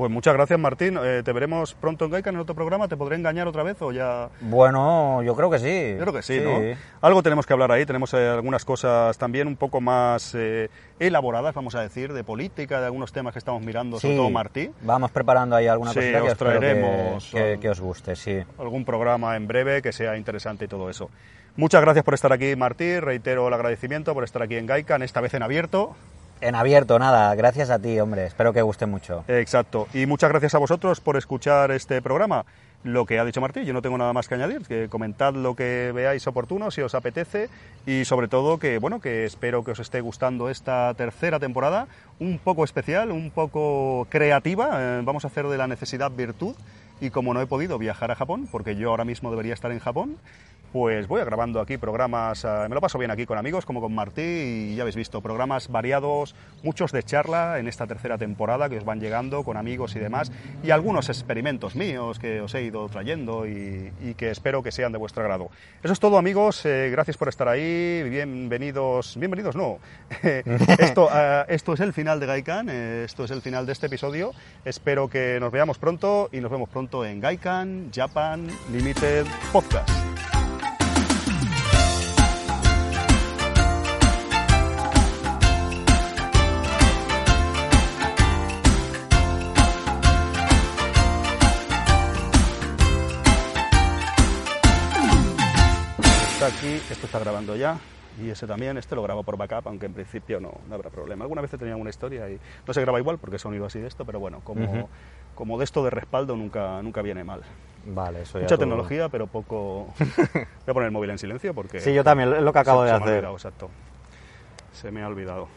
Pues 0.01 0.09
muchas 0.09 0.33
gracias, 0.33 0.57
Martín. 0.57 0.97
Eh, 0.99 1.21
te 1.23 1.31
veremos 1.31 1.75
pronto 1.75 2.05
en 2.05 2.11
Gaikan 2.11 2.33
en 2.33 2.41
otro 2.41 2.55
programa. 2.55 2.87
¿Te 2.87 2.97
podré 2.97 3.17
engañar 3.17 3.47
otra 3.47 3.61
vez 3.61 3.79
o 3.83 3.91
ya...? 3.91 4.29
Bueno, 4.39 5.21
yo 5.21 5.35
creo 5.35 5.51
que 5.51 5.59
sí. 5.59 5.91
Yo 5.93 5.99
creo 6.01 6.13
que 6.13 6.23
sí, 6.23 6.39
¿no? 6.43 6.59
Algo 7.01 7.21
tenemos 7.21 7.45
que 7.45 7.53
hablar 7.53 7.71
ahí, 7.71 7.85
tenemos 7.85 8.11
eh, 8.15 8.27
algunas 8.27 8.65
cosas 8.65 9.15
también 9.19 9.45
un 9.47 9.55
poco 9.57 9.79
más 9.79 10.33
eh, 10.33 10.71
elaboradas, 10.97 11.53
vamos 11.53 11.75
a 11.75 11.81
decir, 11.81 12.13
de 12.13 12.23
política, 12.23 12.79
de 12.79 12.87
algunos 12.87 13.11
temas 13.11 13.33
que 13.33 13.37
estamos 13.37 13.61
mirando, 13.61 13.99
sobre 13.99 14.15
Sí, 14.15 14.17
todo 14.19 14.31
Martí. 14.31 14.71
Vamos 14.81 15.11
preparando 15.11 15.55
ahí 15.55 15.67
alguna 15.67 15.91
Sí, 15.93 15.99
cosita 15.99 16.17
que 16.17 16.23
os 16.23 16.33
que- 16.33 16.35
traeremos, 16.45 17.29
que, 17.31 17.53
um, 17.53 17.59
que 17.61 17.69
os 17.69 17.79
guste, 17.79 18.15
sí. 18.15 18.39
algún 18.57 18.83
programa 18.83 19.35
en 19.35 19.45
breve 19.45 19.83
que 19.83 19.91
sea 19.91 20.17
interesante 20.17 20.65
y 20.65 20.67
todo 20.67 20.89
eso. 20.89 21.11
Muchas 21.57 21.79
gracias 21.79 22.03
por 22.03 22.15
estar 22.15 22.33
aquí, 22.33 22.55
Martí. 22.55 22.99
Reitero 22.99 23.47
el 23.47 23.53
agradecimiento 23.53 24.15
por 24.15 24.23
estar 24.23 24.41
aquí 24.41 24.55
en 24.55 24.65
Gaikan, 24.65 25.03
esta 25.03 25.21
vez 25.21 25.35
en 25.35 25.43
abierto. 25.43 25.95
En 26.41 26.55
abierto, 26.55 26.97
nada, 26.97 27.35
gracias 27.35 27.69
a 27.69 27.77
ti, 27.77 27.99
hombre, 27.99 28.25
espero 28.25 28.51
que 28.51 28.63
guste 28.63 28.87
mucho. 28.87 29.23
Exacto. 29.27 29.87
Y 29.93 30.07
muchas 30.07 30.31
gracias 30.31 30.55
a 30.55 30.57
vosotros 30.57 30.99
por 30.99 31.15
escuchar 31.15 31.69
este 31.69 32.01
programa. 32.01 32.45
Lo 32.83 33.05
que 33.05 33.19
ha 33.19 33.25
dicho 33.25 33.41
Martí, 33.41 33.63
yo 33.63 33.73
no 33.73 33.83
tengo 33.83 33.95
nada 33.99 34.11
más 34.11 34.27
que 34.27 34.33
añadir, 34.33 34.63
que 34.65 34.89
comentad 34.89 35.35
lo 35.35 35.55
que 35.55 35.91
veáis 35.93 36.25
oportuno, 36.25 36.71
si 36.71 36.81
os 36.81 36.95
apetece, 36.95 37.47
y 37.85 38.05
sobre 38.05 38.27
todo 38.27 38.57
que, 38.57 38.79
bueno, 38.79 38.99
que 38.99 39.23
espero 39.23 39.63
que 39.63 39.69
os 39.69 39.79
esté 39.79 40.01
gustando 40.01 40.49
esta 40.49 40.91
tercera 40.95 41.37
temporada, 41.39 41.85
un 42.19 42.39
poco 42.39 42.63
especial, 42.63 43.11
un 43.11 43.29
poco 43.29 44.07
creativa. 44.09 44.69
Eh, 44.79 45.01
vamos 45.03 45.25
a 45.25 45.27
hacer 45.27 45.45
de 45.45 45.59
la 45.59 45.67
necesidad 45.67 46.09
virtud, 46.09 46.55
y 46.99 47.11
como 47.11 47.35
no 47.35 47.41
he 47.41 47.45
podido 47.45 47.77
viajar 47.77 48.09
a 48.09 48.15
Japón, 48.15 48.49
porque 48.51 48.75
yo 48.75 48.89
ahora 48.89 49.05
mismo 49.05 49.29
debería 49.29 49.53
estar 49.53 49.71
en 49.71 49.79
Japón, 49.79 50.17
pues 50.71 51.07
voy 51.07 51.23
grabando 51.23 51.59
aquí 51.59 51.77
programas, 51.77 52.45
eh, 52.45 52.65
me 52.69 52.75
lo 52.75 52.81
paso 52.81 52.97
bien 52.97 53.11
aquí 53.11 53.25
con 53.25 53.37
amigos 53.37 53.65
como 53.65 53.81
con 53.81 53.93
Martí 53.93 54.21
y 54.21 54.75
ya 54.75 54.83
habéis 54.83 54.95
visto, 54.95 55.21
programas 55.21 55.67
variados, 55.67 56.35
muchos 56.63 56.91
de 56.91 57.03
charla 57.03 57.59
en 57.59 57.67
esta 57.67 57.87
tercera 57.87 58.17
temporada 58.17 58.69
que 58.69 58.77
os 58.77 58.85
van 58.85 58.99
llegando 58.99 59.43
con 59.43 59.57
amigos 59.57 59.95
y 59.95 59.99
demás 59.99 60.31
y 60.63 60.71
algunos 60.71 61.09
experimentos 61.09 61.75
míos 61.75 62.19
que 62.19 62.41
os 62.41 62.53
he 62.55 62.63
ido 62.63 62.87
trayendo 62.89 63.45
y, 63.47 63.91
que 64.17 64.29
espero 64.29 64.61
que 64.61 64.71
sean 64.71 64.91
de 64.91 64.97
vuestro 64.97 65.23
agrado. 65.23 65.49
Eso 65.81 65.93
es 65.93 65.99
todo 65.99 66.17
amigos, 66.17 66.65
eh, 66.65 66.89
gracias 66.91 67.17
por 67.17 67.29
estar 67.29 67.47
ahí, 67.47 68.03
bienvenidos, 68.09 69.17
bienvenidos 69.17 69.55
no, 69.55 69.79
esto, 70.79 71.09
eh, 71.13 71.45
esto 71.47 71.73
es 71.73 71.79
el 71.79 71.93
final 71.93 72.19
de 72.19 72.25
Gaikan, 72.25 72.69
esto 72.69 73.23
es 73.23 73.31
el 73.31 73.41
final 73.41 73.65
de 73.65 73.71
este 73.71 73.87
episodio, 73.87 74.31
espero 74.65 75.09
que 75.09 75.39
nos 75.39 75.51
veamos 75.51 75.77
pronto 75.77 76.29
y 76.31 76.39
nos 76.39 76.51
vemos 76.51 76.69
pronto 76.69 77.05
en 77.05 77.19
Gaikan 77.19 77.89
Japan 77.93 78.47
Limited 78.71 79.25
Podcast. 79.51 80.10
Aquí, 96.61 96.75
esto 96.91 97.05
está 97.07 97.19
grabando 97.19 97.55
ya 97.55 97.77
y 98.21 98.29
ese 98.29 98.45
también, 98.45 98.77
este 98.77 98.95
lo 98.95 99.01
grabo 99.01 99.23
por 99.23 99.37
backup, 99.37 99.67
aunque 99.67 99.85
en 99.87 99.93
principio 99.93 100.39
no, 100.39 100.51
no 100.67 100.75
habrá 100.75 100.89
problema. 100.89 101.23
Alguna 101.23 101.41
vez 101.41 101.51
he 101.53 101.57
tenido 101.57 101.77
una 101.77 101.89
historia 101.89 102.29
y 102.29 102.39
no 102.67 102.73
se 102.73 102.81
graba 102.81 102.99
igual 102.99 103.17
porque 103.17 103.37
es 103.37 103.41
sonido 103.41 103.65
así 103.65 103.79
de 103.79 103.87
esto, 103.87 104.05
pero 104.05 104.19
bueno, 104.19 104.41
como, 104.43 104.89
como 105.33 105.57
de 105.57 105.63
esto 105.63 105.83
de 105.83 105.89
respaldo 105.89 106.35
nunca, 106.35 106.81
nunca 106.83 107.01
viene 107.01 107.23
mal. 107.23 107.41
Vale, 107.85 108.21
eso 108.23 108.37
ya 108.37 108.43
Mucha 108.43 108.55
todo- 108.57 108.65
tecnología, 108.65 109.09
pero 109.09 109.27
poco... 109.27 109.93
Voy 109.97 110.45
a 110.67 110.73
poner 110.73 110.87
el 110.87 110.91
móvil 110.91 111.09
en 111.11 111.17
silencio 111.17 111.53
porque... 111.53 111.79
Sí, 111.79 111.93
yo 111.93 112.03
también, 112.03 112.31
es 112.33 112.41
lo 112.43 112.53
que 112.53 112.59
acabo 112.59 112.81
se- 112.85 112.91
de 112.91 112.91
se 112.91 112.93
me 112.97 112.99
ha 112.99 113.05
hacer. 113.05 113.15
olvidado, 113.17 113.35
exacto. 113.35 113.69
Se 114.73 114.91
me 114.91 115.01
ha 115.03 115.07
olvidado. 115.07 115.47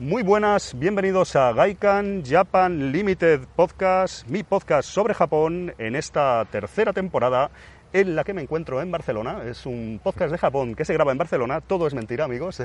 Muy 0.00 0.22
buenas, 0.22 0.78
bienvenidos 0.78 1.34
a 1.34 1.52
Gaikan 1.52 2.22
Japan 2.24 2.92
Limited 2.92 3.40
Podcast, 3.56 4.28
mi 4.28 4.44
podcast 4.44 4.88
sobre 4.88 5.12
Japón 5.12 5.74
en 5.76 5.96
esta 5.96 6.44
tercera 6.52 6.92
temporada 6.92 7.50
en 7.92 8.14
la 8.14 8.22
que 8.22 8.32
me 8.32 8.40
encuentro 8.40 8.80
en 8.80 8.92
Barcelona. 8.92 9.42
Es 9.44 9.66
un 9.66 9.98
podcast 10.00 10.30
de 10.30 10.38
Japón 10.38 10.76
que 10.76 10.84
se 10.84 10.94
graba 10.94 11.10
en 11.10 11.18
Barcelona, 11.18 11.60
todo 11.60 11.88
es 11.88 11.94
mentira 11.94 12.26
amigos. 12.26 12.62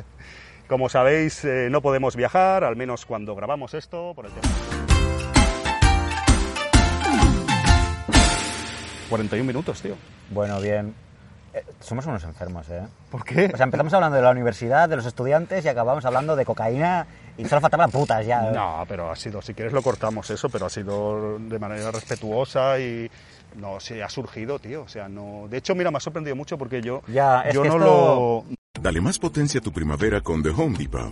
Como 0.67 0.89
sabéis, 0.89 1.43
eh, 1.43 1.69
no 1.71 1.81
podemos 1.81 2.15
viajar, 2.15 2.63
al 2.63 2.75
menos 2.75 3.03
cuando 3.07 3.33
grabamos 3.33 3.73
esto, 3.73 4.13
por 4.13 4.27
el 4.27 4.31
tema. 4.31 4.47
41 9.09 9.43
minutos, 9.43 9.81
tío. 9.81 9.95
Bueno, 10.29 10.61
bien. 10.61 10.93
Eh, 11.53 11.63
somos 11.79 12.05
unos 12.05 12.23
enfermos, 12.23 12.69
¿eh? 12.69 12.81
¿Por 13.11 13.23
qué? 13.23 13.51
O 13.53 13.57
sea, 13.57 13.65
empezamos 13.65 13.93
hablando 13.93 14.17
de 14.17 14.23
la 14.23 14.31
universidad, 14.31 14.89
de 14.89 14.95
los 14.95 15.05
estudiantes 15.05 15.65
y 15.65 15.67
acabamos 15.67 16.05
hablando 16.05 16.35
de 16.35 16.45
cocaína 16.45 17.05
y 17.37 17.45
solo 17.45 17.61
faltaban 17.61 17.89
putas 17.91 18.25
ya. 18.25 18.41
No, 18.51 18.85
pero 18.87 19.09
ha 19.11 19.15
sido, 19.15 19.41
si 19.41 19.53
quieres 19.53 19.73
lo 19.73 19.81
cortamos 19.81 20.29
eso, 20.29 20.49
pero 20.49 20.65
ha 20.65 20.69
sido 20.69 21.37
de 21.39 21.59
manera 21.59 21.91
respetuosa 21.91 22.79
y 22.79 23.09
no, 23.57 23.79
sí, 23.79 24.01
ha 24.01 24.09
surgido, 24.09 24.59
tío. 24.59 24.83
O 24.83 24.87
sea, 24.87 25.07
no. 25.09 25.47
De 25.49 25.57
hecho, 25.57 25.75
mira, 25.75 25.91
me 25.91 25.97
ha 25.97 25.99
sorprendido 26.01 26.35
mucho 26.35 26.57
porque 26.57 26.81
yo, 26.81 27.01
Ya, 27.07 27.41
es 27.41 27.53
yo 27.55 27.61
que 27.63 27.69
no 27.69 27.75
esto- 27.77 28.45
lo. 28.75 28.81
Dale 28.81 29.01
más 29.01 29.17
potencia 29.19 29.59
a 29.59 29.63
tu 29.63 29.71
primavera 29.71 30.21
con 30.21 30.41
The 30.43 30.49
Home 30.49 30.77
Depot. 30.77 31.11